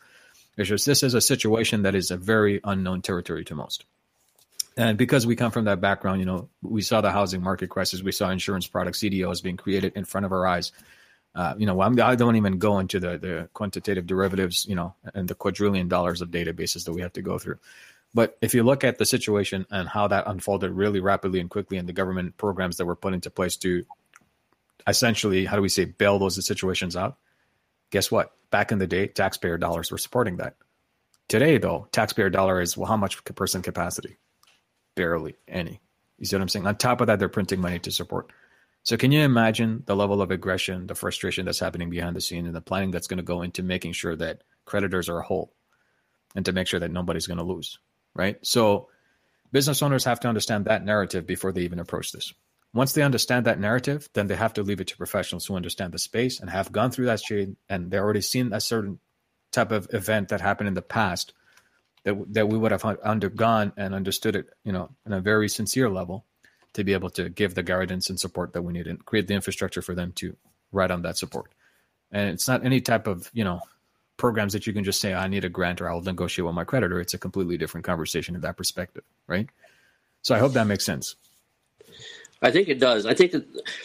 It's 0.57 0.68
just 0.68 0.87
this 0.87 1.03
is 1.03 1.14
a 1.14 1.20
situation 1.20 1.83
that 1.83 1.96
is 1.96 2.12
a 2.12 2.16
very 2.16 2.61
unknown 2.62 3.03
territory 3.03 3.44
to 3.46 3.57
most. 3.57 3.85
And 4.78 4.96
because 4.96 5.26
we 5.26 5.34
come 5.34 5.50
from 5.50 5.64
that 5.64 5.80
background, 5.80 6.20
you 6.20 6.26
know, 6.26 6.48
we 6.62 6.82
saw 6.82 7.00
the 7.00 7.10
housing 7.10 7.42
market 7.42 7.68
crisis, 7.68 8.00
we 8.00 8.12
saw 8.12 8.30
insurance 8.30 8.68
products, 8.68 9.00
CDOs 9.00 9.42
being 9.42 9.56
created 9.56 9.92
in 9.96 10.04
front 10.04 10.24
of 10.24 10.30
our 10.30 10.46
eyes. 10.46 10.70
Uh, 11.34 11.54
you 11.58 11.66
know, 11.66 11.82
I'm, 11.82 12.00
I 12.00 12.14
do 12.14 12.26
not 12.26 12.36
even 12.36 12.58
go 12.58 12.78
into 12.78 13.00
the, 13.00 13.18
the 13.18 13.48
quantitative 13.54 14.06
derivatives, 14.06 14.66
you 14.66 14.76
know, 14.76 14.94
and 15.14 15.28
the 15.28 15.34
quadrillion 15.34 15.88
dollars 15.88 16.22
of 16.22 16.30
databases 16.30 16.84
that 16.84 16.92
we 16.92 17.00
have 17.00 17.12
to 17.14 17.22
go 17.22 17.38
through. 17.38 17.58
But 18.14 18.38
if 18.40 18.54
you 18.54 18.62
look 18.62 18.84
at 18.84 18.98
the 18.98 19.04
situation 19.04 19.66
and 19.68 19.88
how 19.88 20.06
that 20.06 20.28
unfolded 20.28 20.70
really 20.70 21.00
rapidly 21.00 21.40
and 21.40 21.50
quickly, 21.50 21.76
and 21.76 21.88
the 21.88 21.92
government 21.92 22.36
programs 22.36 22.76
that 22.76 22.86
were 22.86 22.96
put 22.96 23.14
into 23.14 23.30
place 23.30 23.56
to 23.58 23.84
essentially, 24.86 25.44
how 25.44 25.56
do 25.56 25.62
we 25.62 25.68
say, 25.68 25.86
bail 25.86 26.20
those 26.20 26.44
situations 26.46 26.94
out? 26.94 27.18
Guess 27.90 28.12
what? 28.12 28.32
Back 28.50 28.70
in 28.70 28.78
the 28.78 28.86
day, 28.86 29.08
taxpayer 29.08 29.58
dollars 29.58 29.90
were 29.90 29.98
supporting 29.98 30.36
that. 30.36 30.54
Today, 31.26 31.58
though, 31.58 31.88
taxpayer 31.90 32.30
dollar 32.30 32.60
is 32.60 32.76
well, 32.76 32.86
how 32.86 32.96
much 32.96 33.22
person 33.24 33.60
capacity? 33.60 34.18
Barely 34.98 35.37
any. 35.46 35.80
You 36.18 36.26
see 36.26 36.34
what 36.34 36.42
I'm 36.42 36.48
saying? 36.48 36.66
On 36.66 36.76
top 36.76 37.00
of 37.00 37.06
that, 37.06 37.20
they're 37.20 37.28
printing 37.28 37.61
money 37.61 37.78
to 37.78 37.92
support. 37.92 38.32
So 38.82 38.96
can 38.96 39.12
you 39.12 39.20
imagine 39.20 39.84
the 39.87 39.94
level 39.94 40.20
of 40.20 40.32
aggression, 40.32 40.88
the 40.88 40.96
frustration 40.96 41.46
that's 41.46 41.61
happening 41.61 41.88
behind 41.88 42.16
the 42.16 42.20
scene, 42.20 42.46
and 42.46 42.54
the 42.54 42.61
planning 42.61 42.90
that's 42.90 43.06
going 43.06 43.18
to 43.18 43.22
go 43.22 43.42
into 43.42 43.62
making 43.62 43.92
sure 43.92 44.16
that 44.16 44.42
creditors 44.64 45.08
are 45.08 45.20
whole, 45.20 45.52
and 46.34 46.44
to 46.46 46.52
make 46.52 46.66
sure 46.66 46.80
that 46.80 46.90
nobody's 46.90 47.28
going 47.28 47.38
to 47.38 47.44
lose, 47.44 47.78
right? 48.12 48.44
So 48.44 48.88
business 49.52 49.82
owners 49.82 50.04
have 50.04 50.18
to 50.20 50.28
understand 50.28 50.64
that 50.64 50.84
narrative 50.84 51.26
before 51.26 51.52
they 51.52 51.62
even 51.62 51.78
approach 51.78 52.11
this. 52.11 52.34
Once 52.74 52.92
they 52.92 53.02
understand 53.02 53.46
that 53.46 53.61
narrative, 53.61 54.08
then 54.14 54.26
they 54.26 54.34
have 54.34 54.54
to 54.54 54.64
leave 54.64 54.80
it 54.80 54.88
to 54.88 54.96
professionals 54.96 55.46
who 55.46 55.54
understand 55.54 55.92
the 55.92 55.98
space 55.98 56.40
and 56.40 56.50
have 56.50 56.72
gone 56.72 56.90
through 56.90 57.06
that 57.06 57.20
shade, 57.20 57.54
and 57.68 57.90
they're 57.90 58.02
already 58.02 58.20
seen 58.20 58.52
a 58.52 58.61
certain 58.61 58.98
type 59.52 59.70
of 59.70 59.87
event 59.92 60.30
that 60.30 60.40
happened 60.40 60.68
in 60.68 60.74
the 60.74 60.82
past 60.82 61.34
that 62.09 62.35
that 62.35 62.49
we 62.49 62.57
would 62.57 62.73
have 62.73 62.85
undergone 62.85 63.73
and 63.77 63.94
understood 63.94 64.35
it, 64.35 64.47
you 64.64 64.73
know, 64.73 64.88
in 65.05 65.12
a 65.12 65.21
very 65.21 65.49
sincere 65.49 65.90
level, 65.90 66.25
to 66.73 66.83
be 66.83 66.94
able 66.94 67.11
to 67.11 67.29
give 67.29 67.55
the 67.55 67.62
guidance 67.62 68.09
and 68.09 68.18
support 68.18 68.55
that 68.55 68.62
we 68.62 68.73
need 68.73 68.87
and 68.87 69.05
create 69.05 69.29
the 69.29 69.35
infrastructure 69.35 69.83
for 69.83 69.94
them 69.94 70.12
to 70.12 70.35
ride 70.73 70.90
on 70.90 71.03
that 71.03 71.18
support. 71.18 71.53
And 72.11 72.31
it's 72.31 72.49
not 72.49 72.64
any 72.64 72.81
type 72.81 73.07
of 73.07 73.31
you 73.35 73.44
know 73.44 73.61
programs 74.16 74.55
that 74.55 74.66
you 74.66 74.73
can 74.73 74.85
just 74.85 75.01
say 75.01 75.12
I 75.12 75.29
need 75.29 75.44
a 75.44 75.51
grant 75.51 75.81
or 75.81 75.90
I'll 75.90 76.01
negotiate 76.01 76.47
with 76.47 76.55
my 76.55 76.64
creditor. 76.64 76.99
It's 76.99 77.14
a 77.14 77.18
completely 77.18 77.59
different 77.59 77.85
conversation 77.85 78.35
in 78.35 78.40
that 78.40 78.57
perspective, 78.57 79.05
right? 79.27 79.49
So 80.23 80.35
I 80.35 80.38
hope 80.38 80.53
that 80.55 80.66
makes 80.66 80.85
sense. 80.85 81.14
I 82.40 82.51
think 82.51 82.68
it 82.68 82.79
does. 82.79 83.05
I 83.05 83.14
think 83.14 83.35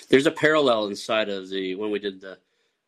there's 0.09 0.27
a 0.27 0.31
parallel 0.31 0.87
inside 0.87 1.27
of 1.27 1.49
the 1.49 1.75
when 1.75 1.91
we 1.91 1.99
did 1.99 2.21
the 2.21 2.37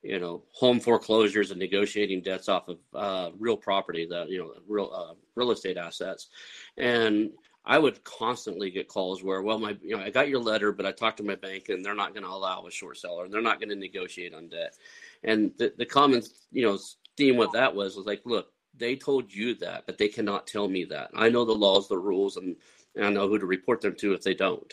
you 0.01 0.19
know 0.19 0.43
home 0.51 0.79
foreclosures 0.79 1.51
and 1.51 1.59
negotiating 1.59 2.21
debts 2.21 2.47
off 2.47 2.69
of 2.69 2.77
uh, 2.93 3.31
real 3.37 3.57
property 3.57 4.05
that 4.05 4.29
you 4.29 4.37
know 4.37 4.53
real 4.67 4.91
uh, 4.93 5.13
real 5.35 5.51
estate 5.51 5.77
assets. 5.77 6.29
And 6.77 7.31
i 7.67 7.79
would 7.79 8.03
constantly 8.03 8.69
get 8.69 8.87
calls 8.87 9.23
where 9.23 9.41
well 9.41 9.57
my 9.57 9.75
you 9.81 9.97
know 9.97 10.03
i 10.03 10.09
got 10.11 10.29
your 10.29 10.39
letter 10.39 10.71
but 10.71 10.85
i 10.85 10.91
talked 10.91 11.17
to 11.17 11.23
my 11.23 11.33
bank 11.33 11.69
and 11.69 11.83
they're 11.83 11.95
not 11.95 12.13
going 12.13 12.23
to 12.23 12.29
allow 12.29 12.63
a 12.67 12.69
short 12.69 12.95
seller 12.95 13.27
they're 13.27 13.41
not 13.41 13.59
going 13.59 13.69
to 13.69 13.75
negotiate 13.75 14.35
on 14.35 14.47
debt. 14.47 14.77
And 15.23 15.51
the, 15.57 15.73
the 15.75 15.85
common 15.85 16.21
you 16.51 16.63
know 16.63 16.77
theme 17.17 17.37
with 17.37 17.51
that 17.53 17.73
was 17.73 17.95
was 17.95 18.05
like 18.05 18.21
look 18.23 18.51
they 18.77 18.95
told 18.95 19.33
you 19.33 19.55
that 19.55 19.87
but 19.87 19.97
they 19.97 20.07
cannot 20.07 20.45
tell 20.45 20.67
me 20.67 20.83
that. 20.85 21.09
I 21.15 21.29
know 21.29 21.43
the 21.43 21.53
laws 21.53 21.87
the 21.87 21.97
rules 21.97 22.37
and, 22.37 22.55
and 22.95 23.05
i 23.05 23.09
know 23.09 23.27
who 23.27 23.39
to 23.39 23.47
report 23.47 23.81
them 23.81 23.95
to 23.95 24.13
if 24.13 24.21
they 24.21 24.35
don't 24.35 24.71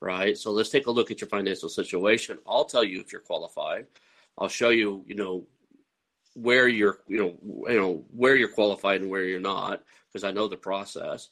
right? 0.00 0.36
So 0.36 0.50
let's 0.50 0.70
take 0.70 0.86
a 0.86 0.90
look 0.90 1.10
at 1.10 1.20
your 1.20 1.28
financial 1.28 1.68
situation. 1.68 2.38
I'll 2.46 2.64
tell 2.64 2.84
you 2.84 3.00
if 3.00 3.12
you're 3.12 3.20
qualified. 3.20 3.86
I'll 4.38 4.48
show 4.48 4.70
you, 4.70 5.04
you 5.06 5.14
know, 5.14 5.44
where 6.34 6.68
you're, 6.68 6.98
you 7.06 7.18
know, 7.18 7.68
you 7.70 7.80
know 7.80 8.04
where 8.14 8.36
you're 8.36 8.48
qualified 8.48 9.00
and 9.00 9.10
where 9.10 9.24
you're 9.24 9.40
not, 9.40 9.82
because 10.12 10.24
I 10.24 10.30
know 10.30 10.48
the 10.48 10.56
process. 10.56 11.28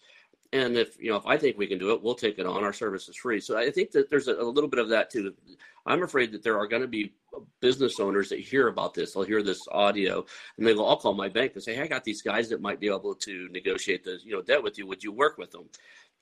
And 0.52 0.78
if 0.78 0.96
you 0.98 1.11
know, 1.11 1.16
if 1.16 1.26
I 1.26 1.37
think 1.37 1.58
we 1.58 1.66
can 1.66 1.78
do 1.78 1.92
it, 1.92 2.02
we'll 2.02 2.14
take 2.14 2.38
it 2.38 2.46
on. 2.46 2.64
Our 2.64 2.72
service 2.72 3.08
is 3.08 3.16
free. 3.16 3.40
So 3.40 3.58
I 3.58 3.70
think 3.70 3.90
that 3.90 4.08
there's 4.08 4.28
a, 4.28 4.34
little 4.34 4.70
bit 4.70 4.80
of 4.80 4.88
that 4.88 5.11
too. 5.11 5.34
I'm 5.84 6.02
afraid 6.02 6.32
that 6.32 6.42
there 6.42 6.58
are 6.58 6.66
going 6.66 6.82
to 6.82 6.88
be 6.88 7.12
business 7.61 8.00
owners 8.00 8.30
that 8.30 8.40
hear 8.40 8.68
about 8.68 8.94
this. 8.94 9.12
They'll 9.12 9.24
hear 9.24 9.42
this 9.42 9.66
audio 9.70 10.24
and 10.56 10.66
they 10.66 10.74
go, 10.74 10.87
"I'll 10.87 10.96
call 10.96 11.12
my 11.12 11.28
bank 11.28 11.52
and 11.54 11.62
say, 11.62 11.74
hey, 11.74 11.82
I 11.82 11.87
got 11.87 12.02
these 12.02 12.22
guys 12.22 12.48
that 12.48 12.62
might 12.62 12.80
be 12.80 12.88
able 12.88 13.14
to 13.14 13.48
negotiate 13.50 14.04
the 14.04 14.18
you 14.24 14.32
know 14.32 14.42
debt 14.42 14.62
with 14.62 14.78
you. 14.78 14.87
Would 14.87 15.04
you 15.04 15.12
work 15.12 15.37
with 15.37 15.50
them?" 15.50 15.68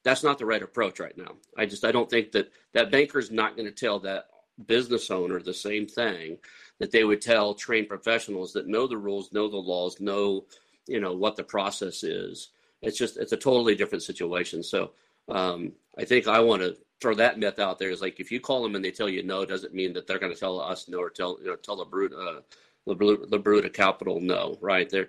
That's 0.03 0.25
not 0.25 0.39
the 0.39 0.47
right 0.47 0.63
approach 0.63 0.99
right 0.99 1.17
now. 1.17 1.37
I 1.57 1.67
just 1.67 1.85
I 1.85 1.93
don't 1.93 2.11
think 2.11 2.33
that 2.33 2.51
that 2.75 2.91
banker's 2.91 3.31
not 3.31 3.57
going 3.57 3.67
to 3.67 3.75
tell 3.75 4.01
that 4.01 4.27
business 4.65 5.11
owner 5.11 5.41
the 5.41 5.55
same 5.55 5.87
thing 5.87 6.39
that 6.79 6.91
they 6.91 7.05
would 7.05 7.21
tell 7.21 7.55
trained 7.55 7.89
professionals 7.89 8.53
that 8.53 8.67
know 8.67 8.87
the 8.87 8.97
rules, 8.97 9.33
know 9.33 9.49
the 9.49 9.57
laws, 9.57 10.01
know 10.01 10.45
you 10.87 11.01
know 11.01 11.13
what 11.13 11.37
the 11.37 11.45
process 11.45 12.03
is. 12.03 12.51
It's 12.83 12.99
just 12.99 13.17
it's 13.17 13.33
a 13.33 13.37
totally 13.37 13.75
different 13.75 14.03
situation. 14.03 14.63
So 14.63 14.93
um, 15.29 15.73
I 15.99 16.05
think 16.05 16.29
I 16.29 16.41
want 16.41 16.63
to 16.63 16.77
throw 17.01 17.15
that 17.15 17.39
myth 17.39 17.59
out 17.59 17.79
there. 17.79 17.91
Is 17.91 18.01
like 18.01 18.21
if 18.21 18.31
you 18.31 18.41
call 18.41 18.63
them 18.63 18.75
and 18.75 18.85
they 18.85 18.91
tell 18.91 19.09
you 19.09 19.23
no, 19.23 19.45
doesn't 19.45 19.75
mean 19.75 19.93
that 19.95 20.07
they're 20.07 20.19
going 20.19 20.33
to 20.33 20.39
tell 20.39 20.61
us 20.61 20.89
no 20.89 20.99
or 20.99 21.11
tell 21.11 21.39
you 21.41 21.49
know 21.49 21.57
tell 21.57 21.77
the 21.77 21.85
brute 21.85 22.13
uh, 22.13 22.41
the 22.87 23.39
brute 23.39 23.75
capital 23.75 24.21
no. 24.21 24.57
Right 24.61 24.89
there, 24.89 25.09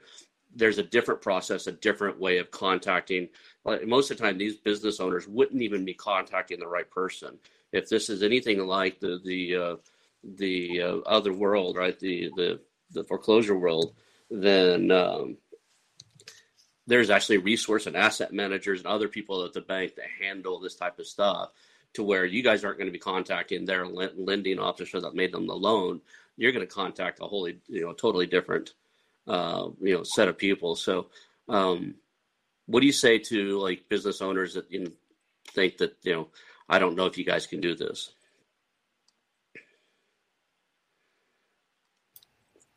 there's 0.55 0.79
a 0.79 0.83
different 0.83 1.21
process, 1.21 1.67
a 1.67 1.71
different 1.71 2.19
way 2.19 2.39
of 2.39 2.51
contacting. 2.51 3.29
Most 3.85 4.11
of 4.11 4.17
the 4.17 4.23
time, 4.23 4.37
these 4.37 4.55
business 4.55 4.99
owners 4.99 5.27
wouldn't 5.27 5.61
even 5.61 5.85
be 5.85 5.93
contacting 5.93 6.59
the 6.59 6.67
right 6.67 6.89
person. 6.89 7.37
If 7.77 7.89
this 7.89 8.09
is 8.09 8.23
anything 8.23 8.59
like 8.65 8.99
the 8.99 9.19
the 9.23 9.55
uh, 9.55 9.75
the 10.23 10.81
uh, 10.81 10.97
other 11.05 11.33
world, 11.33 11.77
right? 11.77 11.97
The 11.99 12.31
the 12.35 12.59
the 12.91 13.03
foreclosure 13.03 13.57
world, 13.57 13.93
then 14.29 14.91
um, 14.91 15.37
there's 16.87 17.09
actually 17.09 17.37
resource 17.37 17.85
and 17.85 17.95
asset 17.95 18.33
managers 18.33 18.79
and 18.79 18.87
other 18.87 19.07
people 19.07 19.43
at 19.45 19.53
the 19.53 19.61
bank 19.61 19.95
that 19.95 20.05
handle 20.21 20.59
this 20.59 20.75
type 20.75 20.99
of 20.99 21.07
stuff. 21.07 21.49
To 21.93 22.03
where 22.03 22.25
you 22.25 22.43
guys 22.43 22.63
aren't 22.63 22.77
going 22.77 22.89
to 22.89 22.93
be 22.93 22.99
contacting 22.99 23.65
their 23.65 23.87
lending 23.87 24.59
officer 24.59 25.01
that 25.01 25.15
made 25.15 25.31
them 25.31 25.47
the 25.47 25.55
loan. 25.55 26.01
You're 26.35 26.51
going 26.51 26.67
to 26.67 26.71
contact 26.71 27.21
a 27.21 27.25
wholly, 27.25 27.59
you 27.67 27.81
know, 27.81 27.93
totally 27.93 28.27
different, 28.27 28.73
uh, 29.27 29.69
you 29.81 29.95
know, 29.95 30.03
set 30.03 30.27
of 30.27 30.37
people. 30.37 30.75
So, 30.75 31.07
um, 31.49 31.95
what 32.67 32.81
do 32.81 32.85
you 32.85 32.91
say 32.91 33.17
to 33.17 33.57
like 33.59 33.89
business 33.89 34.21
owners 34.21 34.53
that 34.53 34.71
you 34.71 34.83
know, 34.83 34.91
think 35.53 35.77
that 35.77 35.95
you 36.03 36.13
know, 36.13 36.27
I 36.69 36.79
don't 36.79 36.95
know 36.95 37.05
if 37.05 37.17
you 37.17 37.23
guys 37.23 37.47
can 37.47 37.61
do 37.61 37.75
this? 37.75 38.11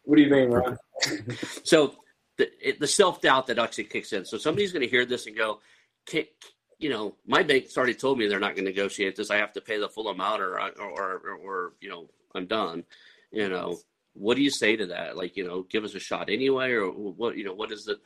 What 0.05 0.17
do 0.17 0.23
you 0.23 0.31
mean, 0.31 0.51
Ron? 0.51 0.77
so 1.65 1.95
the, 2.37 2.51
the 2.79 2.87
self 2.87 3.21
doubt 3.21 3.47
that 3.49 3.59
actually 3.59 3.85
kicks 3.85 4.13
in. 4.13 4.25
So 4.25 4.39
somebody's 4.39 4.73
going 4.73 4.83
to 4.83 4.89
hear 4.89 5.05
this 5.05 5.27
and 5.27 5.37
go, 5.37 5.61
Kick, 6.07 6.31
you 6.79 6.89
know, 6.89 7.15
my 7.27 7.43
bank 7.43 7.67
already 7.77 7.95
told 7.95 8.19
me 8.19 8.27
they're 8.27 8.41
not 8.41 8.55
going 8.55 8.65
to 8.65 8.71
negotiate 8.71 9.15
this. 9.15 9.31
I 9.31 9.37
have 9.37 9.53
to 9.53 9.61
pay 9.61 9.79
the 9.79 9.89
full 9.89 10.09
amount, 10.09 10.41
or, 10.41 10.59
or, 10.59 10.73
or, 10.81 11.35
or, 11.35 11.73
you 11.81 11.91
know, 11.91 12.09
I'm 12.35 12.47
done. 12.47 12.85
You 13.31 13.49
know, 13.49 13.79
what 14.15 14.37
do 14.37 14.43
you 14.43 14.51
say 14.51 14.77
to 14.77 14.87
that? 14.87 15.17
Like, 15.17 15.37
you 15.37 15.47
know, 15.47 15.63
give 15.71 15.85
us 15.85 15.95
a 15.95 16.01
shot 16.01 16.31
anyway, 16.31 16.73
or 16.73 16.89
what? 16.89 17.37
You 17.37 17.45
know, 17.45 17.55
what 17.55 17.71
is 17.71 17.87
it? 17.87 17.99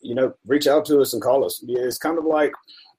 You 0.00 0.14
know, 0.14 0.34
reach 0.46 0.66
out 0.66 0.84
to 0.86 1.00
us 1.00 1.12
and 1.12 1.22
call 1.22 1.44
us. 1.44 1.64
It's 1.66 1.98
kind 1.98 2.18
of 2.18 2.24
like 2.24 2.52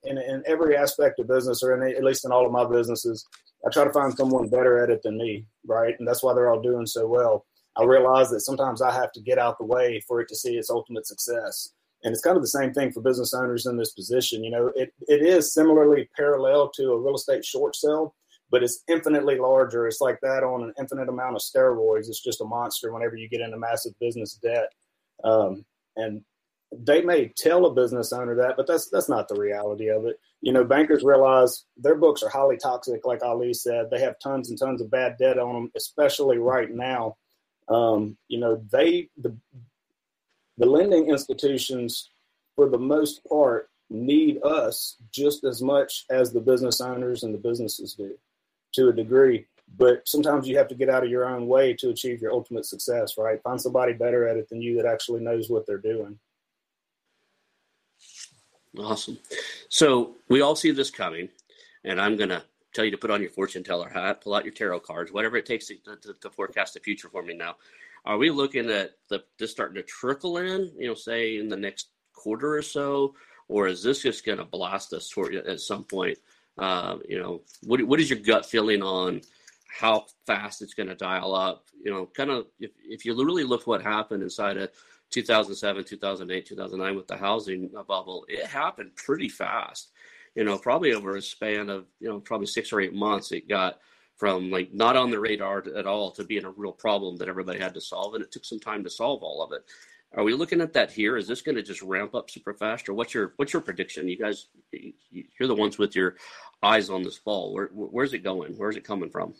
in, 0.03 0.17
in 0.17 0.43
every 0.45 0.75
aspect 0.75 1.19
of 1.19 1.27
business, 1.27 1.63
or 1.63 1.73
in, 1.73 1.95
at 1.95 2.03
least 2.03 2.25
in 2.25 2.31
all 2.31 2.45
of 2.45 2.51
my 2.51 2.65
businesses, 2.65 3.27
I 3.65 3.69
try 3.69 3.83
to 3.83 3.93
find 3.93 4.15
someone 4.15 4.49
better 4.49 4.83
at 4.83 4.89
it 4.89 5.01
than 5.03 5.17
me, 5.17 5.45
right? 5.65 5.95
And 5.99 6.07
that's 6.07 6.23
why 6.23 6.33
they're 6.33 6.49
all 6.49 6.61
doing 6.61 6.85
so 6.85 7.07
well. 7.07 7.45
I 7.77 7.83
realize 7.83 8.29
that 8.29 8.41
sometimes 8.41 8.81
I 8.81 8.93
have 8.93 9.11
to 9.13 9.21
get 9.21 9.37
out 9.37 9.57
the 9.57 9.65
way 9.65 10.01
for 10.07 10.21
it 10.21 10.27
to 10.29 10.35
see 10.35 10.57
its 10.57 10.69
ultimate 10.69 11.07
success. 11.07 11.69
And 12.03 12.13
it's 12.13 12.21
kind 12.21 12.37
of 12.37 12.43
the 12.43 12.47
same 12.47 12.73
thing 12.73 12.91
for 12.91 13.01
business 13.01 13.33
owners 13.33 13.65
in 13.65 13.77
this 13.77 13.91
position. 13.91 14.43
You 14.43 14.51
know, 14.51 14.71
it, 14.75 14.93
it 15.07 15.21
is 15.21 15.53
similarly 15.53 16.09
parallel 16.15 16.69
to 16.75 16.93
a 16.93 16.99
real 16.99 17.15
estate 17.15 17.43
short 17.43 17.75
sale, 17.75 18.15
but 18.49 18.63
it's 18.63 18.83
infinitely 18.87 19.37
larger. 19.37 19.85
It's 19.87 20.01
like 20.01 20.19
that 20.21 20.43
on 20.43 20.63
an 20.63 20.73
infinite 20.79 21.09
amount 21.09 21.35
of 21.35 21.41
steroids. 21.41 22.07
It's 22.07 22.23
just 22.23 22.41
a 22.41 22.45
monster 22.45 22.93
whenever 22.93 23.15
you 23.17 23.27
get 23.27 23.41
into 23.41 23.57
massive 23.57 23.93
business 23.99 24.39
debt. 24.41 24.69
Um, 25.23 25.65
and 25.97 26.23
they 26.71 27.01
may 27.01 27.29
tell 27.29 27.65
a 27.65 27.73
business 27.73 28.13
owner 28.13 28.35
that, 28.35 28.55
but 28.57 28.67
that's 28.67 28.89
that's 28.89 29.09
not 29.09 29.27
the 29.27 29.39
reality 29.39 29.89
of 29.89 30.05
it. 30.05 30.19
You 30.41 30.53
know, 30.53 30.63
bankers 30.63 31.03
realize 31.03 31.65
their 31.77 31.95
books 31.95 32.23
are 32.23 32.29
highly 32.29 32.57
toxic, 32.57 33.05
like 33.05 33.23
Ali 33.23 33.53
said. 33.53 33.89
They 33.89 33.99
have 34.01 34.19
tons 34.19 34.49
and 34.49 34.59
tons 34.59 34.81
of 34.81 34.91
bad 34.91 35.17
debt 35.17 35.39
on 35.39 35.53
them, 35.53 35.71
especially 35.75 36.37
right 36.37 36.69
now 36.69 37.17
um, 37.69 38.17
you 38.27 38.39
know, 38.39 38.61
they 38.71 39.09
the 39.17 39.35
the 40.57 40.65
lending 40.65 41.09
institutions, 41.09 42.09
for 42.55 42.67
the 42.67 42.77
most 42.77 43.23
part, 43.25 43.69
need 43.89 44.43
us 44.43 44.97
just 45.11 45.45
as 45.45 45.61
much 45.61 46.05
as 46.09 46.33
the 46.33 46.41
business 46.41 46.81
owners 46.81 47.23
and 47.23 47.33
the 47.33 47.37
businesses 47.37 47.93
do, 47.93 48.15
to 48.73 48.89
a 48.89 48.93
degree. 48.93 49.45
But 49.77 50.07
sometimes 50.07 50.47
you 50.47 50.57
have 50.57 50.67
to 50.69 50.75
get 50.75 50.89
out 50.89 51.03
of 51.03 51.09
your 51.09 51.25
own 51.25 51.47
way 51.47 51.73
to 51.75 51.89
achieve 51.89 52.21
your 52.21 52.33
ultimate 52.33 52.65
success, 52.65 53.17
right? 53.17 53.41
Find 53.43 53.61
somebody 53.61 53.93
better 53.93 54.27
at 54.27 54.35
it 54.35 54.49
than 54.49 54.61
you 54.61 54.75
that 54.77 54.85
actually 54.85 55.21
knows 55.21 55.49
what 55.49 55.65
they're 55.65 55.77
doing. 55.77 56.19
Awesome. 58.77 59.17
So 59.69 60.15
we 60.27 60.41
all 60.41 60.55
see 60.55 60.71
this 60.71 60.91
coming, 60.91 61.29
and 61.83 61.99
I'm 61.99 62.17
going 62.17 62.29
to 62.29 62.43
tell 62.73 62.85
you 62.85 62.91
to 62.91 62.97
put 62.97 63.09
on 63.09 63.21
your 63.21 63.31
fortune 63.31 63.63
teller 63.63 63.89
hat, 63.89 64.21
pull 64.21 64.35
out 64.35 64.45
your 64.45 64.53
tarot 64.53 64.81
cards, 64.81 65.11
whatever 65.11 65.37
it 65.37 65.45
takes 65.45 65.67
to, 65.67 65.75
to, 66.01 66.13
to 66.21 66.29
forecast 66.29 66.75
the 66.75 66.79
future 66.79 67.09
for 67.09 67.23
me 67.23 67.33
now. 67.33 67.55
are 68.05 68.17
we 68.17 68.29
looking 68.29 68.69
at 68.69 68.91
the 69.09 69.23
this 69.39 69.51
starting 69.51 69.75
to 69.75 69.83
trickle 69.83 70.37
in? 70.37 70.71
You 70.77 70.87
know, 70.87 70.93
say 70.93 71.37
in 71.37 71.49
the 71.49 71.57
next 71.57 71.87
quarter 72.13 72.55
or 72.55 72.61
so, 72.61 73.15
or 73.47 73.67
is 73.67 73.81
this 73.81 74.03
just 74.03 74.25
going 74.25 74.37
to 74.37 74.45
blast 74.45 74.93
us 74.93 75.11
at 75.47 75.59
some 75.59 75.83
point? 75.83 76.17
Uh, 76.57 76.97
you 77.07 77.19
know, 77.19 77.41
what 77.63 77.81
what 77.83 77.99
is 77.99 78.09
your 78.09 78.19
gut 78.19 78.45
feeling 78.45 78.83
on 78.83 79.21
how 79.67 80.05
fast 80.27 80.61
it's 80.61 80.75
going 80.75 80.89
to 80.89 80.95
dial 80.95 81.33
up? 81.33 81.65
You 81.83 81.91
know, 81.91 82.05
kind 82.05 82.29
of 82.29 82.47
if 82.59 82.71
if 82.83 83.03
you 83.03 83.15
really 83.15 83.43
look 83.43 83.65
what 83.65 83.81
happened 83.81 84.21
inside 84.21 84.57
of 84.57 84.69
2007, 85.09 85.83
2008, 85.83 86.45
2009 86.45 86.95
with 86.95 87.07
the 87.07 87.17
housing 87.17 87.69
bubble, 87.87 88.25
it 88.27 88.45
happened 88.45 88.95
pretty 88.95 89.29
fast. 89.29 89.91
You 90.35 90.43
know, 90.43 90.57
probably 90.57 90.93
over 90.93 91.15
a 91.15 91.21
span 91.21 91.69
of 91.69 91.85
you 91.99 92.07
know 92.07 92.19
probably 92.19 92.47
six 92.47 92.71
or 92.71 92.81
eight 92.81 92.93
months, 92.93 93.31
it 93.31 93.49
got 93.49 93.79
from 94.15 94.51
like 94.51 94.73
not 94.73 94.95
on 94.95 95.09
the 95.09 95.19
radar 95.19 95.63
at 95.75 95.87
all 95.87 96.11
to 96.11 96.23
being 96.23 96.45
a 96.45 96.51
real 96.51 96.71
problem 96.71 97.17
that 97.17 97.29
everybody 97.29 97.59
had 97.59 97.73
to 97.73 97.81
solve, 97.81 98.13
and 98.13 98.23
it 98.23 98.31
took 98.31 98.45
some 98.45 98.59
time 98.59 98.83
to 98.83 98.89
solve 98.89 99.23
all 99.23 99.41
of 99.41 99.51
it. 99.53 99.65
Are 100.15 100.23
we 100.23 100.33
looking 100.33 100.61
at 100.61 100.73
that 100.73 100.91
here? 100.91 101.17
Is 101.17 101.27
this 101.27 101.41
going 101.41 101.55
to 101.55 101.63
just 101.63 101.81
ramp 101.81 102.15
up 102.15 102.29
super 102.29 102.53
fast, 102.53 102.89
or 102.89 102.93
what's 102.93 103.13
your 103.13 103.33
what's 103.37 103.53
your 103.53 103.61
prediction? 103.61 104.07
You 104.07 104.17
guys, 104.17 104.47
you're 105.11 105.47
the 105.47 105.55
ones 105.55 105.77
with 105.77 105.95
your 105.95 106.15
eyes 106.63 106.89
on 106.89 107.03
this 107.03 107.19
ball. 107.19 107.53
Where, 107.53 107.67
where's 107.73 108.13
it 108.13 108.23
going? 108.23 108.53
Where's 108.57 108.75
it 108.75 108.83
coming 108.83 109.09
from? 109.09 109.33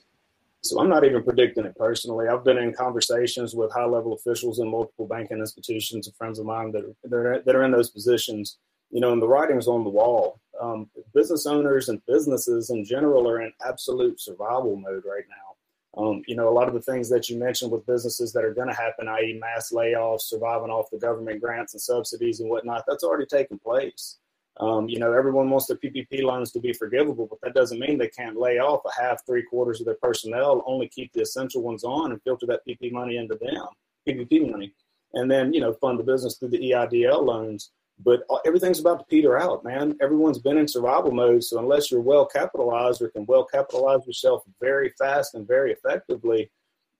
So 0.62 0.80
I'm 0.80 0.90
not 0.90 1.06
even 1.06 1.24
predicting 1.24 1.66
it 1.66 1.78
personally. 1.78 2.28
I've 2.28 2.44
been 2.44 2.58
in 2.58 2.74
conversations 2.74 3.56
with 3.56 3.72
high 3.72 3.86
level 3.86 4.14
officials 4.14 4.60
in 4.60 4.70
multiple 4.70 5.08
banking 5.08 5.40
institutions 5.40 6.08
and 6.08 6.16
friends 6.16 6.38
of 6.38 6.46
mine 6.46 6.72
that 6.74 6.84
are, 7.14 7.42
that 7.46 7.56
are 7.56 7.64
in 7.64 7.72
those 7.72 7.90
positions. 7.90 8.58
You 8.92 9.00
know, 9.02 9.14
and 9.14 9.22
the 9.22 9.28
writing's 9.28 9.68
on 9.68 9.84
the 9.84 9.90
wall. 9.90 10.40
Um, 10.60 10.90
business 11.14 11.46
owners 11.46 11.90
and 11.90 12.02
businesses 12.08 12.72
in 12.72 12.84
general 12.84 13.30
are 13.30 13.42
in 13.42 13.54
absolute 13.66 14.20
survival 14.20 14.76
mode 14.76 15.04
right 15.06 15.24
now. 15.30 16.02
Um, 16.02 16.22
you 16.28 16.36
know, 16.36 16.50
a 16.50 16.52
lot 16.52 16.68
of 16.68 16.74
the 16.74 16.82
things 16.82 17.10
that 17.10 17.30
you 17.30 17.38
mentioned 17.38 17.72
with 17.72 17.86
businesses 17.86 18.34
that 18.34 18.44
are 18.44 18.54
going 18.54 18.68
to 18.68 18.74
happen, 18.74 19.08
i.e., 19.08 19.40
mass 19.40 19.72
layoffs, 19.72 20.22
surviving 20.22 20.70
off 20.70 20.90
the 20.92 21.00
government 21.00 21.42
grants 21.42 21.74
and 21.74 21.82
subsidies 21.82 22.42
and 22.42 22.50
whatnot, 22.50 22.84
that's 22.88 23.04
already 23.04 23.26
taken 23.26 23.58
place. 23.60 24.18
Um, 24.60 24.90
you 24.90 25.00
know, 25.00 25.14
everyone 25.14 25.50
wants 25.50 25.68
their 25.68 25.78
PPP 25.78 26.22
loans 26.22 26.52
to 26.52 26.60
be 26.60 26.74
forgivable, 26.74 27.28
but 27.28 27.40
that 27.42 27.54
doesn't 27.54 27.80
mean 27.80 27.98
they 27.98 28.10
can't 28.10 28.38
lay 28.38 28.60
off 28.60 28.82
a 28.86 29.02
half, 29.02 29.26
three 29.26 29.44
quarters 29.44 29.80
of 29.80 29.86
their 29.86 29.98
personnel, 30.02 30.64
only 30.66 30.90
keep 30.90 31.14
the 31.14 31.22
essential 31.22 31.62
ones 31.62 31.86
on 31.86 32.12
and 32.12 32.22
filter 32.24 32.46
that 32.48 32.62
PPP 32.68 32.92
money 32.92 33.16
into 33.16 33.36
them, 33.36 33.68
PPP 34.08 34.52
money, 34.52 34.74
and 35.14 35.32
then, 35.32 35.54
you 35.54 35.62
know, 35.62 35.72
fund 35.74 35.98
the 35.98 36.04
business 36.04 36.38
through 36.38 36.50
the 36.50 36.72
EIDL 36.72 37.24
loans. 37.24 37.72
But 38.04 38.24
everything's 38.46 38.80
about 38.80 39.00
to 39.00 39.06
peter 39.06 39.38
out, 39.38 39.64
man. 39.64 39.96
Everyone's 40.02 40.40
been 40.40 40.58
in 40.58 40.68
survival 40.68 41.12
mode. 41.12 41.44
So 41.44 41.60
unless 41.60 41.92
you're 41.92 42.02
well 42.02 42.26
capitalized 42.26 43.02
or 43.02 43.10
can 43.10 43.26
well 43.26 43.46
capitalize 43.46 44.06
yourself 44.08 44.44
very 44.62 44.94
fast 44.98 45.36
and 45.36 45.48
very 45.48 45.74
effectively, 45.74 46.50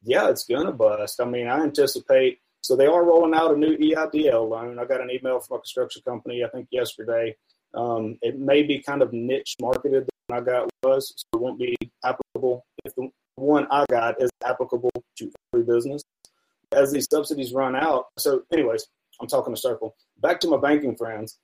yeah, 0.04 0.30
it's 0.30 0.46
gonna 0.46 0.74
bust. 0.74 1.22
I 1.22 1.26
mean, 1.26 1.48
I 1.48 1.62
anticipate. 1.62 2.40
So 2.62 2.76
they 2.76 2.88
are 2.88 3.06
rolling 3.06 3.34
out 3.34 3.54
a 3.54 3.58
new 3.58 3.78
EIDL 3.78 4.50
loan. 4.50 4.80
I 4.80 4.86
got 4.86 5.02
an 5.02 5.10
email 5.10 5.40
from 5.40 5.58
a 5.58 5.60
construction 5.60 6.02
company, 6.06 6.44
I 6.44 6.50
think 6.50 6.68
yesterday. 6.72 7.36
Um, 7.74 8.18
it 8.22 8.40
may 8.40 8.64
be 8.64 8.80
kind 8.80 9.02
of 9.02 9.14
niche 9.14 9.56
marketed. 9.62 10.06
The 10.06 10.34
one 10.34 10.42
I 10.42 10.46
got 10.46 10.70
was, 10.84 11.14
so 11.16 11.26
it 11.34 11.42
won't 11.42 11.60
be 11.60 11.76
applicable. 12.04 12.66
If 12.86 12.96
the 12.96 13.10
one 13.36 13.68
I 13.72 13.86
got 13.90 14.22
is 14.22 14.30
applicable 14.44 14.92
to 15.18 15.32
every 15.54 15.66
business, 15.66 16.04
as 16.72 16.92
these 16.92 17.08
subsidies 17.10 17.54
run 17.54 17.76
out. 17.76 18.06
So, 18.18 18.44
anyways, 18.52 18.86
I'm 19.22 19.28
talking 19.28 19.54
a 19.54 19.58
circle. 19.58 19.96
Back 20.22 20.40
to 20.42 20.48
my 20.48 20.58
banking 20.58 20.96
friends. 20.96 21.38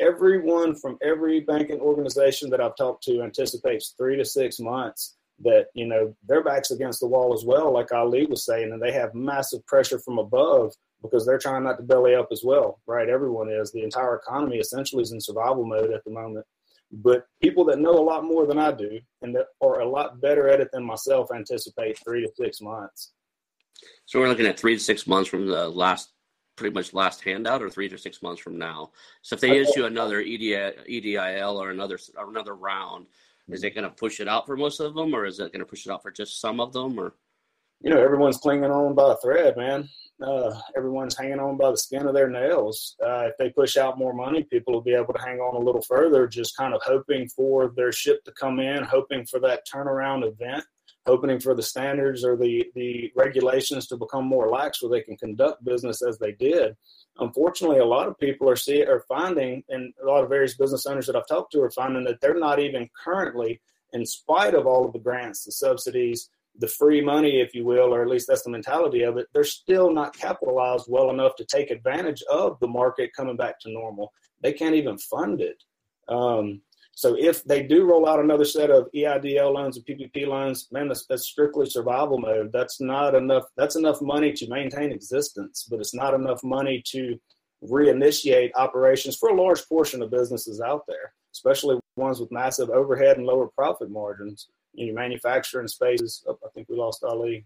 Everyone 0.00 0.74
from 0.74 0.98
every 1.02 1.40
banking 1.40 1.80
organization 1.80 2.50
that 2.50 2.60
I've 2.60 2.76
talked 2.76 3.02
to 3.04 3.22
anticipates 3.22 3.94
three 3.96 4.16
to 4.16 4.24
six 4.24 4.60
months 4.60 5.16
that 5.40 5.66
you 5.74 5.86
know 5.86 6.14
their 6.26 6.42
backs 6.42 6.70
against 6.70 7.00
the 7.00 7.06
wall 7.06 7.34
as 7.34 7.44
well, 7.44 7.72
like 7.72 7.92
Ali 7.92 8.26
was 8.26 8.44
saying, 8.44 8.72
and 8.72 8.80
they 8.80 8.92
have 8.92 9.14
massive 9.14 9.66
pressure 9.66 9.98
from 9.98 10.18
above 10.18 10.74
because 11.06 11.26
they're 11.26 11.38
trying 11.38 11.64
not 11.64 11.78
to 11.78 11.82
belly 11.82 12.14
up 12.14 12.28
as 12.30 12.42
well, 12.44 12.80
right? 12.86 13.08
Everyone 13.08 13.48
is. 13.48 13.72
The 13.72 13.82
entire 13.82 14.16
economy 14.16 14.58
essentially 14.58 15.02
is 15.02 15.12
in 15.12 15.20
survival 15.20 15.64
mode 15.64 15.92
at 15.92 16.04
the 16.04 16.10
moment. 16.10 16.46
But 16.92 17.26
people 17.42 17.64
that 17.66 17.80
know 17.80 17.98
a 17.98 18.02
lot 18.02 18.24
more 18.24 18.46
than 18.46 18.58
I 18.58 18.70
do 18.72 19.00
and 19.22 19.34
that 19.34 19.46
are 19.60 19.80
a 19.80 19.88
lot 19.88 20.20
better 20.20 20.48
at 20.48 20.60
it 20.60 20.68
than 20.72 20.84
myself 20.84 21.28
anticipate 21.34 21.98
three 22.04 22.22
to 22.22 22.30
six 22.36 22.60
months. 22.60 23.12
So 24.06 24.20
we're 24.20 24.28
looking 24.28 24.46
at 24.46 24.58
three 24.58 24.74
to 24.74 24.82
six 24.82 25.06
months 25.06 25.28
from 25.28 25.46
the 25.46 25.68
last 25.68 26.10
pretty 26.56 26.74
much 26.74 26.94
last 26.94 27.22
handout 27.22 27.62
or 27.62 27.68
three 27.68 27.88
to 27.88 27.98
six 27.98 28.22
months 28.22 28.40
from 28.40 28.58
now. 28.58 28.90
So 29.22 29.34
if 29.34 29.40
they 29.40 29.58
issue 29.58 29.84
another 29.84 30.20
EDI, 30.20 30.72
EDIL 30.88 31.56
or 31.56 31.70
another 31.70 31.98
or 32.16 32.30
another 32.30 32.54
round, 32.54 33.06
is 33.48 33.62
it 33.62 33.74
going 33.74 33.84
to 33.84 33.90
push 33.90 34.20
it 34.20 34.28
out 34.28 34.46
for 34.46 34.56
most 34.56 34.80
of 34.80 34.94
them, 34.94 35.14
or 35.14 35.26
is 35.26 35.38
it 35.38 35.52
going 35.52 35.60
to 35.60 35.66
push 35.66 35.86
it 35.86 35.92
out 35.92 36.02
for 36.02 36.10
just 36.10 36.40
some 36.40 36.60
of 36.60 36.72
them? 36.72 36.98
Or 36.98 37.14
you 37.80 37.90
know, 37.90 38.02
everyone's 38.02 38.38
clinging 38.38 38.70
on 38.70 38.94
by 38.94 39.12
a 39.12 39.16
thread, 39.16 39.56
man. 39.56 39.88
Uh, 40.20 40.58
everyone's 40.76 41.16
hanging 41.16 41.38
on 41.38 41.58
by 41.58 41.70
the 41.70 41.76
skin 41.76 42.06
of 42.06 42.14
their 42.14 42.30
nails. 42.30 42.96
Uh, 43.04 43.26
if 43.26 43.36
they 43.38 43.50
push 43.50 43.76
out 43.76 43.98
more 43.98 44.14
money, 44.14 44.42
people 44.44 44.72
will 44.72 44.80
be 44.80 44.94
able 44.94 45.12
to 45.12 45.20
hang 45.20 45.38
on 45.40 45.60
a 45.60 45.64
little 45.64 45.82
further, 45.82 46.26
just 46.26 46.56
kind 46.56 46.72
of 46.72 46.80
hoping 46.82 47.28
for 47.28 47.72
their 47.76 47.92
ship 47.92 48.24
to 48.24 48.32
come 48.32 48.58
in, 48.58 48.82
hoping 48.82 49.26
for 49.26 49.38
that 49.40 49.66
turnaround 49.70 50.26
event 50.26 50.64
hoping 51.06 51.38
for 51.38 51.54
the 51.54 51.62
standards 51.62 52.24
or 52.24 52.36
the, 52.36 52.66
the 52.74 53.12
regulations 53.14 53.86
to 53.86 53.96
become 53.96 54.24
more 54.26 54.48
lax 54.48 54.82
where 54.82 54.90
they 54.90 55.00
can 55.00 55.16
conduct 55.16 55.64
business 55.64 56.02
as 56.02 56.18
they 56.18 56.32
did. 56.32 56.76
Unfortunately, 57.18 57.78
a 57.78 57.84
lot 57.84 58.08
of 58.08 58.18
people 58.18 58.50
are 58.50 58.56
see 58.56 58.84
are 58.84 59.04
finding, 59.08 59.62
and 59.68 59.94
a 60.02 60.06
lot 60.06 60.22
of 60.22 60.28
various 60.28 60.56
business 60.56 60.84
owners 60.84 61.06
that 61.06 61.16
I've 61.16 61.28
talked 61.28 61.52
to 61.52 61.62
are 61.62 61.70
finding 61.70 62.04
that 62.04 62.20
they're 62.20 62.38
not 62.38 62.58
even 62.58 62.90
currently, 63.02 63.60
in 63.92 64.04
spite 64.04 64.54
of 64.54 64.66
all 64.66 64.84
of 64.84 64.92
the 64.92 64.98
grants, 64.98 65.44
the 65.44 65.52
subsidies, 65.52 66.28
the 66.58 66.68
free 66.68 67.00
money, 67.00 67.40
if 67.40 67.54
you 67.54 67.64
will, 67.64 67.94
or 67.94 68.02
at 68.02 68.08
least 68.08 68.26
that's 68.28 68.42
the 68.42 68.50
mentality 68.50 69.02
of 69.02 69.16
it, 69.16 69.26
they're 69.32 69.44
still 69.44 69.92
not 69.92 70.16
capitalized 70.16 70.86
well 70.88 71.10
enough 71.10 71.36
to 71.36 71.44
take 71.44 71.70
advantage 71.70 72.22
of 72.30 72.58
the 72.60 72.68
market 72.68 73.10
coming 73.16 73.36
back 73.36 73.60
to 73.60 73.72
normal. 73.72 74.12
They 74.42 74.52
can't 74.52 74.74
even 74.74 74.98
fund 74.98 75.40
it. 75.40 75.62
Um, 76.08 76.62
so 76.94 77.14
if 77.18 77.44
they 77.44 77.62
do 77.62 77.84
roll 77.84 78.08
out 78.08 78.20
another 78.20 78.46
set 78.46 78.70
of 78.70 78.88
EIDL 78.94 79.52
loans 79.52 79.76
and 79.76 79.84
PPP 79.84 80.26
loans, 80.26 80.68
man, 80.72 80.88
that's, 80.88 81.04
that's, 81.06 81.28
strictly 81.28 81.66
survival 81.68 82.18
mode. 82.18 82.50
That's 82.54 82.80
not 82.80 83.14
enough. 83.14 83.44
That's 83.54 83.76
enough 83.76 84.00
money 84.00 84.32
to 84.32 84.48
maintain 84.48 84.92
existence, 84.92 85.66
but 85.70 85.78
it's 85.78 85.94
not 85.94 86.14
enough 86.14 86.42
money 86.42 86.82
to 86.92 87.20
reinitiate 87.62 88.50
operations 88.54 89.16
for 89.16 89.28
a 89.28 89.34
large 89.34 89.66
portion 89.68 90.00
of 90.00 90.10
businesses 90.10 90.62
out 90.62 90.84
there, 90.88 91.12
especially 91.34 91.78
ones 91.96 92.18
with 92.18 92.32
massive 92.32 92.70
overhead 92.70 93.18
and 93.18 93.26
lower 93.26 93.48
profit 93.48 93.90
margins. 93.90 94.48
You 94.76 94.88
know, 94.88 94.94
manufacturing 94.94 95.68
spaces. 95.68 96.24
Oh, 96.28 96.38
I 96.44 96.48
think 96.54 96.68
we 96.68 96.76
lost 96.76 97.02
Ali. 97.02 97.44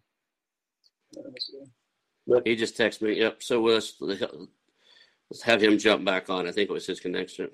But, 2.26 2.46
he 2.46 2.54
just 2.54 2.76
texted 2.76 3.02
me. 3.02 3.18
Yep. 3.18 3.42
So 3.42 3.62
let's 3.62 3.94
let's 4.00 5.42
have 5.42 5.62
him 5.62 5.78
jump 5.78 6.04
back 6.04 6.28
on. 6.28 6.46
I 6.46 6.52
think 6.52 6.70
it 6.70 6.72
was 6.72 6.86
his 6.86 7.00
connection. 7.00 7.50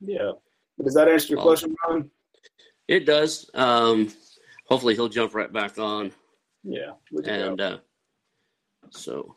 Yeah. 0.00 0.32
Does 0.82 0.94
that 0.94 1.08
answer 1.08 1.28
your 1.28 1.38
well, 1.38 1.48
question, 1.48 1.74
Ron? 1.86 2.10
It 2.88 3.06
does. 3.06 3.50
Um, 3.54 4.12
hopefully, 4.66 4.94
he'll 4.94 5.08
jump 5.08 5.34
right 5.34 5.52
back 5.52 5.78
on. 5.78 6.12
Yeah. 6.62 6.92
And 7.24 7.60
uh, 7.60 7.78
so 8.90 9.36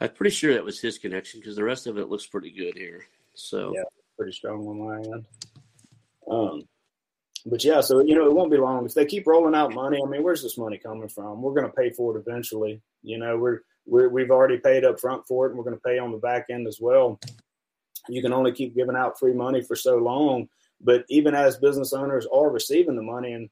I'm 0.00 0.10
pretty 0.10 0.34
sure 0.34 0.54
that 0.54 0.64
was 0.64 0.80
his 0.80 0.98
connection 0.98 1.40
because 1.40 1.56
the 1.56 1.64
rest 1.64 1.86
of 1.86 1.98
it 1.98 2.08
looks 2.08 2.26
pretty 2.26 2.50
good 2.50 2.76
here. 2.76 3.04
So 3.34 3.72
yeah, 3.74 3.82
pretty 4.16 4.32
strong 4.32 4.66
on 4.66 4.78
my 4.80 4.96
end. 4.96 5.26
Um, 6.30 6.62
but 7.46 7.62
yeah, 7.64 7.80
so 7.80 8.00
you 8.00 8.14
know, 8.14 8.26
it 8.26 8.34
won't 8.34 8.50
be 8.50 8.56
long 8.56 8.86
if 8.86 8.94
they 8.94 9.04
keep 9.04 9.26
rolling 9.26 9.54
out 9.54 9.74
money. 9.74 10.00
I 10.02 10.08
mean, 10.08 10.22
where's 10.22 10.42
this 10.42 10.58
money 10.58 10.78
coming 10.78 11.08
from? 11.08 11.42
We're 11.42 11.54
going 11.54 11.66
to 11.66 11.72
pay 11.72 11.90
for 11.90 12.16
it 12.16 12.20
eventually. 12.20 12.80
You 13.02 13.18
know, 13.18 13.36
we're, 13.36 13.60
we're 13.86 14.08
we've 14.08 14.30
already 14.30 14.58
paid 14.58 14.84
up 14.84 15.00
front 15.00 15.26
for 15.26 15.46
it, 15.46 15.50
and 15.50 15.58
we're 15.58 15.64
going 15.64 15.76
to 15.76 15.82
pay 15.82 15.98
on 15.98 16.10
the 16.10 16.18
back 16.18 16.46
end 16.50 16.66
as 16.66 16.80
well 16.80 17.20
you 18.08 18.22
can 18.22 18.32
only 18.32 18.52
keep 18.52 18.74
giving 18.74 18.96
out 18.96 19.18
free 19.18 19.32
money 19.32 19.62
for 19.62 19.76
so 19.76 19.96
long. 19.96 20.48
But 20.80 21.04
even 21.08 21.34
as 21.34 21.56
business 21.56 21.92
owners 21.92 22.26
are 22.32 22.50
receiving 22.50 22.96
the 22.96 23.02
money, 23.02 23.32
and 23.32 23.48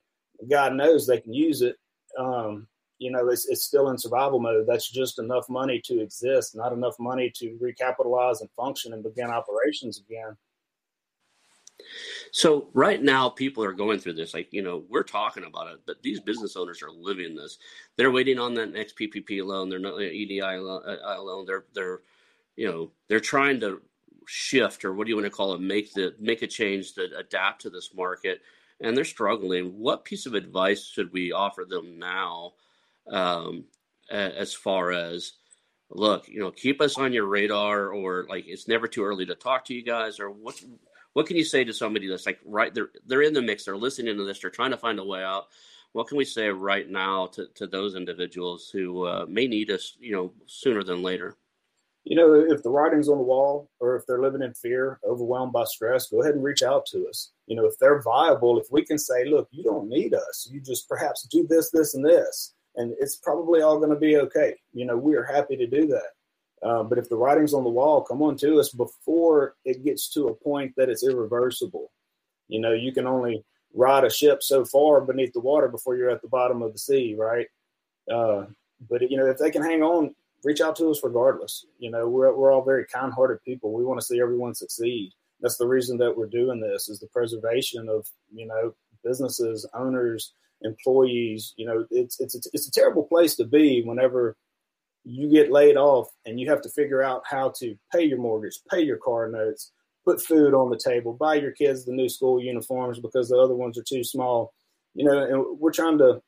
God 0.50 0.74
knows 0.74 1.07
they 1.07 1.20
can 1.20 1.33
use 1.33 1.62
it, 1.62 1.76
um, 2.19 2.67
you 2.98 3.10
know, 3.10 3.29
it's, 3.29 3.48
it's 3.48 3.64
still 3.64 3.90
in 3.90 3.98
survival 3.98 4.38
mode. 4.38 4.67
That's 4.67 4.90
just 4.90 5.19
enough 5.19 5.48
money 5.48 5.81
to 5.87 6.00
exist, 6.00 6.54
not 6.54 6.73
enough 6.73 6.94
money 6.98 7.33
to 7.37 7.58
recapitalize 7.60 8.40
and 8.40 8.50
function 8.50 8.92
and 8.92 9.02
begin 9.02 9.31
operations 9.31 10.00
again. 10.00 10.37
So 12.35 12.68
right 12.72 13.00
now, 13.00 13.28
people 13.28 13.62
are 13.62 13.74
going 13.74 13.98
through 13.98 14.14
this. 14.14 14.33
Like 14.33 14.48
you 14.52 14.62
know, 14.62 14.85
we're 14.88 15.02
talking 15.02 15.44
about 15.44 15.70
it, 15.70 15.80
but 15.87 16.02
these 16.02 16.18
business 16.18 16.56
owners 16.56 16.83
are 16.83 16.90
living 16.90 17.37
this. 17.37 17.58
They're 17.96 18.10
waiting 18.10 18.38
on 18.38 18.54
that 18.54 18.72
next 18.72 18.98
PPP 18.98 19.44
loan. 19.44 19.68
They're 19.68 19.78
not 19.78 20.00
EDI 20.00 20.40
loan. 20.40 21.46
They're 21.46 21.66
they're 21.74 22.00
you 22.56 22.66
know 22.66 22.90
they're 23.08 23.20
trying 23.20 23.60
to 23.60 23.80
shift 24.26 24.85
or 24.85 24.94
what 24.94 25.06
do 25.06 25.10
you 25.10 25.16
want 25.16 25.26
to 25.26 25.30
call 25.30 25.52
it 25.52 25.60
make 25.60 25.92
the 25.92 26.14
make 26.18 26.42
a 26.42 26.46
change 26.46 26.94
to 26.94 27.08
adapt 27.18 27.60
to 27.60 27.70
this 27.70 27.94
market 27.94 28.40
and 28.80 28.96
they're 28.96 29.04
struggling 29.04 29.78
what 29.78 30.04
piece 30.04 30.26
of 30.26 30.35
advice 30.35 30.85
should 30.85 31.12
we 31.12 31.33
offer 31.33 31.64
them 31.64 31.98
now 31.98 32.52
um, 33.10 33.64
as 34.10 34.54
far 34.54 34.92
as 34.92 35.33
look 35.90 36.28
you 36.28 36.40
know 36.40 36.50
keep 36.50 36.80
us 36.80 36.96
on 36.98 37.12
your 37.12 37.26
radar 37.26 37.88
or 37.88 38.26
like 38.28 38.44
it's 38.46 38.68
never 38.68 38.87
too 38.87 39.04
early 39.04 39.26
to 39.26 39.35
talk 39.35 39.64
to 39.64 39.74
you 39.74 39.83
guys 39.83 40.20
or 40.20 40.30
what 40.30 40.62
what 41.15 41.27
can 41.27 41.37
you 41.37 41.44
say 41.44 41.65
to 41.65 41.73
somebody 41.73 42.08
that's 42.08 42.27
like 42.27 42.40
right 42.44 42.75
they're 42.75 42.90
they're 43.06 43.23
in 43.23 43.35
the 43.35 43.42
mix 43.42 43.65
they're 43.65 43.77
listening 43.77 44.17
to 44.17 44.25
this 44.25 44.40
they're 44.40 44.50
trying 44.50 44.71
to 44.71 44.77
find 44.77 44.98
a 44.98 45.04
way 45.04 45.23
out 45.23 45.46
what 45.92 46.08
can 46.08 46.17
we 46.17 46.25
say 46.25 46.48
right 46.48 46.88
now 46.88 47.27
to, 47.29 47.46
to 47.54 47.67
those 47.67 47.94
individuals 47.94 48.71
who 48.73 49.06
uh, 49.06 49.27
may 49.29 49.46
need 49.46 49.71
us, 49.71 49.96
you 50.00 50.13
know, 50.13 50.33
sooner 50.46 50.83
than 50.83 51.02
later? 51.02 51.37
You 52.04 52.17
know, 52.17 52.35
if 52.35 52.63
the 52.63 52.71
writing's 52.71 53.08
on 53.08 53.19
the 53.19 53.25
wall 53.25 53.71
or 53.79 53.94
if 53.94 54.06
they're 54.06 54.23
living 54.23 54.42
in 54.42 54.54
fear, 54.54 54.98
overwhelmed 55.06 55.52
by 55.52 55.65
stress, 55.65 56.08
go 56.08 56.21
ahead 56.23 56.35
and 56.35 56.42
reach 56.42 56.63
out 56.63 56.85
to 56.87 57.06
us. 57.08 57.31
You 57.46 57.56
know, 57.56 57.67
if 57.67 57.79
they're 57.79 58.02
viable, 58.02 58.58
if 58.58 58.67
we 58.73 58.85
can 58.85 58.98
say, 58.98 59.25
look, 59.27 59.48
you 59.52 59.63
don't 59.63 59.88
need 59.88 60.15
us, 60.15 60.48
you 60.50 60.60
just 60.60 60.88
perhaps 60.88 61.29
do 61.31 61.46
this, 61.46 61.71
this, 61.71 61.94
and 61.94 62.04
this, 62.04 62.54
and 62.75 62.94
it's 62.98 63.17
probably 63.17 63.60
all 63.60 63.79
going 63.79 63.90
to 63.90 63.96
be 63.96 64.17
okay. 64.17 64.56
You 64.73 64.87
know, 64.87 64.96
we 64.96 65.15
are 65.15 65.23
happy 65.23 65.56
to 65.56 65.67
do 65.67 65.87
that. 65.88 66.10
Uh, 66.63 66.83
but 66.83 66.98
if 66.98 67.08
the 67.08 67.17
writing's 67.17 67.54
on 67.54 67.65
the 67.65 67.71
wall, 67.71 68.02
come 68.02 68.23
on 68.23 68.37
to 68.37 68.60
us 68.60 68.71
before 68.71 69.56
it 69.65 69.85
gets 69.85 70.08
to 70.08 70.29
a 70.29 70.35
point 70.35 70.73
that 70.77 70.88
it's 70.88 71.04
irreversible. 71.04 71.90
You 72.48 72.60
know, 72.60 72.73
you 72.73 72.92
can 72.92 73.06
only 73.06 73.44
ride 73.75 74.04
a 74.04 74.10
ship 74.10 74.42
so 74.42 74.65
far 74.65 75.00
beneath 75.00 75.33
the 75.33 75.40
water 75.40 75.69
before 75.69 75.96
you're 75.96 76.10
at 76.10 76.23
the 76.23 76.29
bottom 76.29 76.63
of 76.63 76.73
the 76.73 76.79
sea, 76.79 77.15
right? 77.19 77.46
Uh, 78.13 78.46
but 78.88 79.10
you 79.10 79.17
know, 79.17 79.27
if 79.27 79.38
they 79.38 79.50
can 79.50 79.63
hang 79.63 79.83
on, 79.83 80.15
reach 80.44 80.60
out 80.60 80.77
to 80.77 80.90
us 80.90 81.00
regardless. 81.02 81.67
You 81.79 81.90
know, 81.90 82.08
we're 82.08 82.33
we're 82.35 82.52
all 82.52 82.65
very 82.65 82.85
kind-hearted 82.87 83.42
people. 83.44 83.73
We 83.73 83.85
want 83.85 84.00
to 84.00 84.06
see 84.06 84.21
everyone 84.21 84.54
succeed. 84.54 85.13
That's 85.40 85.56
the 85.56 85.67
reason 85.67 85.98
that 85.98 86.17
we're 86.17 86.27
doing 86.27 86.60
this 86.60 86.88
is 86.88 87.00
the 87.00 87.08
preservation 87.08 87.88
of 87.88 88.06
you 88.33 88.46
know 88.46 88.75
businesses, 89.02 89.67
owners, 89.75 90.33
employees. 90.63 91.54
You 91.56 91.67
know, 91.67 91.87
it's 91.90 92.21
it's 92.21 92.35
a, 92.35 92.40
it's 92.52 92.69
a 92.69 92.73
terrible 92.73 93.04
place 93.04 93.35
to 93.37 93.44
be 93.44 93.83
whenever 93.83 94.37
you 95.05 95.31
get 95.31 95.50
laid 95.50 95.77
off 95.77 96.09
and 96.27 96.38
you 96.38 96.48
have 96.48 96.63
to 96.63 96.69
figure 96.69 97.03
out 97.03 97.23
how 97.29 97.53
to 97.59 97.77
pay 97.92 98.03
your 98.03 98.19
mortgage, 98.19 98.61
pay 98.71 98.83
your 98.83 98.98
car 98.98 99.29
notes, 99.29 99.73
put 100.05 100.21
food 100.21 100.55
on 100.55 100.71
the 100.71 100.81
table, 100.83 101.13
buy 101.13 101.35
your 101.35 101.53
kids 101.53 101.85
the 101.85 101.92
new 101.92 102.09
school 102.09 102.40
uniforms 102.40 102.98
because 102.98 103.29
the 103.29 103.38
other 103.38 103.55
ones 103.55 103.79
are 103.79 103.85
too 103.85 104.05
small. 104.05 104.53
You 104.94 105.07
know, 105.07 105.25
and 105.25 105.59
we're 105.59 105.73
trying 105.73 105.98
to 105.98 106.23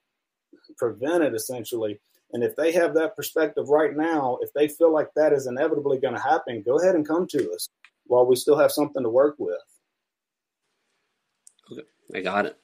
prevent 0.76 1.22
it 1.22 1.34
essentially. 1.34 2.00
And 2.32 2.42
if 2.42 2.56
they 2.56 2.72
have 2.72 2.94
that 2.94 3.14
perspective 3.14 3.68
right 3.68 3.96
now, 3.96 4.38
if 4.40 4.52
they 4.54 4.66
feel 4.66 4.92
like 4.92 5.08
that 5.14 5.32
is 5.32 5.46
inevitably 5.46 5.98
going 5.98 6.14
to 6.14 6.20
happen, 6.20 6.62
go 6.66 6.78
ahead 6.80 6.96
and 6.96 7.06
come 7.06 7.26
to 7.28 7.52
us 7.52 7.68
while 8.06 8.26
we 8.26 8.34
still 8.36 8.58
have 8.58 8.72
something 8.72 9.02
to 9.02 9.08
work 9.08 9.36
with. 9.38 9.54
Okay, 11.70 11.82
I 12.14 12.20
got 12.22 12.46
it. 12.46 12.58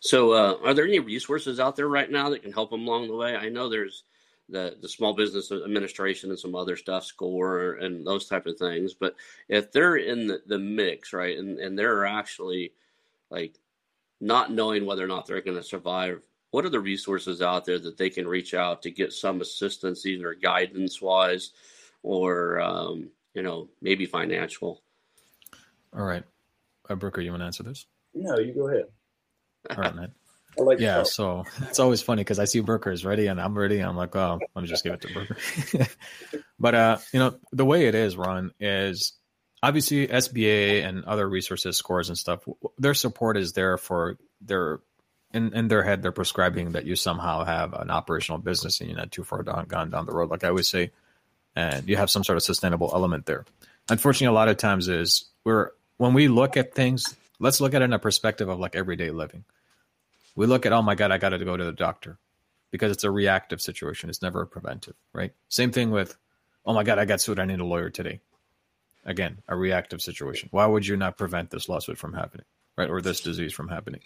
So, 0.00 0.32
uh, 0.32 0.56
are 0.64 0.74
there 0.74 0.86
any 0.86 0.98
resources 0.98 1.60
out 1.60 1.76
there 1.76 1.88
right 1.88 2.10
now 2.10 2.30
that 2.30 2.42
can 2.42 2.52
help 2.52 2.70
them 2.70 2.86
along 2.86 3.08
the 3.08 3.16
way? 3.16 3.36
I 3.36 3.48
know 3.48 3.68
there's 3.68 4.04
the 4.48 4.76
the 4.80 4.88
Small 4.88 5.14
Business 5.14 5.50
Administration 5.50 6.30
and 6.30 6.38
some 6.38 6.54
other 6.54 6.76
stuff, 6.76 7.04
SCORE 7.04 7.74
and 7.74 8.06
those 8.06 8.26
type 8.26 8.46
of 8.46 8.58
things. 8.58 8.94
But 8.94 9.14
if 9.48 9.72
they're 9.72 9.96
in 9.96 10.26
the, 10.26 10.42
the 10.46 10.58
mix, 10.58 11.12
right, 11.12 11.36
and 11.38 11.58
and 11.58 11.78
they're 11.78 12.06
actually 12.06 12.72
like 13.30 13.58
not 14.20 14.52
knowing 14.52 14.86
whether 14.86 15.04
or 15.04 15.08
not 15.08 15.26
they're 15.26 15.40
going 15.40 15.56
to 15.56 15.62
survive, 15.62 16.20
what 16.50 16.64
are 16.64 16.70
the 16.70 16.80
resources 16.80 17.42
out 17.42 17.64
there 17.64 17.78
that 17.78 17.96
they 17.96 18.10
can 18.10 18.28
reach 18.28 18.54
out 18.54 18.82
to 18.82 18.90
get 18.90 19.12
some 19.12 19.40
assistance, 19.40 20.06
either 20.06 20.34
guidance 20.34 21.00
wise 21.00 21.50
or 22.02 22.60
um, 22.60 23.10
you 23.34 23.42
know 23.42 23.68
maybe 23.80 24.06
financial? 24.06 24.82
All 25.96 26.04
right, 26.04 26.24
uh, 26.90 26.94
Brucker, 26.94 27.20
you 27.22 27.30
want 27.30 27.40
to 27.40 27.46
answer 27.46 27.62
this? 27.62 27.86
No, 28.12 28.38
you 28.38 28.52
go 28.52 28.68
ahead. 28.68 28.86
All 29.70 29.76
right, 29.76 29.94
man. 29.94 30.12
Like 30.56 30.80
yeah, 30.80 31.02
so 31.02 31.44
it's 31.62 31.80
always 31.80 32.02
funny 32.02 32.20
because 32.20 32.38
I 32.38 32.44
see 32.44 32.60
Brucker 32.60 32.90
is 32.90 33.04
ready 33.04 33.26
and 33.26 33.40
I'm 33.40 33.56
ready. 33.56 33.80
And 33.80 33.88
I'm 33.88 33.96
like, 33.96 34.14
oh, 34.16 34.38
let 34.54 34.62
me 34.62 34.68
just 34.68 34.84
give 34.84 34.94
it 34.94 35.00
to 35.02 35.12
Brucker. 35.12 35.88
but 36.58 36.74
uh, 36.74 36.98
you 37.12 37.18
know, 37.18 37.36
the 37.52 37.64
way 37.64 37.86
it 37.86 37.94
is, 37.94 38.16
Ron, 38.16 38.52
is 38.60 39.12
obviously 39.62 40.06
SBA 40.06 40.84
and 40.84 41.04
other 41.04 41.28
resources, 41.28 41.76
scores 41.76 42.08
and 42.08 42.18
stuff. 42.18 42.46
Their 42.78 42.94
support 42.94 43.36
is 43.36 43.52
there 43.52 43.78
for 43.78 44.18
their 44.40 44.80
in, 45.32 45.54
in 45.54 45.68
their 45.68 45.82
head. 45.82 46.02
They're 46.02 46.12
prescribing 46.12 46.72
that 46.72 46.84
you 46.84 46.96
somehow 46.96 47.44
have 47.44 47.72
an 47.74 47.90
operational 47.90 48.38
business 48.38 48.80
and 48.80 48.90
you're 48.90 48.98
not 48.98 49.10
too 49.10 49.24
far 49.24 49.42
down 49.42 49.66
gone 49.66 49.90
down 49.90 50.06
the 50.06 50.12
road, 50.12 50.30
like 50.30 50.44
I 50.44 50.48
always 50.48 50.68
say, 50.68 50.92
and 51.56 51.88
you 51.88 51.96
have 51.96 52.10
some 52.10 52.24
sort 52.24 52.36
of 52.36 52.42
sustainable 52.42 52.90
element 52.92 53.26
there. 53.26 53.44
Unfortunately, 53.88 54.32
a 54.32 54.38
lot 54.38 54.48
of 54.48 54.56
times 54.56 54.88
is 54.88 55.24
we're 55.44 55.70
when 55.96 56.14
we 56.14 56.28
look 56.28 56.56
at 56.56 56.74
things, 56.74 57.14
let's 57.38 57.60
look 57.60 57.74
at 57.74 57.82
it 57.82 57.86
in 57.86 57.92
a 57.92 57.98
perspective 57.98 58.48
of 58.48 58.58
like 58.58 58.76
everyday 58.76 59.10
living 59.10 59.44
we 60.34 60.46
look 60.46 60.66
at, 60.66 60.72
oh 60.72 60.82
my 60.82 60.94
God, 60.94 61.10
I 61.10 61.18
got 61.18 61.30
to 61.30 61.44
go 61.44 61.56
to 61.56 61.64
the 61.64 61.72
doctor 61.72 62.18
because 62.70 62.90
it's 62.90 63.04
a 63.04 63.10
reactive 63.10 63.60
situation. 63.60 64.10
It's 64.10 64.22
never 64.22 64.42
a 64.42 64.46
preventive, 64.46 64.96
right? 65.12 65.32
Same 65.48 65.70
thing 65.70 65.90
with, 65.90 66.16
oh 66.66 66.74
my 66.74 66.82
God, 66.82 66.98
I 66.98 67.04
got 67.04 67.20
sued. 67.20 67.38
I 67.38 67.44
need 67.44 67.60
a 67.60 67.64
lawyer 67.64 67.90
today. 67.90 68.20
Again, 69.04 69.42
a 69.46 69.54
reactive 69.54 70.00
situation. 70.00 70.48
Why 70.50 70.66
would 70.66 70.86
you 70.86 70.96
not 70.96 71.18
prevent 71.18 71.50
this 71.50 71.68
lawsuit 71.68 71.98
from 71.98 72.14
happening, 72.14 72.46
right? 72.76 72.88
Or 72.88 73.02
this 73.02 73.20
disease 73.20 73.52
from 73.52 73.68
happening? 73.68 74.00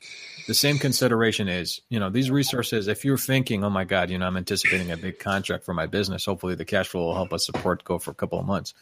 The 0.48 0.54
same 0.54 0.78
consideration 0.78 1.48
is, 1.48 1.80
you 1.88 2.00
know, 2.00 2.10
these 2.10 2.30
resources, 2.30 2.88
if 2.88 3.04
you're 3.04 3.16
thinking, 3.16 3.62
oh 3.62 3.70
my 3.70 3.84
God, 3.84 4.10
you 4.10 4.18
know, 4.18 4.26
I'm 4.26 4.36
anticipating 4.36 4.90
a 4.90 4.96
big 4.96 5.20
contract 5.20 5.64
for 5.64 5.72
my 5.72 5.86
business, 5.86 6.24
hopefully 6.24 6.56
the 6.56 6.64
cash 6.64 6.88
flow 6.88 7.06
will 7.06 7.14
help 7.14 7.32
us 7.32 7.46
support 7.46 7.84
go 7.84 7.98
for 7.98 8.10
a 8.10 8.14
couple 8.14 8.40
of 8.40 8.46
months. 8.46 8.74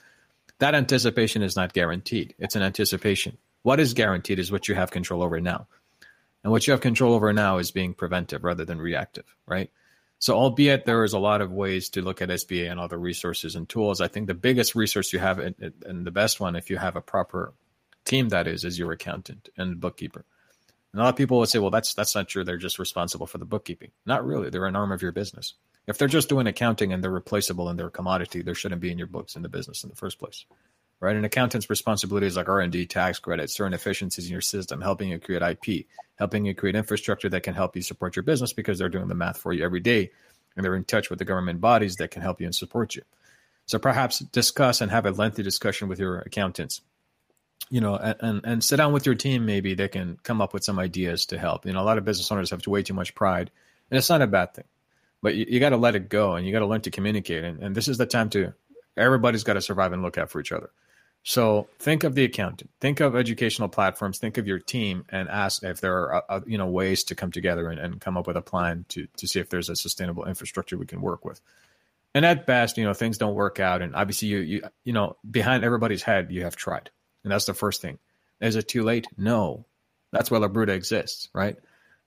That 0.59 0.75
anticipation 0.75 1.43
is 1.43 1.55
not 1.55 1.75
guaranteed. 1.75 2.35
It's 2.39 2.57
an 2.57 2.63
anticipation. 2.63 3.37
What 3.63 3.79
is 3.79 3.93
guaranteed 3.93 4.39
is 4.39 4.51
what 4.51 4.69
you 4.69 4.75
have 4.75 4.91
control 4.91 5.23
over 5.23 5.39
now. 5.41 5.67
And 6.47 6.53
what 6.53 6.65
you 6.65 6.71
have 6.71 6.81
control 6.81 7.15
over 7.15 7.33
now 7.33 7.59
is 7.59 7.73
being 7.73 7.93
preventive 7.93 8.45
rather 8.45 8.65
than 8.65 8.81
reactive, 8.81 9.25
right? 9.49 9.69
So, 10.21 10.37
albeit 10.37 10.85
there 10.85 11.03
is 11.03 11.13
a 11.13 11.19
lot 11.19 11.41
of 11.41 11.51
ways 11.51 11.89
to 11.89 12.03
look 12.03 12.23
at 12.23 12.29
SBA 12.29 12.71
and 12.71 12.79
other 12.79 12.99
resources 12.99 13.57
and 13.57 13.69
tools, 13.69 14.01
I 14.01 14.07
think 14.07 14.29
the 14.29 14.35
biggest 14.35 14.77
resource 14.77 15.13
you 15.13 15.19
have, 15.19 15.41
and 15.41 16.07
the 16.07 16.13
best 16.13 16.39
one, 16.39 16.55
if 16.55 16.71
you 16.71 16.77
have 16.77 16.95
a 16.95 17.01
proper 17.01 17.53
team, 18.05 18.29
that 18.29 18.47
is, 18.47 18.65
is 18.65 18.79
your 18.79 18.93
accountant 18.93 19.49
and 19.57 19.81
bookkeeper. 19.81 20.25
And 20.93 21.01
a 21.01 21.05
lot 21.07 21.15
of 21.15 21.17
people 21.17 21.39
would 21.39 21.49
say, 21.49 21.59
well, 21.59 21.73
that's 21.73 21.95
that's 21.95 22.15
not 22.15 22.29
true. 22.29 22.45
They're 22.45 22.59
just 22.59 22.79
responsible 22.79 23.27
for 23.27 23.39
the 23.39 23.45
bookkeeping. 23.45 23.91
Not 24.07 24.25
really. 24.25 24.49
They're 24.49 24.67
an 24.67 24.77
arm 24.77 24.93
of 24.93 25.03
your 25.03 25.11
business. 25.11 25.55
If 25.89 25.99
they're 25.99 26.07
just 26.07 26.29
doing 26.29 26.47
accounting 26.47 26.93
and 26.93 27.03
they're 27.03 27.11
replaceable 27.11 27.69
and 27.69 27.77
they're 27.77 27.89
a 27.89 27.91
commodity, 27.91 28.43
there 28.43 28.55
shouldn't 28.55 28.81
be 28.81 28.93
in 28.93 28.99
your 28.99 29.09
books 29.09 29.35
in 29.35 29.43
the 29.43 29.49
business 29.49 29.83
in 29.83 29.91
the 29.91 29.97
first 29.97 30.21
place 30.21 30.45
right? 31.01 31.17
An 31.17 31.25
accountant's 31.25 31.71
responsibilities 31.71 32.37
like 32.37 32.49
R&D, 32.49 32.87
tax 32.87 33.19
credits, 33.19 33.55
certain 33.55 33.75
efficiencies 33.75 34.27
in 34.27 34.33
your 34.33 34.41
system, 34.41 34.81
helping 34.81 35.11
you 35.11 35.19
create 35.19 35.43
IP, 35.43 35.87
helping 36.17 36.47
you 36.47 36.55
create 36.55 36.77
infrastructure 36.77 37.29
that 37.29 37.43
can 37.43 37.55
help 37.55 37.77
you 37.77 37.83
support 37.83 38.17
your 38.17 38.23
business 38.23 38.53
because 38.53 38.79
they're 38.79 38.89
doing 38.89 39.09
the 39.09 39.15
math 39.15 39.39
for 39.39 39.53
you 39.53 39.65
every 39.65 39.81
day 39.81 40.11
and 40.57 40.65
they're 40.65 40.75
in 40.75 40.85
touch 40.85 41.11
with 41.11 41.19
the 41.19 41.25
government 41.25 41.61
bodies 41.61 41.97
that 41.97 42.11
can 42.11 42.23
help 42.23 42.41
you 42.41 42.47
and 42.47 42.55
support 42.55 42.97
you. 42.97 43.03
So 43.67 43.79
perhaps 43.79 44.21
discuss 44.21 44.81
and 44.81 44.91
have 44.91 45.07
a 45.07 45.11
lengthy 45.11 45.43
discussion 45.43 45.89
with 45.89 45.99
your 45.99 46.21
accountants. 46.21 46.81
You 47.69 47.81
know, 47.81 47.97
and, 47.97 48.43
and 48.45 48.63
sit 48.63 48.77
down 48.77 48.93
with 48.93 49.07
your 49.07 49.17
team. 49.17 49.45
Maybe 49.45 49.75
they 49.75 49.89
can 49.89 50.19
come 50.23 50.41
up 50.41 50.55
with 50.55 50.63
some 50.63 50.79
ideas 50.79 51.27
to 51.27 51.39
help. 51.39 51.67
You 51.67 51.73
know, 51.73 51.81
a 51.81 51.83
lot 51.83 51.99
of 51.99 52.05
business 52.05 52.31
owners 52.31 52.51
have 52.51 52.65
way 52.65 52.85
too 52.85 52.95
much 52.95 53.13
pride, 53.15 53.51
and 53.91 53.99
it's 53.99 54.09
not 54.09 54.23
a 54.23 54.27
bad 54.29 54.55
thing. 54.55 54.67
But 55.21 55.35
you, 55.35 55.47
you 55.49 55.59
got 55.59 55.71
to 55.71 55.77
let 55.77 55.97
it 55.97 56.09
go, 56.09 56.37
and 56.37 56.47
you 56.47 56.53
got 56.53 56.61
to 56.61 56.67
learn 56.67 56.83
to 56.83 56.93
communicate. 56.93 57.43
And, 57.43 57.61
and 57.61 57.75
this 57.75 57.89
is 57.89 57.99
the 57.99 58.07
time 58.07 58.31
to. 58.31 58.53
Everybody's 58.97 59.43
got 59.43 59.55
to 59.55 59.61
survive 59.61 59.93
and 59.93 60.01
look 60.01 60.17
out 60.17 60.31
for 60.31 60.41
each 60.41 60.53
other. 60.53 60.71
So 61.29 61.67
think 61.81 62.05
of 62.05 62.15
the 62.15 62.23
accountant, 62.23 62.71
think 62.81 63.01
of 63.01 63.17
educational 63.17 63.69
platforms, 63.69 64.19
think 64.19 64.39
of 64.39 64.47
your 64.47 64.61
team, 64.61 65.05
and 65.09 65.29
ask 65.29 65.65
if 65.65 65.81
there 65.81 65.97
are 65.97 66.25
uh, 66.29 66.41
you 66.47 66.57
know 66.57 66.69
ways 66.69 67.03
to 67.05 67.17
come 67.17 67.33
together 67.33 67.69
and, 67.69 67.81
and 67.81 68.01
come 68.01 68.17
up 68.17 68.29
with 68.29 68.37
a 68.37 68.43
plan 68.43 68.85
to 68.91 69.09
to 69.17 69.27
see 69.27 69.41
if 69.41 69.51
there's 69.51 69.69
a 69.69 69.75
sustainable 69.75 70.25
infrastructure 70.25 70.79
we 70.79 70.87
can 70.87 71.01
work 71.01 71.25
with. 71.25 71.41
And 72.15 72.25
at 72.25 72.47
best, 72.47 72.79
you 72.79 72.85
know 72.85 72.95
things 72.95 73.19
don't 73.19 73.35
work 73.35 73.59
out, 73.59 73.83
and 73.83 73.97
obviously 73.97 74.29
you 74.29 74.39
you 74.39 74.63
you 74.85 74.93
know 74.93 75.17
behind 75.29 75.65
everybody's 75.65 76.05
head 76.05 76.31
you 76.31 76.45
have 76.45 76.55
tried, 76.55 76.91
and 77.25 77.33
that's 77.33 77.47
the 77.47 77.55
first 77.55 77.83
thing. 77.83 77.99
Is 78.41 78.55
it 78.55 78.69
too 78.69 78.85
late? 78.85 79.09
No, 79.19 79.67
that's 80.13 80.31
why 80.31 80.39
Labruta 80.39 80.69
exists, 80.77 81.29
right? 81.33 81.57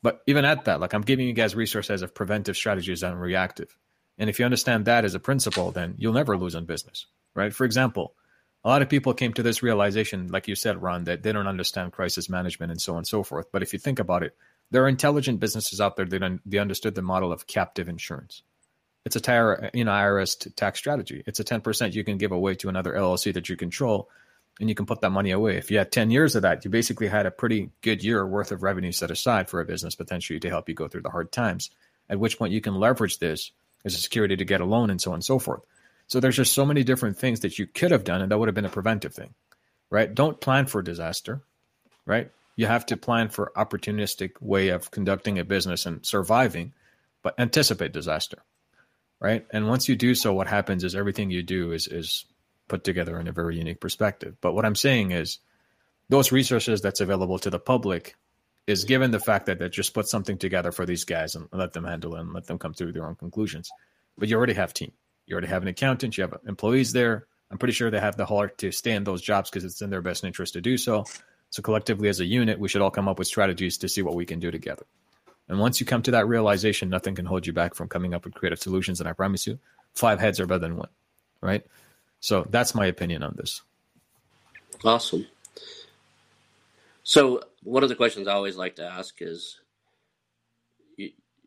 But 0.02 0.22
even 0.28 0.46
at 0.46 0.64
that, 0.64 0.80
like 0.80 0.94
I'm 0.94 1.02
giving 1.02 1.28
you 1.28 1.34
guys 1.34 1.56
resources 1.56 2.04
of 2.04 2.16
preventive 2.16 2.56
strategies 2.56 3.04
and 3.04 3.20
reactive. 3.20 3.76
And 4.18 4.30
if 4.30 4.40
you 4.40 4.46
understand 4.46 4.86
that 4.86 5.04
as 5.04 5.14
a 5.14 5.20
principle, 5.20 5.72
then 5.72 5.96
you'll 5.98 6.14
never 6.14 6.38
lose 6.38 6.56
in 6.56 6.64
business, 6.64 7.06
right? 7.36 7.54
For 7.54 7.66
example, 7.66 8.14
a 8.64 8.70
lot 8.70 8.82
of 8.82 8.90
people 8.90 9.14
came 9.14 9.34
to 9.34 9.44
this 9.44 9.64
realization, 9.64 10.28
like 10.28 10.48
you 10.48 10.56
said, 10.56 10.82
Ron, 10.82 11.06
that 11.06 11.24
they 11.24 11.32
don't 11.32 11.48
understand 11.48 11.94
crisis 11.94 12.30
management 12.30 12.72
and 12.72 12.82
so 12.82 12.94
on 12.94 13.00
and 13.00 13.08
so 13.08 13.24
forth. 13.24 13.48
But 13.52 13.64
if 13.64 13.72
you 13.72 13.80
think 13.80 14.00
about 14.00 14.24
it, 14.24 14.36
there 14.72 14.84
are 14.84 14.90
intelligent 14.90 15.40
businesses 15.40 15.80
out 15.80 15.96
there 15.96 16.06
that 16.06 16.40
they 16.46 16.58
understood 16.58 16.96
the 16.96 17.02
model 17.02 17.32
of 17.32 17.48
captive 17.48 17.88
insurance. 17.88 18.44
It's 19.06 19.16
a 19.16 19.22
tire, 19.22 19.72
you 19.74 19.86
know, 19.86 19.92
IRS 19.92 20.54
tax 20.56 20.78
strategy. 20.78 21.24
It's 21.26 21.40
a 21.40 21.44
10% 21.44 21.94
you 21.94 22.04
can 22.04 22.18
give 22.18 22.34
away 22.34 22.56
to 22.56 22.70
another 22.70 22.94
LLC 22.94 23.34
that 23.34 23.48
you 23.48 23.56
control, 23.56 24.10
and 24.60 24.68
you 24.68 24.76
can 24.76 24.86
put 24.86 25.00
that 25.02 25.10
money 25.12 25.32
away. 25.32 25.56
If 25.56 25.72
you 25.72 25.78
had 25.78 25.92
10 25.92 26.12
years 26.12 26.36
of 26.36 26.42
that, 26.42 26.66
you 26.66 26.70
basically 26.70 27.08
had 27.08 27.26
a 27.26 27.32
pretty 27.32 27.72
good 27.82 28.04
year 28.04 28.28
worth 28.28 28.52
of 28.52 28.62
revenue 28.62 28.92
set 28.92 29.10
aside 29.10 29.50
for 29.50 29.62
a 29.62 29.66
business 29.66 29.96
potentially 29.96 30.42
to 30.42 30.50
help 30.50 30.68
you 30.68 30.76
go 30.76 30.90
through 30.90 31.04
the 31.04 31.10
hard 31.10 31.32
times, 31.32 31.72
at 32.10 32.20
which 32.20 32.38
point 32.38 32.52
you 32.52 32.60
can 32.60 32.76
leverage 32.76 33.20
this 33.20 33.52
as 33.86 33.96
a 33.96 33.98
security 33.98 34.36
to 34.36 34.46
get 34.46 34.60
a 34.60 34.66
loan 34.66 34.90
and 34.90 35.02
so 35.02 35.12
on 35.12 35.16
and 35.16 35.24
so 35.24 35.40
forth. 35.40 35.62
So 36.10 36.20
there's 36.20 36.36
just 36.36 36.54
so 36.54 36.66
many 36.66 36.84
different 36.84 37.18
things 37.18 37.42
that 37.42 37.60
you 37.60 37.68
could 37.68 37.92
have 37.92 38.04
done, 38.04 38.22
and 38.22 38.32
that 38.32 38.38
would 38.38 38.48
have 38.48 38.56
been 38.56 38.66
a 38.66 38.70
preventive 38.70 39.14
thing, 39.14 39.36
right? 39.92 40.14
Don't 40.14 40.42
plan 40.42 40.66
for 40.66 40.82
disaster, 40.82 41.44
right? 42.06 42.32
You 42.56 42.66
have 42.66 42.88
to 42.88 42.98
plan 42.98 43.30
for 43.30 43.52
opportunistic 43.56 44.42
way 44.42 44.70
of 44.70 44.90
conducting 44.90 45.38
a 45.38 45.46
business 45.46 45.86
and 45.86 46.04
surviving, 46.04 46.74
but 47.22 47.40
anticipate 47.40 47.94
disaster, 47.94 48.40
right? 49.20 49.46
And 49.52 49.68
once 49.68 49.88
you 49.88 49.96
do 49.96 50.16
so, 50.16 50.34
what 50.34 50.48
happens 50.48 50.84
is 50.84 50.96
everything 50.96 51.30
you 51.30 51.44
do 51.44 51.72
is 51.72 51.88
is 51.88 52.26
put 52.68 52.84
together 52.84 53.20
in 53.20 53.28
a 53.28 53.32
very 53.32 53.58
unique 53.58 53.80
perspective. 53.80 54.36
But 54.42 54.54
what 54.54 54.66
I'm 54.66 54.76
saying 54.76 55.12
is, 55.12 55.38
those 56.10 56.32
resources 56.32 56.82
that's 56.82 57.02
available 57.02 57.38
to 57.40 57.52
the 57.52 57.60
public 57.60 58.16
is 58.66 58.84
given 58.84 59.12
the 59.12 59.20
fact 59.20 59.46
that 59.46 59.60
they 59.60 59.70
just 59.70 59.94
put 59.94 60.08
something 60.08 60.40
together 60.40 60.72
for 60.72 60.88
these 60.88 61.04
guys 61.04 61.36
and 61.36 61.48
let 61.54 61.74
them 61.74 61.86
handle 61.86 62.16
it 62.16 62.22
and 62.22 62.34
let 62.34 62.48
them 62.48 62.58
come 62.58 62.74
to 62.74 62.92
their 62.92 63.06
own 63.06 63.16
conclusions. 63.16 63.70
But 64.18 64.28
you 64.28 64.38
already 64.38 64.54
have 64.54 64.74
team. 64.74 64.92
You 65.30 65.36
already 65.36 65.48
have 65.48 65.62
an 65.62 65.68
accountant. 65.68 66.18
You 66.18 66.24
have 66.24 66.40
employees 66.48 66.92
there. 66.92 67.28
I'm 67.52 67.60
pretty 67.60 67.74
sure 67.74 67.92
they 67.92 68.00
have 68.00 68.18
the 68.18 68.26
heart 68.26 68.58
to 68.60 68.72
stay 68.72 68.94
in 68.94 69.04
those 69.04 69.22
jobs 69.22 69.50
because 69.50 69.64
it's 69.64 69.82
in 69.82 69.92
their 69.92 70.02
best 70.02 70.24
interest 70.24 70.54
to 70.54 70.62
do 70.62 70.76
so. 70.76 71.06
So 71.52 71.62
collectively, 71.62 72.10
as 72.10 72.20
a 72.20 72.26
unit, 72.26 72.60
we 72.60 72.68
should 72.68 72.82
all 72.82 72.90
come 72.90 73.08
up 73.08 73.20
with 73.20 73.28
strategies 73.28 73.78
to 73.80 73.90
see 73.90 74.02
what 74.02 74.16
we 74.16 74.26
can 74.26 74.40
do 74.40 74.50
together. 74.50 74.86
And 75.48 75.60
once 75.60 75.80
you 75.80 75.86
come 75.86 76.02
to 76.04 76.12
that 76.12 76.28
realization, 76.28 76.90
nothing 76.90 77.14
can 77.14 77.26
hold 77.26 77.46
you 77.46 77.54
back 77.54 77.76
from 77.76 77.88
coming 77.88 78.16
up 78.16 78.26
with 78.26 78.34
creative 78.34 78.60
solutions. 78.60 79.00
And 79.00 79.08
I 79.08 79.14
promise 79.14 79.46
you, 79.46 79.60
five 79.94 80.20
heads 80.20 80.40
are 80.40 80.48
better 80.48 80.60
than 80.60 80.78
one, 80.78 80.90
right? 81.42 81.66
So 82.20 82.46
that's 82.50 82.74
my 82.74 82.88
opinion 82.88 83.22
on 83.22 83.36
this. 83.38 83.62
Awesome. 84.84 85.28
So 87.04 87.44
one 87.64 87.84
of 87.84 87.90
the 87.90 87.96
questions 87.96 88.28
I 88.28 88.34
always 88.34 88.58
like 88.58 88.78
to 88.78 88.86
ask 88.86 89.22
is, 89.22 89.60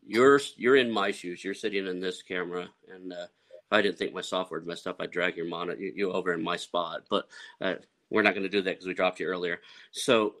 you're 0.05 0.41
you're 0.57 0.75
in 0.75 0.91
my 0.91 1.11
shoes. 1.11 1.43
You're 1.43 1.53
sitting 1.53 1.87
in 1.87 2.01
this 2.01 2.21
camera, 2.21 2.67
and 2.93 3.13
uh, 3.13 3.27
I 3.73 3.81
didn't 3.81 3.97
think 3.97 4.13
my 4.13 4.21
software 4.21 4.61
messed 4.61 4.87
up, 4.87 4.97
I'd 4.99 5.11
drag 5.11 5.35
your 5.35 5.47
monitor 5.47 5.81
you, 5.81 5.93
you 5.95 6.11
over 6.11 6.33
in 6.33 6.43
my 6.43 6.57
spot. 6.57 7.03
But 7.09 7.27
uh, 7.59 7.75
we're 8.09 8.21
not 8.21 8.33
going 8.33 8.43
to 8.43 8.49
do 8.49 8.61
that 8.61 8.71
because 8.71 8.87
we 8.87 8.93
dropped 8.93 9.19
you 9.19 9.27
earlier. 9.27 9.59
So 9.91 10.35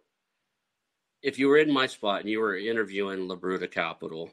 if 1.21 1.39
you 1.39 1.47
were 1.47 1.57
in 1.57 1.73
my 1.73 1.87
spot 1.87 2.21
and 2.21 2.29
you 2.29 2.39
were 2.39 2.55
interviewing 2.55 3.27
Labruta 3.27 3.69
Capital, 3.69 4.29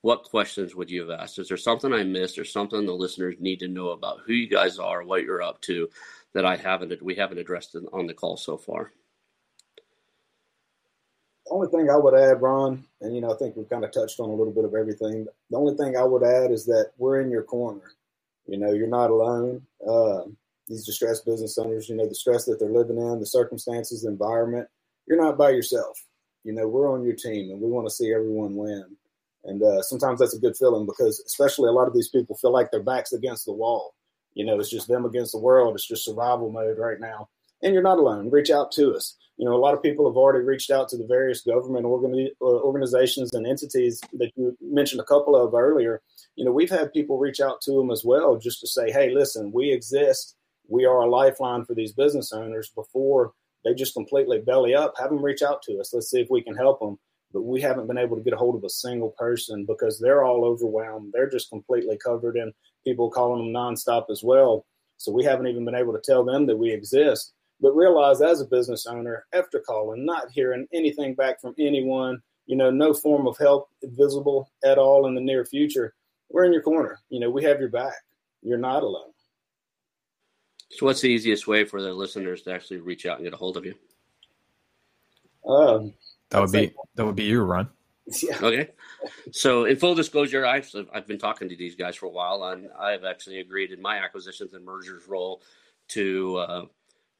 what 0.00 0.22
questions 0.22 0.74
would 0.74 0.90
you 0.90 1.08
have 1.08 1.20
asked? 1.20 1.38
Is 1.38 1.48
there 1.48 1.56
something 1.56 1.92
I 1.92 2.04
missed 2.04 2.38
or 2.38 2.44
something 2.44 2.86
the 2.86 2.92
listeners 2.92 3.36
need 3.40 3.58
to 3.60 3.68
know 3.68 3.90
about 3.90 4.20
who 4.24 4.32
you 4.32 4.48
guys 4.48 4.78
are, 4.78 5.02
what 5.02 5.24
you're 5.24 5.42
up 5.42 5.60
to 5.62 5.88
that 6.34 6.46
I 6.46 6.56
haven't 6.56 7.02
we 7.02 7.16
haven't 7.16 7.38
addressed 7.38 7.76
on 7.92 8.06
the 8.06 8.14
call 8.14 8.36
so 8.36 8.56
far? 8.56 8.92
The 11.46 11.52
only 11.54 11.68
thing 11.68 11.90
I 11.90 11.96
would 11.96 12.14
add, 12.14 12.42
Ron, 12.42 12.84
and 13.00 13.14
you 13.14 13.20
know, 13.20 13.32
I 13.32 13.36
think 13.36 13.56
we've 13.56 13.68
kind 13.68 13.84
of 13.84 13.90
touched 13.90 14.20
on 14.20 14.28
a 14.28 14.34
little 14.34 14.52
bit 14.52 14.64
of 14.64 14.74
everything. 14.74 15.26
The 15.50 15.56
only 15.56 15.76
thing 15.76 15.96
I 15.96 16.04
would 16.04 16.22
add 16.22 16.52
is 16.52 16.64
that 16.66 16.92
we're 16.98 17.20
in 17.20 17.30
your 17.30 17.42
corner. 17.42 17.92
You 18.48 18.58
know, 18.58 18.72
you're 18.72 18.88
not 18.88 19.10
alone. 19.10 19.62
Uh, 19.86 20.22
these 20.66 20.84
distressed 20.84 21.24
business 21.24 21.56
owners, 21.58 21.88
you 21.88 21.96
know, 21.96 22.08
the 22.08 22.14
stress 22.14 22.44
that 22.46 22.58
they're 22.58 22.70
living 22.70 22.98
in, 22.98 23.20
the 23.20 23.26
circumstances, 23.26 24.02
the 24.02 24.08
environment, 24.08 24.68
you're 25.06 25.20
not 25.22 25.38
by 25.38 25.50
yourself. 25.50 25.98
You 26.44 26.52
know, 26.52 26.66
we're 26.66 26.92
on 26.92 27.04
your 27.04 27.14
team 27.14 27.50
and 27.50 27.60
we 27.60 27.70
want 27.70 27.86
to 27.86 27.94
see 27.94 28.12
everyone 28.12 28.56
win. 28.56 28.84
And 29.44 29.62
uh, 29.62 29.82
sometimes 29.82 30.18
that's 30.18 30.36
a 30.36 30.40
good 30.40 30.56
feeling 30.56 30.86
because, 30.86 31.22
especially, 31.26 31.68
a 31.68 31.72
lot 31.72 31.88
of 31.88 31.94
these 31.94 32.08
people 32.08 32.36
feel 32.36 32.52
like 32.52 32.70
their 32.70 32.82
backs 32.82 33.12
against 33.12 33.46
the 33.46 33.52
wall. 33.52 33.94
You 34.34 34.44
know, 34.44 34.58
it's 34.58 34.70
just 34.70 34.88
them 34.88 35.04
against 35.04 35.32
the 35.32 35.38
world. 35.38 35.74
It's 35.74 35.86
just 35.86 36.04
survival 36.04 36.50
mode 36.50 36.78
right 36.78 37.00
now. 37.00 37.28
And 37.62 37.74
you're 37.74 37.82
not 37.82 37.98
alone. 37.98 38.30
Reach 38.30 38.50
out 38.50 38.70
to 38.72 38.94
us. 38.94 39.16
You 39.36 39.44
know, 39.44 39.54
a 39.54 39.58
lot 39.58 39.74
of 39.74 39.82
people 39.82 40.08
have 40.08 40.16
already 40.16 40.44
reached 40.44 40.70
out 40.70 40.88
to 40.88 40.96
the 40.96 41.06
various 41.06 41.42
government 41.42 41.86
uh, 41.86 42.44
organizations 42.44 43.32
and 43.32 43.46
entities 43.46 44.00
that 44.14 44.32
you 44.36 44.56
mentioned 44.60 45.00
a 45.00 45.04
couple 45.04 45.36
of 45.36 45.54
earlier. 45.54 46.02
You 46.34 46.44
know, 46.44 46.52
we've 46.52 46.70
had 46.70 46.92
people 46.92 47.18
reach 47.18 47.40
out 47.40 47.60
to 47.62 47.72
them 47.72 47.90
as 47.90 48.02
well 48.04 48.36
just 48.36 48.60
to 48.60 48.66
say, 48.66 48.90
hey, 48.90 49.10
listen, 49.10 49.52
we 49.52 49.72
exist 49.72 50.34
we 50.68 50.84
are 50.84 51.00
a 51.00 51.10
lifeline 51.10 51.64
for 51.64 51.74
these 51.74 51.92
business 51.92 52.32
owners 52.32 52.70
before 52.70 53.32
they 53.64 53.74
just 53.74 53.94
completely 53.94 54.38
belly 54.38 54.74
up. 54.74 54.94
Have 54.98 55.10
them 55.10 55.24
reach 55.24 55.42
out 55.42 55.62
to 55.62 55.78
us. 55.78 55.92
Let's 55.92 56.10
see 56.10 56.20
if 56.20 56.28
we 56.30 56.42
can 56.42 56.54
help 56.54 56.78
them. 56.78 56.98
But 57.32 57.42
we 57.42 57.60
haven't 57.60 57.88
been 57.88 57.98
able 57.98 58.16
to 58.16 58.22
get 58.22 58.32
a 58.32 58.36
hold 58.38 58.54
of 58.54 58.64
a 58.64 58.70
single 58.70 59.14
person 59.18 59.66
because 59.66 59.98
they're 59.98 60.24
all 60.24 60.44
overwhelmed. 60.44 61.12
They're 61.12 61.28
just 61.28 61.50
completely 61.50 61.98
covered 62.02 62.36
in 62.36 62.52
people 62.84 63.10
calling 63.10 63.52
them 63.52 63.52
nonstop 63.52 64.06
as 64.10 64.22
well. 64.22 64.64
So 64.96 65.12
we 65.12 65.24
haven't 65.24 65.46
even 65.46 65.64
been 65.64 65.74
able 65.74 65.92
to 65.92 66.00
tell 66.02 66.24
them 66.24 66.46
that 66.46 66.56
we 66.56 66.70
exist. 66.70 67.34
But 67.60 67.74
realize 67.74 68.20
as 68.20 68.40
a 68.40 68.46
business 68.46 68.86
owner, 68.86 69.26
after 69.32 69.58
calling, 69.60 70.04
not 70.04 70.30
hearing 70.30 70.66
anything 70.72 71.14
back 71.14 71.40
from 71.40 71.54
anyone, 71.58 72.22
you 72.46 72.56
know, 72.56 72.70
no 72.70 72.94
form 72.94 73.26
of 73.26 73.36
help 73.38 73.68
visible 73.82 74.50
at 74.64 74.78
all 74.78 75.06
in 75.06 75.14
the 75.14 75.20
near 75.20 75.44
future, 75.44 75.94
we're 76.30 76.44
in 76.44 76.52
your 76.52 76.62
corner. 76.62 77.00
You 77.10 77.20
know, 77.20 77.30
we 77.30 77.42
have 77.44 77.60
your 77.60 77.68
back. 77.68 77.96
You're 78.42 78.58
not 78.58 78.82
alone. 78.82 79.10
So, 80.70 80.86
what's 80.86 81.00
the 81.00 81.08
easiest 81.08 81.46
way 81.46 81.64
for 81.64 81.82
the 81.82 81.92
listeners 81.92 82.42
to 82.42 82.52
actually 82.52 82.78
reach 82.78 83.06
out 83.06 83.16
and 83.16 83.24
get 83.24 83.34
a 83.34 83.36
hold 83.36 83.56
of 83.56 83.64
you? 83.64 83.74
Um, 85.46 85.94
that 86.30 86.40
would 86.40 86.52
be 86.52 86.72
that 86.94 87.06
would 87.06 87.16
be 87.16 87.24
you, 87.24 87.42
Ron. 87.42 87.68
Yeah. 88.22 88.38
Okay. 88.40 88.70
So, 89.32 89.66
in 89.66 89.76
full 89.76 89.94
disclosure, 89.94 90.46
I've 90.46 90.70
I've 90.94 91.06
been 91.06 91.18
talking 91.18 91.46
to 91.50 91.56
these 91.56 91.74
guys 91.74 91.94
for 91.94 92.06
a 92.06 92.10
while, 92.10 92.42
and 92.44 92.68
I've 92.78 93.04
actually 93.04 93.40
agreed 93.40 93.70
in 93.70 93.82
my 93.82 93.98
acquisitions 93.98 94.54
and 94.54 94.64
mergers 94.64 95.06
role 95.06 95.42
to 95.88 96.36
uh, 96.38 96.64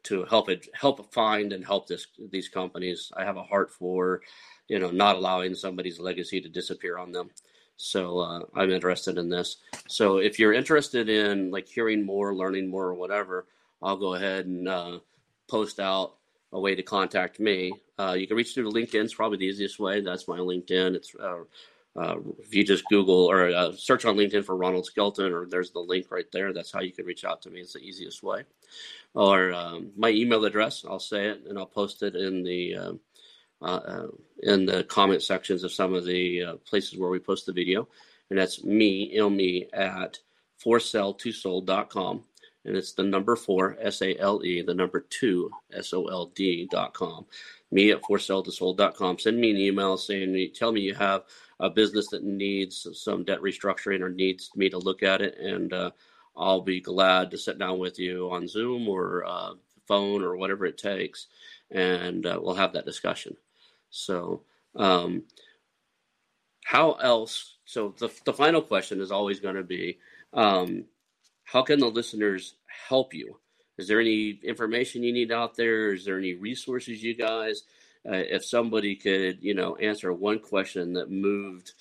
to 0.04 0.24
help 0.24 0.48
it 0.48 0.68
help 0.74 1.12
find 1.12 1.52
and 1.52 1.64
help 1.64 1.86
this 1.86 2.06
these 2.30 2.48
companies. 2.48 3.10
I 3.16 3.24
have 3.24 3.36
a 3.36 3.42
heart 3.42 3.70
for 3.70 4.22
you 4.68 4.78
know 4.78 4.90
not 4.90 5.16
allowing 5.16 5.54
somebody's 5.54 6.00
legacy 6.00 6.40
to 6.40 6.48
disappear 6.48 6.98
on 6.98 7.12
them. 7.12 7.30
So 7.76 8.18
uh, 8.18 8.40
I'm 8.54 8.70
interested 8.70 9.18
in 9.18 9.28
this. 9.28 9.58
So 9.86 10.18
if 10.18 10.38
you're 10.38 10.52
interested 10.52 11.08
in 11.08 11.50
like 11.50 11.68
hearing 11.68 12.04
more, 12.04 12.34
learning 12.34 12.68
more, 12.68 12.86
or 12.86 12.94
whatever, 12.94 13.46
I'll 13.80 13.96
go 13.96 14.14
ahead 14.14 14.46
and 14.46 14.68
uh, 14.68 14.98
post 15.48 15.78
out 15.78 16.14
a 16.52 16.60
way 16.60 16.74
to 16.74 16.82
contact 16.82 17.38
me. 17.38 17.72
Uh, 17.98 18.16
you 18.18 18.26
can 18.26 18.36
reach 18.36 18.54
through 18.54 18.72
LinkedIn. 18.72 19.04
It's 19.04 19.14
probably 19.14 19.38
the 19.38 19.46
easiest 19.46 19.78
way. 19.78 20.00
That's 20.00 20.26
my 20.26 20.38
LinkedIn. 20.38 20.94
It's 20.94 21.14
uh, 21.98 22.16
if 22.38 22.54
you 22.54 22.64
just 22.64 22.84
Google 22.88 23.26
or 23.26 23.48
uh, 23.48 23.72
search 23.72 24.04
on 24.04 24.16
LinkedIn 24.16 24.44
for 24.44 24.56
Ronald 24.56 24.86
Skelton, 24.86 25.32
or 25.32 25.46
there's 25.46 25.70
the 25.70 25.80
link 25.80 26.06
right 26.10 26.30
there. 26.32 26.52
That's 26.52 26.72
how 26.72 26.80
you 26.80 26.92
can 26.92 27.04
reach 27.04 27.24
out 27.24 27.42
to 27.42 27.50
me. 27.50 27.60
It's 27.60 27.72
the 27.72 27.80
easiest 27.80 28.22
way. 28.22 28.44
Or 29.14 29.52
um, 29.52 29.90
my 29.96 30.10
email 30.10 30.44
address. 30.44 30.84
I'll 30.88 31.00
say 31.00 31.26
it 31.26 31.42
and 31.48 31.58
I'll 31.58 31.66
post 31.66 32.02
it 32.02 32.14
in 32.14 32.42
the 32.44 32.76
um, 32.76 33.00
uh, 33.60 33.64
uh, 33.64 34.06
in 34.44 34.66
the 34.66 34.84
comment 34.84 35.22
sections 35.22 35.64
of 35.64 35.72
some 35.72 35.92
of 35.92 36.04
the 36.04 36.42
uh, 36.44 36.56
places 36.58 36.96
where 36.96 37.10
we 37.10 37.18
post 37.18 37.46
the 37.46 37.52
video. 37.52 37.88
And 38.30 38.38
that's 38.38 38.62
me, 38.62 39.16
ilme 39.16 39.66
at 39.72 40.20
4sale2sold.com. 40.64 42.22
And 42.64 42.76
it's 42.76 42.92
the 42.92 43.02
number 43.02 43.34
four, 43.34 43.76
S 43.80 44.02
A 44.02 44.16
L 44.18 44.44
E, 44.44 44.62
the 44.62 44.74
number 44.74 45.06
two, 45.08 45.50
S 45.72 45.92
O 45.92 46.04
L 46.06 46.26
D.com. 46.34 47.26
Me 47.70 47.90
at 47.90 48.02
4sale2sold.com. 48.02 49.18
Send 49.18 49.38
me 49.38 49.50
an 49.50 49.56
email 49.56 49.96
saying, 49.96 50.50
tell 50.54 50.72
me 50.72 50.80
you 50.80 50.94
have 50.94 51.24
a 51.60 51.68
business 51.68 52.08
that 52.08 52.24
needs 52.24 52.86
some 52.94 53.24
debt 53.24 53.40
restructuring 53.40 54.00
or 54.00 54.08
needs 54.08 54.50
me 54.56 54.70
to 54.70 54.78
look 54.78 55.02
at 55.02 55.20
it. 55.20 55.36
And 55.38 55.72
uh, 55.72 55.90
I'll 56.36 56.62
be 56.62 56.80
glad 56.80 57.30
to 57.30 57.38
sit 57.38 57.58
down 57.58 57.78
with 57.78 57.98
you 57.98 58.30
on 58.30 58.48
Zoom 58.48 58.88
or 58.88 59.24
uh, 59.26 59.54
phone 59.86 60.22
or 60.22 60.36
whatever 60.36 60.64
it 60.66 60.78
takes. 60.78 61.26
And 61.70 62.24
uh, 62.24 62.38
we'll 62.40 62.54
have 62.54 62.72
that 62.72 62.86
discussion. 62.86 63.36
So, 63.90 64.42
um, 64.76 65.24
how 66.64 66.92
else? 66.92 67.56
So, 67.64 67.94
the, 67.98 68.10
the 68.24 68.32
final 68.32 68.62
question 68.62 69.00
is 69.00 69.10
always 69.10 69.40
going 69.40 69.56
to 69.56 69.62
be 69.62 69.98
um, 70.32 70.84
how 71.44 71.62
can 71.62 71.80
the 71.80 71.90
listeners 71.90 72.54
help 72.88 73.14
you? 73.14 73.38
Is 73.78 73.88
there 73.88 74.00
any 74.00 74.40
information 74.42 75.02
you 75.02 75.12
need 75.12 75.32
out 75.32 75.56
there? 75.56 75.92
Is 75.92 76.04
there 76.04 76.18
any 76.18 76.34
resources 76.34 77.02
you 77.02 77.14
guys? 77.14 77.62
Uh, 78.08 78.16
if 78.16 78.44
somebody 78.44 78.94
could, 78.94 79.38
you 79.40 79.54
know, 79.54 79.76
answer 79.76 80.12
one 80.12 80.38
question 80.38 80.92
that 80.94 81.10
moved 81.10 81.72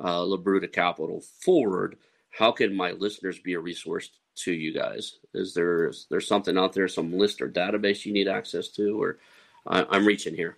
uh, 0.00 0.20
Labruta 0.20 0.70
Capital 0.72 1.22
forward, 1.40 1.98
how 2.30 2.52
can 2.52 2.74
my 2.74 2.92
listeners 2.92 3.38
be 3.38 3.54
a 3.54 3.60
resource 3.60 4.10
to 4.34 4.52
you 4.52 4.72
guys? 4.72 5.18
Is 5.34 5.52
there 5.54 5.88
is 5.88 6.06
there 6.10 6.20
something 6.20 6.56
out 6.56 6.72
there, 6.72 6.88
some 6.88 7.12
list 7.12 7.42
or 7.42 7.48
database 7.48 8.04
you 8.06 8.12
need 8.12 8.28
access 8.28 8.68
to, 8.68 9.00
or 9.00 9.18
I, 9.66 9.84
I'm 9.90 10.06
reaching 10.06 10.34
here? 10.34 10.56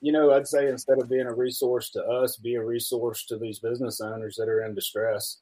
you 0.00 0.12
know, 0.12 0.32
I'd 0.32 0.46
say 0.46 0.68
instead 0.68 1.00
of 1.00 1.08
being 1.08 1.26
a 1.26 1.34
resource 1.34 1.90
to 1.90 2.02
us, 2.04 2.36
be 2.36 2.54
a 2.54 2.64
resource 2.64 3.24
to 3.26 3.36
these 3.36 3.58
business 3.58 4.00
owners 4.00 4.36
that 4.36 4.48
are 4.48 4.64
in 4.64 4.74
distress. 4.74 5.38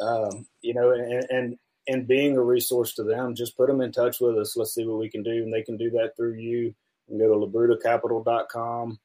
Um, 0.00 0.46
you 0.62 0.72
know, 0.72 0.92
and, 0.92 1.26
and 1.30 1.58
and 1.90 2.06
being 2.06 2.36
a 2.36 2.42
resource 2.42 2.94
to 2.94 3.02
them, 3.02 3.34
just 3.34 3.56
put 3.56 3.66
them 3.66 3.80
in 3.80 3.90
touch 3.90 4.20
with 4.20 4.38
us. 4.38 4.56
Let's 4.56 4.74
see 4.74 4.86
what 4.86 4.98
we 4.98 5.10
can 5.10 5.24
do, 5.24 5.42
and 5.42 5.52
they 5.52 5.62
can 5.62 5.76
do 5.76 5.90
that 5.90 6.16
through 6.16 6.34
you. 6.34 6.58
You 6.58 6.74
can 7.08 7.18
go 7.18 7.28
to 7.28 7.46
labrutacapital.com. 7.46 8.98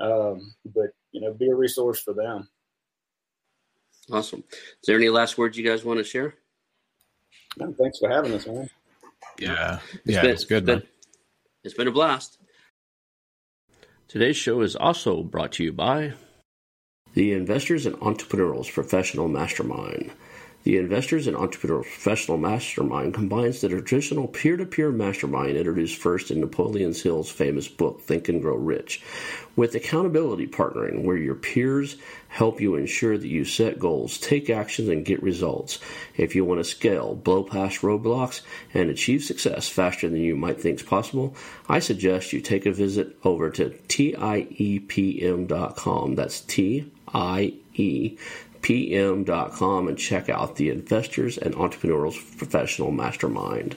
Um, 0.00 0.54
but 0.66 0.90
you 1.12 1.20
know, 1.20 1.32
be 1.32 1.48
a 1.48 1.54
resource 1.54 2.00
for 2.00 2.12
them. 2.12 2.48
Awesome. 4.10 4.42
Is 4.50 4.86
there 4.86 4.96
any 4.96 5.08
last 5.08 5.38
words 5.38 5.56
you 5.56 5.64
guys 5.64 5.84
want 5.84 5.98
to 5.98 6.04
share? 6.04 6.34
No, 7.56 7.72
thanks 7.78 7.98
for 8.00 8.10
having 8.10 8.32
us, 8.32 8.46
man. 8.46 8.68
Yeah, 9.38 9.78
it's 9.92 10.00
yeah, 10.04 10.22
been, 10.22 10.30
it's 10.30 10.44
good. 10.44 10.68
It's 10.68 10.80
been, 10.80 10.88
it's 11.62 11.74
been 11.74 11.88
a 11.88 11.92
blast. 11.92 12.38
Today's 14.08 14.36
show 14.36 14.62
is 14.62 14.74
also 14.74 15.22
brought 15.22 15.52
to 15.52 15.64
you 15.64 15.72
by 15.72 16.14
the 17.14 17.32
Investors 17.32 17.86
and 17.86 17.94
Entrepreneurs 18.02 18.68
Professional 18.68 19.28
Mastermind. 19.28 20.10
The 20.64 20.76
Investors 20.76 21.26
and 21.26 21.36
Entrepreneurs 21.36 21.86
Professional 21.86 22.38
Mastermind 22.38 23.14
combines 23.14 23.60
the 23.60 23.68
traditional 23.68 24.28
peer 24.28 24.56
to 24.56 24.64
peer 24.64 24.92
mastermind 24.92 25.56
introduced 25.56 25.96
first 25.96 26.30
in 26.30 26.38
Napoleon 26.38 26.94
Hill's 26.94 27.32
famous 27.32 27.66
book, 27.66 28.00
Think 28.00 28.28
and 28.28 28.40
Grow 28.40 28.54
Rich, 28.54 29.02
with 29.56 29.74
accountability 29.74 30.46
partnering, 30.46 31.02
where 31.02 31.16
your 31.16 31.34
peers 31.34 31.96
help 32.28 32.60
you 32.60 32.76
ensure 32.76 33.18
that 33.18 33.26
you 33.26 33.44
set 33.44 33.80
goals, 33.80 34.18
take 34.18 34.48
actions, 34.48 34.88
and 34.88 35.04
get 35.04 35.20
results. 35.20 35.80
If 36.16 36.36
you 36.36 36.44
want 36.44 36.60
to 36.60 36.64
scale, 36.64 37.16
blow 37.16 37.42
past 37.42 37.80
roadblocks, 37.80 38.42
and 38.72 38.88
achieve 38.88 39.24
success 39.24 39.68
faster 39.68 40.08
than 40.08 40.20
you 40.20 40.36
might 40.36 40.60
think 40.60 40.78
is 40.78 40.86
possible, 40.86 41.34
I 41.68 41.80
suggest 41.80 42.32
you 42.32 42.40
take 42.40 42.66
a 42.66 42.72
visit 42.72 43.16
over 43.24 43.50
to 43.50 43.70
TIEPM.com. 43.88 45.34
That's 46.14 46.40
T 46.40 46.88
I 47.12 47.54
E 47.74 48.16
pm.com 48.62 49.88
and 49.88 49.98
check 49.98 50.28
out 50.28 50.56
the 50.56 50.70
Investors 50.70 51.36
and 51.36 51.54
Entrepreneurs 51.54 52.16
Professional 52.38 52.90
Mastermind. 52.90 53.76